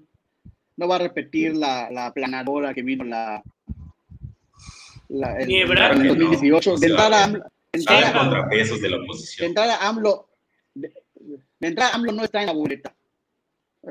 [0.78, 3.42] no va a repetir la, la planadora que vino la,
[5.10, 6.30] la el, Ni Ebrard, en el que no.
[6.32, 6.78] 2018.
[6.78, 9.48] De entrada, a- AMLO- de Son los entrada- contrapesos de la de oposición.
[9.48, 10.30] entrada AMLO,
[10.76, 10.94] de,
[11.60, 12.96] de entrada AMLO no está en la boleta.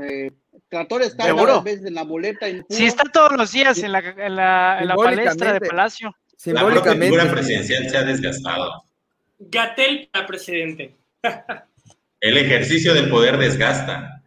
[0.02, 0.30] Eh,
[0.68, 1.34] trató de estar
[1.64, 2.48] veces en la boleta.
[2.48, 5.60] y Sí, está todos los días en la, en la, en la palestra de.
[5.60, 6.14] Palacio.
[6.46, 7.06] La propia Simbólicamente.
[7.06, 8.84] figura presidencial se ha desgastado.
[9.40, 10.94] Gatel para presidente.
[12.20, 14.22] El ejercicio del poder desgasta.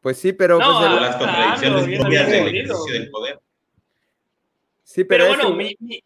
[0.00, 0.58] Pues sí, pero.
[0.58, 2.54] No, pues, el- las Ah, contradicciones no, bien propias del jodido.
[2.62, 3.38] ejercicio del poder.
[4.84, 6.02] sí, pero, bueno, mi, mi-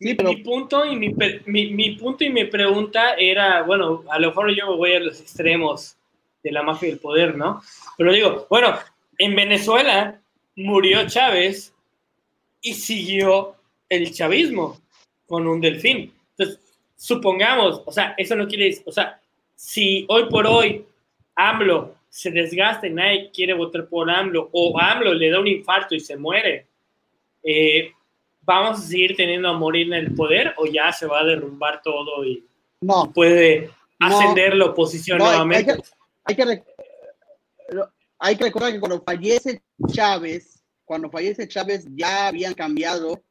[0.00, 1.14] Sí, mi- pero- mi punto y mi,
[1.46, 5.00] mi, mi punto y mi pregunta era, bueno, a lo mejor yo me voy a
[5.00, 5.96] los extremos
[6.42, 7.62] de la mafia del poder, ¿no?
[7.96, 8.76] Pero digo, bueno,
[9.18, 10.20] en Venezuela
[10.56, 11.72] murió Chávez
[12.60, 13.54] y siguió
[13.88, 14.80] el chavismo
[15.26, 16.12] con un delfín.
[16.36, 16.60] Entonces,
[16.96, 19.20] supongamos, o sea, eso no quiere decir, o sea,
[19.54, 20.84] si hoy por hoy
[21.36, 25.94] AMLO se desgasta y nadie quiere votar por AMLO, o AMLO le da un infarto
[25.94, 26.66] y se muere,
[27.42, 27.90] eh,
[28.42, 31.82] ¿vamos a seguir teniendo a Morena en el poder o ya se va a derrumbar
[31.82, 32.44] todo y
[32.80, 34.06] No, puede No.
[34.06, 35.72] ascender la oposición No, nuevamente?
[35.72, 35.84] hay que-
[36.26, 39.62] hay que, rec- hay que recordar que cuando fallece
[39.92, 43.22] Chávez, cuando fallece Chávez ya habían cambiado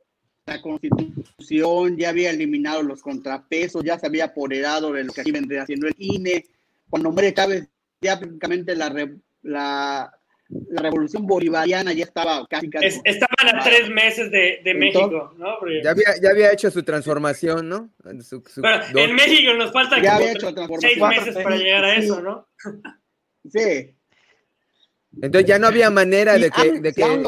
[0.46, 5.32] la constitución, ya había eliminado los contrapesos, ya se había apoderado de lo que aquí
[5.32, 6.46] vendría haciendo el INE.
[6.90, 7.68] Cuando muere Chávez,
[8.02, 10.12] ya prácticamente la, re- la,
[10.50, 12.88] la revolución bolivariana ya estaba casi casi.
[12.88, 15.58] Es- estaban a tres meses de, de Entonces- México, ¿no?
[15.82, 17.90] Ya, había, ya había hecho su transformación, ¿no?
[18.22, 21.36] Su- su- bueno, dos- en México nos faltan Ya como había hecho la seis meses
[21.36, 22.48] para llegar a eso, ¿no?
[23.50, 23.96] Sí.
[25.22, 27.24] Entonces ya no había manera de que, de que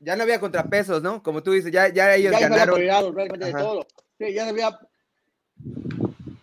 [0.00, 1.22] ya no había contrapesos, ¿no?
[1.22, 2.80] Como tú dices, ya, ya ellos ya ganaron.
[2.80, 3.86] de todo.
[4.18, 4.78] Sí, ya había.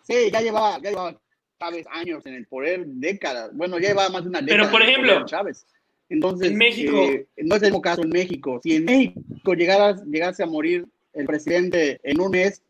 [0.04, 1.20] Sí, ya llevaba, ya llevaba
[1.60, 3.50] Chávez años en el poder, décadas.
[3.54, 4.62] Bueno, ya lleva más de una década.
[4.62, 5.66] Pero, por ejemplo, Chávez.
[6.10, 8.62] Entonces, en México, eh, no es el mismo caso en México.
[8.64, 12.62] Si en México llegara, llegase a morir el presidente en un mes,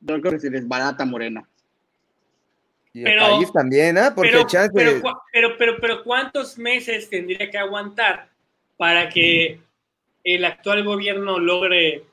[0.00, 1.48] yo creo que se desbarata Morena.
[2.92, 4.08] Y el pero, país también, ¿ah?
[4.08, 4.10] ¿eh?
[4.14, 4.70] Porque pero, chance...
[4.72, 5.00] pero,
[5.32, 8.33] pero, pero, pero, ¿cuántos meses tendría que aguantar
[8.76, 9.60] para que
[10.22, 12.04] el actual gobierno logre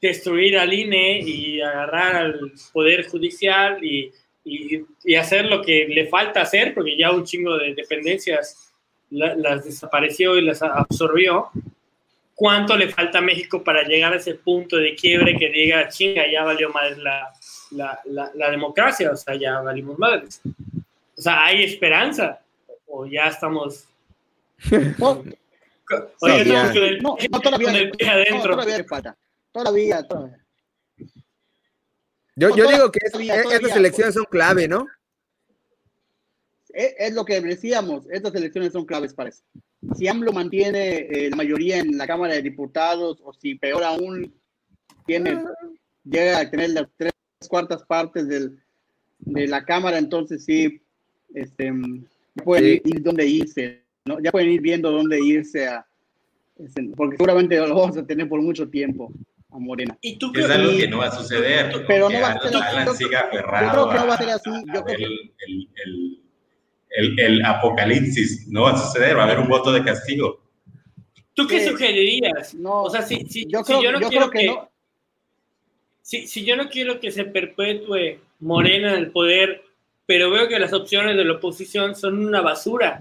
[0.00, 4.12] destruir al INE y agarrar al Poder Judicial y,
[4.44, 8.72] y, y, hacer lo que le falta hacer, porque ya un chingo de dependencias
[9.10, 11.50] la, las desapareció y las absorbió.
[12.34, 16.30] ¿Cuánto le falta a México para llegar a ese punto de quiebre que diga, chinga,
[16.30, 17.32] ya valió madre la,
[17.70, 19.10] la, la, la democracia?
[19.10, 20.42] O sea, ya valimos madres.
[21.16, 22.40] O sea, ¿hay esperanza?
[22.86, 23.88] ¿O ya estamos...
[24.98, 25.22] No,
[26.22, 28.56] el, no, no, todavía, con el pie adentro?
[28.56, 29.16] No, todavía falta.
[29.52, 30.44] Todavía, todavía.
[32.34, 34.86] Yo, yo digo que es, todavía, estas elecciones son clave, ¿no?
[36.68, 39.42] Es, es, lo que decíamos, estas elecciones son claves para eso.
[39.96, 44.34] Si AMLO mantiene eh, la mayoría en la Cámara de Diputados, o si peor aún,
[45.06, 45.42] tiene,
[46.04, 47.12] llega a tener las tres
[47.48, 48.60] cuartas partes del,
[49.20, 50.82] de la Cámara, entonces sí,
[51.34, 51.72] este,
[52.44, 52.82] pueden sí.
[52.84, 54.18] ir dónde irse, ¿no?
[54.20, 55.86] ya pueden ir viendo dónde irse a,
[56.58, 59.12] este, porque seguramente lo vamos a tener por mucho tiempo.
[59.50, 59.96] A Morena.
[60.02, 61.72] ¿Y tú es algo que no va a suceder.
[61.86, 62.84] Pero no va a ser así.
[62.84, 64.50] Yo, siga aferrado yo creo que no va a ser así.
[64.74, 65.04] Yo creo el,
[65.46, 66.22] el, el,
[66.90, 70.42] el, el apocalipsis no va a suceder, va a haber un voto de castigo.
[71.32, 72.54] ¿Tú qué Eh, sugerirías?
[72.54, 74.70] no, o sea, si, si, yo si creo, yo no yo quiero creo que, no.
[76.02, 79.62] si, si yo no quiero que se perpetúe Morena en el poder,
[80.06, 83.00] pero veo que las opciones de la oposición son una basura.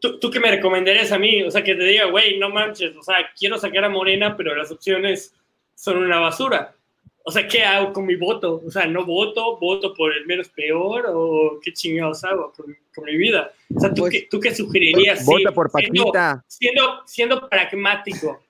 [0.00, 1.42] ¿Tú, ¿Tú qué me recomendarías a mí?
[1.42, 4.54] O sea, que te diga, güey, no manches, o sea, quiero sacar a Morena, pero
[4.54, 5.34] las opciones
[5.74, 6.74] son una basura.
[7.22, 8.62] O sea, ¿qué hago con mi voto?
[8.66, 13.04] O sea, no voto, voto por el menos peor, o qué chingados hago con, con
[13.04, 13.52] mi vida.
[13.76, 15.24] O sea, ¿tú, Pues, qué, ¿tú qué sugerirías?
[15.26, 16.44] Vota Sí, por siendo- Paquita.
[16.48, 18.42] Siendo, siendo pragmático.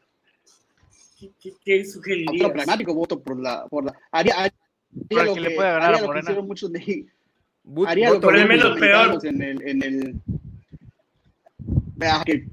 [1.19, 2.35] ¿Qué, qué, qué sugerirías?
[2.45, 3.67] Otro pragmático voto por la.
[3.67, 4.55] Por la haría, haría
[5.11, 6.25] Para lo que le que, pueda ganar haría a lo que Morena.
[6.31, 7.07] hicieron muchos de,
[7.87, 9.19] haría lo voto que por el menos peor.
[9.27, 10.15] En el, en el,
[12.25, 12.47] que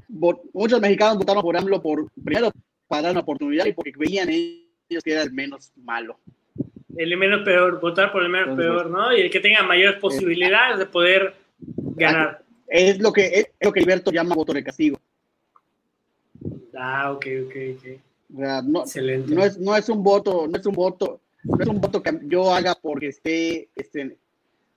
[0.53, 2.51] muchos mexicanos votaron por AMLO por primero
[2.87, 6.19] para dar una oportunidad y porque veían ellos que era el menos malo.
[6.95, 9.15] El menos peor, votar por el menos Entonces, peor, ¿no?
[9.15, 11.35] Y el que tenga mayores posibilidades de poder
[11.95, 12.43] ganar.
[12.67, 14.99] Es lo que es lo que Alberto llama voto de castigo.
[16.75, 18.01] Ah, ok, ok, ok.
[18.35, 19.33] O sea, no, Excelente.
[19.33, 22.19] no es, no es un voto, no es un voto, no es un voto que
[22.23, 24.17] yo haga porque esté este,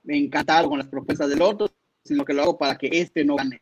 [0.06, 1.68] encantado con las propuestas del otro,
[2.04, 3.60] sino que lo hago para que este no gane.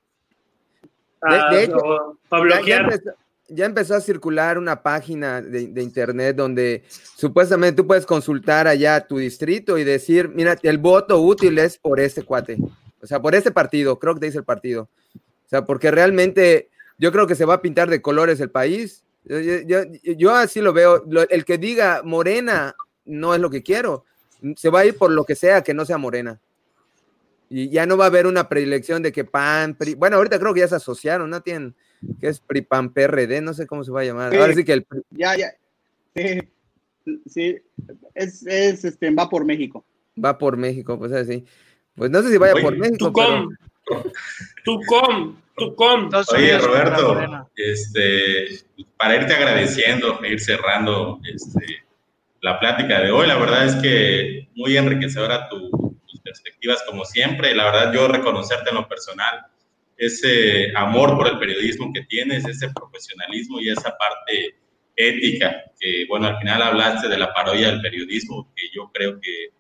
[1.22, 2.18] Ah, de hecho,
[2.66, 3.10] Ya, empezó,
[3.48, 6.84] ya empezó a circular una página de, de internet donde
[7.16, 11.98] supuestamente tú puedes consultar allá tu distrito y decir, mira, el voto útil es por
[12.00, 12.58] este cuate,
[13.02, 14.88] o sea, por este partido, creo que te dice el partido.
[15.14, 16.68] O sea, porque realmente
[16.98, 19.02] yo creo que se va a pintar de colores el país.
[19.24, 21.04] Yo, yo- yo- yo así lo veo.
[21.08, 22.74] Lo- el que diga morena
[23.06, 24.04] no es lo que quiero.
[24.56, 26.38] Se va a ir por lo que sea que no sea morena.
[27.50, 30.52] Y ya no va a haber una predilección de que PAN, PRI- bueno, ahorita creo
[30.52, 31.40] que ya se asociaron, ¿no?
[31.40, 31.74] Tienen,
[32.20, 34.32] que es PRI, PAN, PRD, no sé cómo se va a llamar.
[34.32, 34.38] Sí.
[34.38, 35.48] Ahora sí que el PRI- Ya, ya.
[36.14, 36.40] Sí,
[37.26, 37.56] sí,
[38.14, 39.84] es, es, este, va por México.
[40.22, 41.44] va por México, pues así.
[41.94, 43.48] Pues no sé si vaya Oye, por México, pero
[43.84, 44.12] Tucom.
[44.64, 45.36] Tucom.
[45.56, 46.04] Tucom.
[46.04, 48.60] Estados Oye, Roberto, este,
[48.96, 51.84] para irte agradeciendo, e ir cerrando este,
[52.42, 55.87] la plática de hoy, la verdad es que muy enriquecedora tu,
[56.28, 57.54] perspectivas como siempre.
[57.54, 59.46] La verdad, yo reconocerte en lo personal,
[59.96, 64.56] ese amor por el periodismo que tienes, ese profesionalismo y esa parte
[64.94, 69.50] ética, que bueno, al final hablaste de la parodia del periodismo, que yo creo que,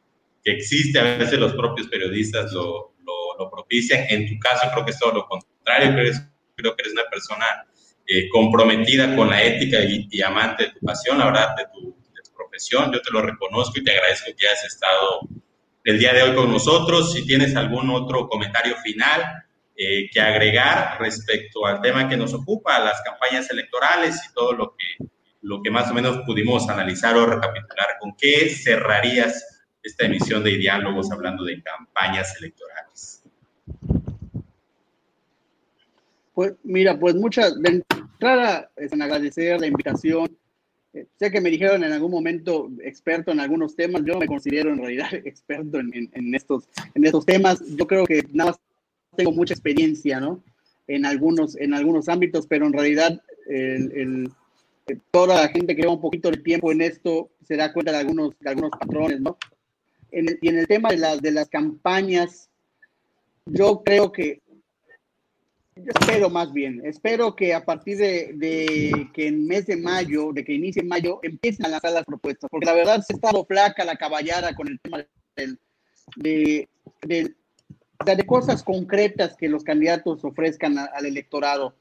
[0.44, 4.04] que existe, a veces los propios periodistas lo, lo, lo propician.
[4.10, 6.12] En tu caso, creo que es todo lo contrario, creo
[6.56, 7.46] creo que eres una persona
[8.06, 11.94] eh, comprometida con la ética y, y, amante de tu pasión, la verdad, de tu,
[12.14, 12.90] de tu, profesión.
[12.92, 15.20] Yo te lo reconozco y te agradezco que hayas estado
[15.88, 17.14] el día de hoy con nosotros.
[17.14, 19.22] Si tienes algún otro comentario final
[19.74, 24.76] eh, que agregar respecto al tema que nos ocupa, las campañas electorales y todo lo
[24.76, 25.06] que,
[25.40, 30.58] lo que más o menos pudimos analizar o recapitular, ¿con qué cerrarías esta emisión de
[30.58, 33.22] diálogos hablando de campañas electorales?
[36.34, 40.36] Pues mira, pues muchas, de entrada, en agradecer la invitación.
[40.98, 44.70] Eh, sé que me dijeron en algún momento experto en algunos temas, yo me considero
[44.70, 47.62] en realidad experto en, en, en estos, en estos temas.
[47.76, 48.60] Yo creo que nada más
[49.16, 50.42] tengo mucha experiencia, ¿no?
[50.88, 54.30] En algunos, en algunos ámbitos, pero en realidad el, el,
[55.10, 57.98] toda la gente que lleva un poquito de tiempo en esto se da cuenta de
[57.98, 59.36] algunos, de algunos patrones, ¿no?
[60.10, 62.48] y en el tema de, de las campañas,
[63.44, 64.40] yo creo que,
[65.84, 70.44] yo espero más bien, espero que a partir de, que en mes de mayo, de
[70.44, 73.84] que inicie mayo, empiecen a lanzar las propuestas, porque la verdad se ha estado flaca
[73.84, 75.04] la caballada con el tema
[76.16, 76.68] de,
[77.02, 81.74] de, cosas concretas que los candidatos ofrezcan al electorado.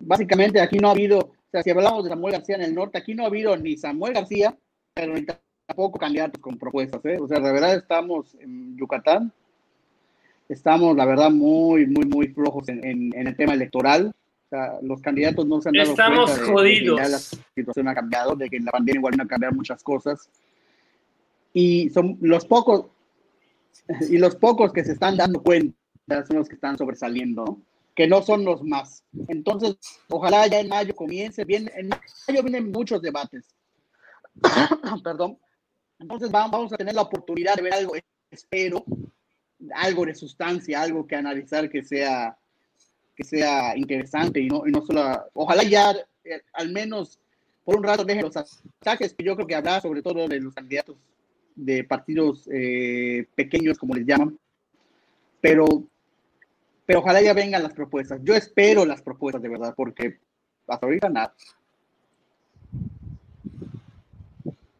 [0.00, 2.98] Básicamente aquí no ha habido, o sea, si hablamos de Samuel García en el norte,
[2.98, 4.56] aquí no ha habido ni Samuel García,
[4.94, 5.14] pero
[5.66, 7.18] tampoco candidatos con propuestas, ¿eh?
[7.20, 9.32] O sea, de verdad estamos en Yucatán,
[10.48, 14.14] estamos, la verdad, muy, muy, muy flojos en, el tema electoral.
[14.46, 16.96] O sea, los candidatos no se han dado estamos cuenta jodidos.
[16.96, 19.82] De que la situación ha cambiado, de que la pandemia igual no a cambiar muchas
[19.82, 20.28] cosas.
[21.52, 22.86] Y son los pocos,
[24.10, 25.76] y los pocos que se están dando cuenta
[26.26, 27.60] son los que están sobresaliendo,
[27.94, 29.04] que no son los más.
[29.28, 29.76] Entonces,
[30.08, 31.44] ojalá ya en mayo comience.
[31.44, 33.54] Bien, en mayo vienen muchos debates.
[35.04, 35.38] Perdón.
[35.98, 37.94] Entonces vamos a tener la oportunidad de ver algo,
[38.30, 38.84] espero,
[39.74, 42.36] algo de sustancia, algo que analizar que sea,
[43.16, 45.92] que sea interesante y no, y no solo, ojalá ya
[46.24, 47.18] eh, al menos
[47.64, 50.54] por un rato dejen los ataques que yo creo que habrá sobre todo de los
[50.54, 50.96] candidatos
[51.54, 54.38] de partidos eh, pequeños, como les llaman,
[55.40, 55.66] pero,
[56.84, 58.20] pero ojalá ya vengan las propuestas.
[58.22, 60.18] Yo espero las propuestas de verdad, porque
[60.66, 61.34] hasta ahorita nada.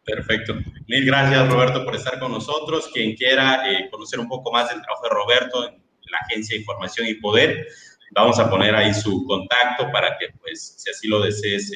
[0.05, 0.55] Perfecto.
[0.87, 2.91] Mil gracias, Roberto, por estar con nosotros.
[2.93, 6.61] Quien quiera eh, conocer un poco más del trabajo de Roberto en la Agencia de
[6.61, 7.67] Información y Poder,
[8.13, 11.73] vamos a poner ahí su contacto para que, pues, si así lo desees,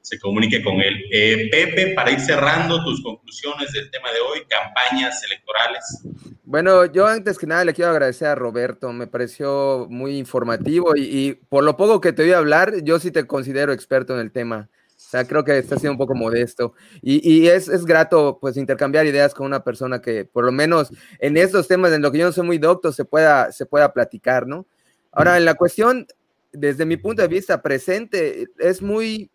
[0.00, 1.04] se comunique con él.
[1.12, 6.02] Eh, Pepe, para ir cerrando tus conclusiones del tema de hoy, campañas electorales.
[6.44, 11.02] Bueno, yo antes que nada le quiero agradecer a Roberto, me pareció muy informativo y,
[11.02, 14.32] y por lo poco que te oí hablar, yo sí te considero experto en el
[14.32, 14.70] tema.
[15.08, 16.74] O sea, creo que está siendo un poco modesto.
[17.00, 21.66] Y, es, grato, pues, intercambiar ideas con una persona que, por lo menos, en estos
[21.66, 24.66] temas en lo que yo no soy muy docto, se pueda, se pueda platicar, ¿no?
[25.10, 26.06] Ahora, en la cuestión,
[26.52, 29.30] desde mi punto de vista presente, es muy...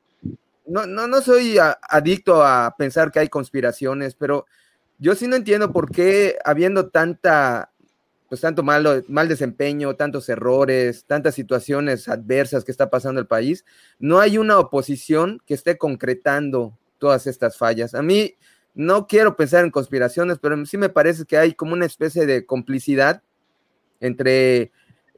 [0.68, 1.58] No, no, no soy
[1.90, 4.46] adicto a pensar que hay conspiraciones, pero
[5.00, 7.73] yo sí no entiendo por qué, habiendo tanta
[8.34, 13.64] pues tanto malo, mal desempeño, tantos errores, tantas situaciones adversas que está pasando el país,
[14.00, 17.94] no hay una oposición que esté concretando todas estas fallas.
[17.94, 18.34] A mí
[18.74, 22.44] no quiero pensar en conspiraciones, pero sí me parece que hay como una especie de
[22.48, 23.22] complicidad
[24.00, 24.72] entre,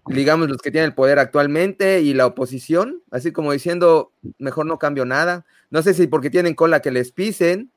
[0.08, 4.78] digamos, los que tienen el poder actualmente y la oposición, así como diciendo, mejor no
[4.78, 5.46] cambio nada.
[5.70, 7.72] No sé si porque tienen cola que les pisen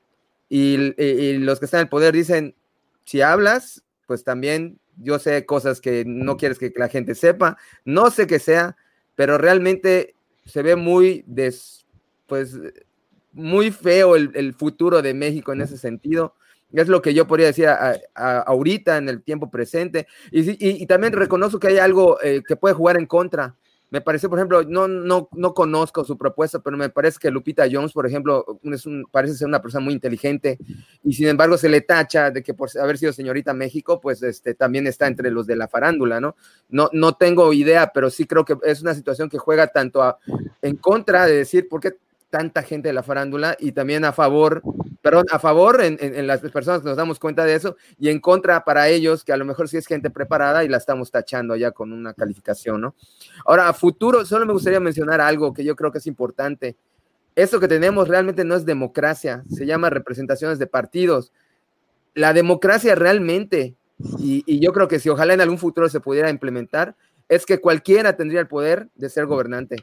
[0.49, 2.57] y, y los que están en el poder dicen,
[3.05, 8.11] si hablas, pues también yo sé cosas que no quieres que la gente sepa, no
[8.11, 8.77] sé qué sea,
[9.15, 10.15] pero realmente
[10.45, 11.87] se ve muy, des,
[12.27, 12.59] pues,
[13.33, 16.35] muy feo el, futuro de México en ese sentido.
[16.73, 17.69] Es lo que yo podría decir
[18.15, 20.07] ahorita, en el tiempo presente.
[20.31, 23.57] Y, también reconozco que hay algo eh, que puede jugar en contra.
[23.91, 27.67] Me parece, por ejemplo, no, no, no conozco su propuesta, pero me parece que Lupita
[27.71, 30.59] Jones, por ejemplo, es un, parece ser una persona muy inteligente
[31.03, 34.55] y sin embargo se le tacha de que por haber sido señorita México, pues este,
[34.55, 36.37] también está entre los de la farándula, ¿no?
[36.69, 40.19] No, no tengo idea, pero sí creo que es una situación que juega tanto
[40.61, 41.97] en contra de decir por qué
[42.31, 44.63] tanta gente de la farándula y también a favor,
[45.03, 48.21] perdón, a favor en, en, las personas que nos damos cuenta de eso y en
[48.21, 51.57] contra para ellos, que a lo mejor sí es gente preparada y la estamos tachando
[51.57, 52.95] ya con una calificación, ¿no?
[53.47, 56.77] Ahora, a futuro, solo me gustaría mencionar algo que yo creo que es importante.
[57.35, 61.33] Esto que tenemos realmente no es democracia, se llama representaciones de partidos.
[62.15, 63.77] La democracia realmente,
[64.19, 66.97] y yo creo que si ojalá en algún futuro se pudiera implementar,
[67.29, 69.77] es que cualquiera tendría el poder de ser gobernante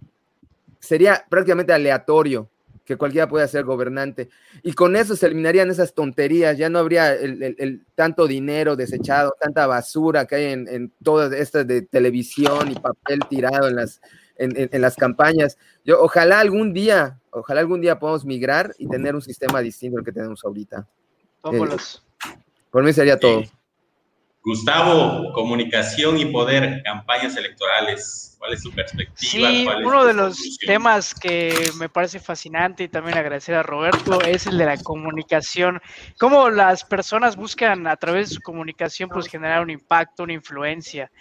[0.86, 2.50] sería prácticamente aleatorio
[2.86, 4.30] que cualquiera pueda ser gobernante.
[4.62, 9.66] Y con eso se eliminarían esas tonterías, ya no habría el, tanto dinero desechado, tanta
[9.66, 14.02] basura que hay en, todas estas de televisión y papel tirado en las,
[14.38, 15.58] en, las campañas.
[15.84, 20.06] Yo, ojalá algún día, ojalá algún día podamos migrar y tener un sistema distinto al
[20.06, 20.88] que tenemos ahorita.
[21.52, 21.60] Eh,
[22.70, 23.44] por mí sería todo.
[24.44, 29.16] Gustavo, comunicación y poder, campañas electorales, ¿cuál es su perspectiva?
[29.16, 34.46] Sí, uno de los temas que me parece fascinante y también agradecer a Roberto es
[34.46, 35.82] el de la comunicación,
[36.20, 41.12] cómo las personas buscan a través de su comunicación pues generar un impacto, una influencia.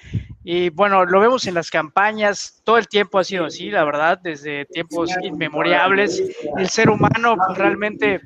[0.45, 4.19] Y bueno, lo vemos en las campañas, todo el tiempo ha sido así, la verdad,
[4.23, 6.23] desde tiempos inmemorables.
[6.59, 8.21] El ser humano pues, realmente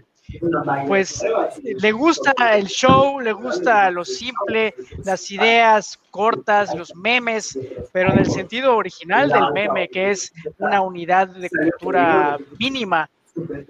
[0.87, 1.25] pues
[1.63, 4.75] le gusta el show, le gusta lo simple,
[5.05, 7.59] las ideas cortas, los memes,
[7.93, 13.09] pero en el sentido original del meme, que es una unidad de cultura mínima,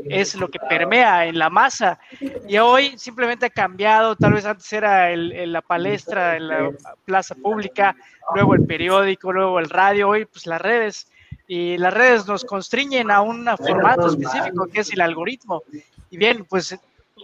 [0.09, 1.99] es lo que permea en la masa.
[2.49, 6.71] Y hoy simplemente ha cambiado, tal vez antes era la palestra en la
[7.05, 7.95] plaza pública,
[8.35, 11.09] luego el periódico, luego el radio, hoy pues las redes.
[11.51, 15.63] Y las redes nos constriñen a un formato específico que es el algoritmo.
[16.11, 16.77] Y bien, pues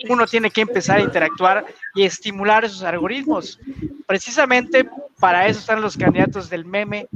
[0.09, 3.59] uno tiene que empezar a interactuar y estimular esos algoritmos.
[4.07, 4.89] Precisamente
[5.19, 7.07] para eso están los candidatos del meme,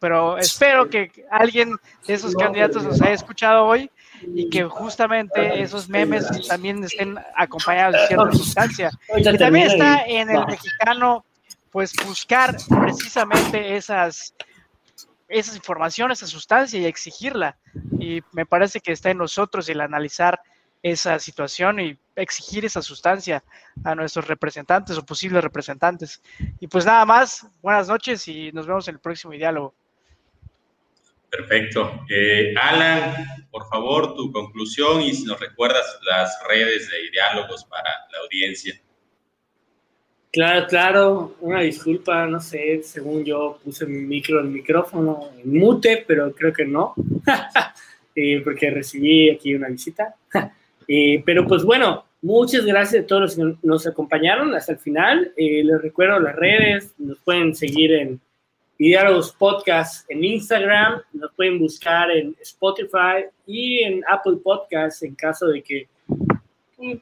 [0.00, 1.76] pero espero que alguien
[2.06, 3.90] de esos candidatos nos haya escuchado hoy
[4.34, 8.90] y que justamente esos memes también estén acompañados de cierta sustancia.
[9.16, 11.24] Y también está en el mexicano,
[11.70, 14.34] pues buscar precisamente esas,
[15.28, 17.56] esas informaciones, esa sustancia y exigirla.
[17.98, 20.40] Y me parece que está en nosotros el analizar
[20.84, 23.42] esa situación y exigir esa sustancia
[23.84, 26.22] a nuestros representantes o posibles representantes.
[26.60, 29.74] Y pues nada más, buenas noches y nos vemos en el próximo diálogo.
[31.30, 32.04] Perfecto.
[32.10, 37.90] Eh, Alan, por favor, tu conclusión y si nos recuerdas las redes de diálogos para
[38.12, 38.78] la audiencia.
[40.30, 46.04] Claro, claro, una disculpa, no sé, según yo puse mi micro, el micrófono en mute,
[46.06, 46.92] pero creo que no,
[48.14, 50.14] eh, porque recibí aquí una visita.
[50.88, 55.32] Eh, pero pues bueno, muchas gracias a todos los que nos acompañaron hasta el final.
[55.36, 58.20] les recuerdo las redes, nos pueden seguir en
[58.78, 65.46] Diálogos Podcast en Instagram, nos pueden buscar en Spotify y en Apple Podcast en caso
[65.46, 65.88] de que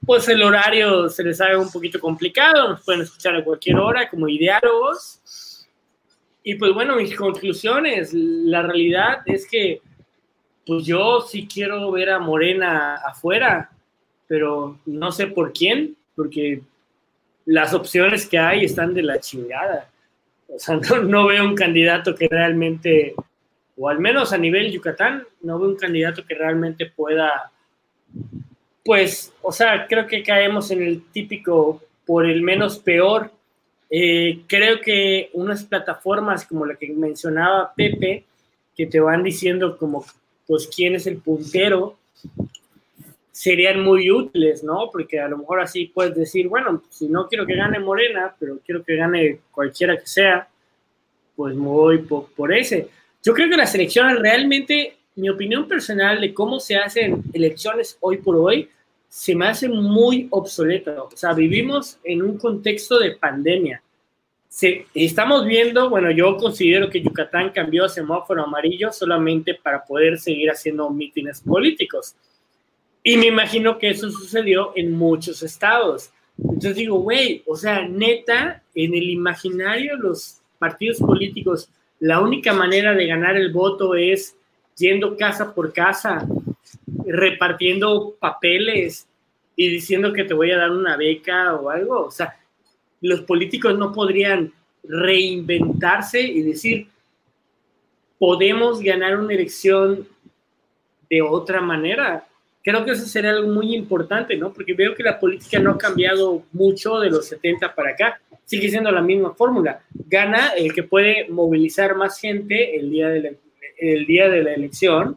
[0.05, 4.09] pues el horario se les haga un poquito complicado, nos pueden escuchar a cualquier hora
[4.09, 5.67] como Diálogos.
[6.45, 9.81] Y pues bueno, mis conclusiones, la realidad es que
[10.67, 13.71] pues yo sí quiero ver a Morena afuera,
[14.29, 16.63] pero no sé por quién, porque
[17.47, 19.89] las opciones que hay están de la chingada.
[20.49, 20.77] O sea,
[21.07, 23.15] no, veo un candidato que realmente,
[23.77, 27.51] o al menos a nivel Yucatán, no veo un candidato que realmente pueda,
[28.85, 33.31] pues, o sea, creo que caemos en el típico por el menos peor.
[33.91, 38.25] Eh, creo que unas plataformas como la que mencionaba Pepe,
[38.75, 40.05] que te van diciendo como,
[40.53, 41.97] pues, quién es el puntero,
[43.31, 44.91] serían muy útiles, ¿no?
[44.93, 48.59] Porque a lo mejor así puedes decir, bueno, si no quiero que gane Morena, pero
[48.63, 50.47] quiero que gane cualquiera que sea,
[51.35, 52.91] pues me voy por, ese.
[53.25, 58.19] Yo creo que las elecciones realmente, mi opinión personal de cómo se hacen elecciones hoy
[58.19, 58.69] por hoy,
[59.09, 61.03] se me hace muy obsoleta.
[61.03, 63.83] O sea, vivimos en un contexto de pandemia.
[64.95, 70.51] Estamos viendo, bueno, yo considero que Yucatán cambió a semáforo amarillo solamente para poder seguir
[70.51, 72.15] haciendo mítines políticos.
[73.03, 76.11] Y me imagino que eso sucedió en muchos estados.
[76.39, 81.69] Entonces digo, güey, o sea, neta, en el imaginario los partidos políticos,
[81.99, 84.37] la única manera de ganar el voto es
[84.77, 86.27] yendo casa por casa,
[87.07, 89.09] repartiendo papeles
[89.57, 92.07] y diciendo que te voy a dar una beca o algo.
[92.07, 92.37] O sea,
[93.03, 94.53] los políticos no podrían
[94.85, 96.89] reinventarse y decir,
[98.19, 100.09] podemos ganar una elección
[101.11, 102.27] de otra manera
[102.63, 104.53] creo que eso sería algo muy importante, ¿no?
[104.53, 108.21] Porque veo que la política no ha cambiado mucho de los 70 para acá.
[108.45, 109.83] Sigue siendo la misma fórmula.
[110.09, 113.31] Gana el que puede movilizar más gente el día de la,
[114.07, 115.17] día de la elección.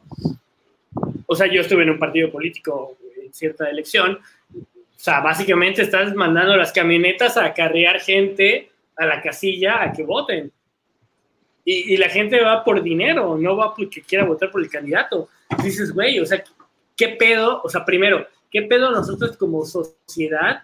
[1.28, 4.20] O sea, yo estuve en un partido político en cierta elección.
[5.06, 10.52] Sea, básicamente estás mandando las camionetas a acarrear gente a la casilla a que voten.
[11.64, 15.30] Y, la gente va por dinero, no va porque quiera votar por el candidato.
[15.62, 16.44] Dices, güey, o sea,
[16.98, 17.62] ¿qué pedo?
[17.64, 20.64] O sea, primero, ¿qué pedo nosotros como sociedad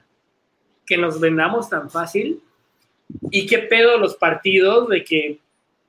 [0.88, 2.42] que nos vendamos tan fácil?
[3.30, 5.38] ¿Y qué pedo los partidos de que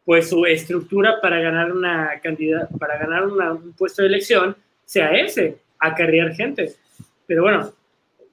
[0.05, 4.55] pues su estructura para ganar una cantidad, para ganar un puesto de elección
[4.85, 6.74] sea ese, acarrear gente?
[7.27, 7.73] Pero bueno,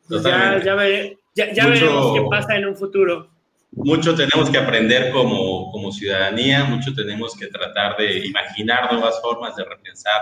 [0.10, 3.30] ya, ya, veremos qué pasa en un futuro.
[3.72, 9.56] Mucho tenemos que aprender como, como ciudadanía, mucho tenemos que tratar de imaginar nuevas formas
[9.56, 10.22] de repensar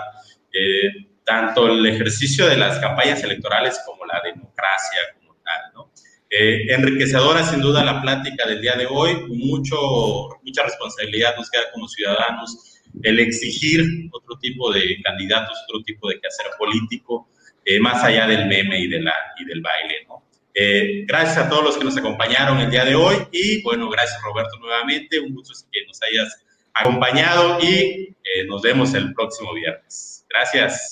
[0.52, 5.90] eh, tanto el ejercicio de las campañas electorales como la democracia como tal, ¿no?
[6.30, 9.76] Eh, enriquecedora sin duda la plática del día de hoy, mucho,
[10.42, 16.20] mucha responsabilidad nos queda como ciudadanos el exigir otro tipo de candidatos, otro tipo de
[16.20, 17.28] quehacer político,
[17.70, 20.24] eh, más allá del meme y, de la, y del baile, ¿no?
[20.54, 24.20] Eh, gracias a todos los que nos acompañaron el día de hoy y bueno, gracias
[24.22, 26.42] Roberto nuevamente, un gusto que nos hayas
[26.72, 28.16] acompañado y
[28.48, 30.24] nos vemos el próximo viernes.
[30.30, 30.80] Gracias.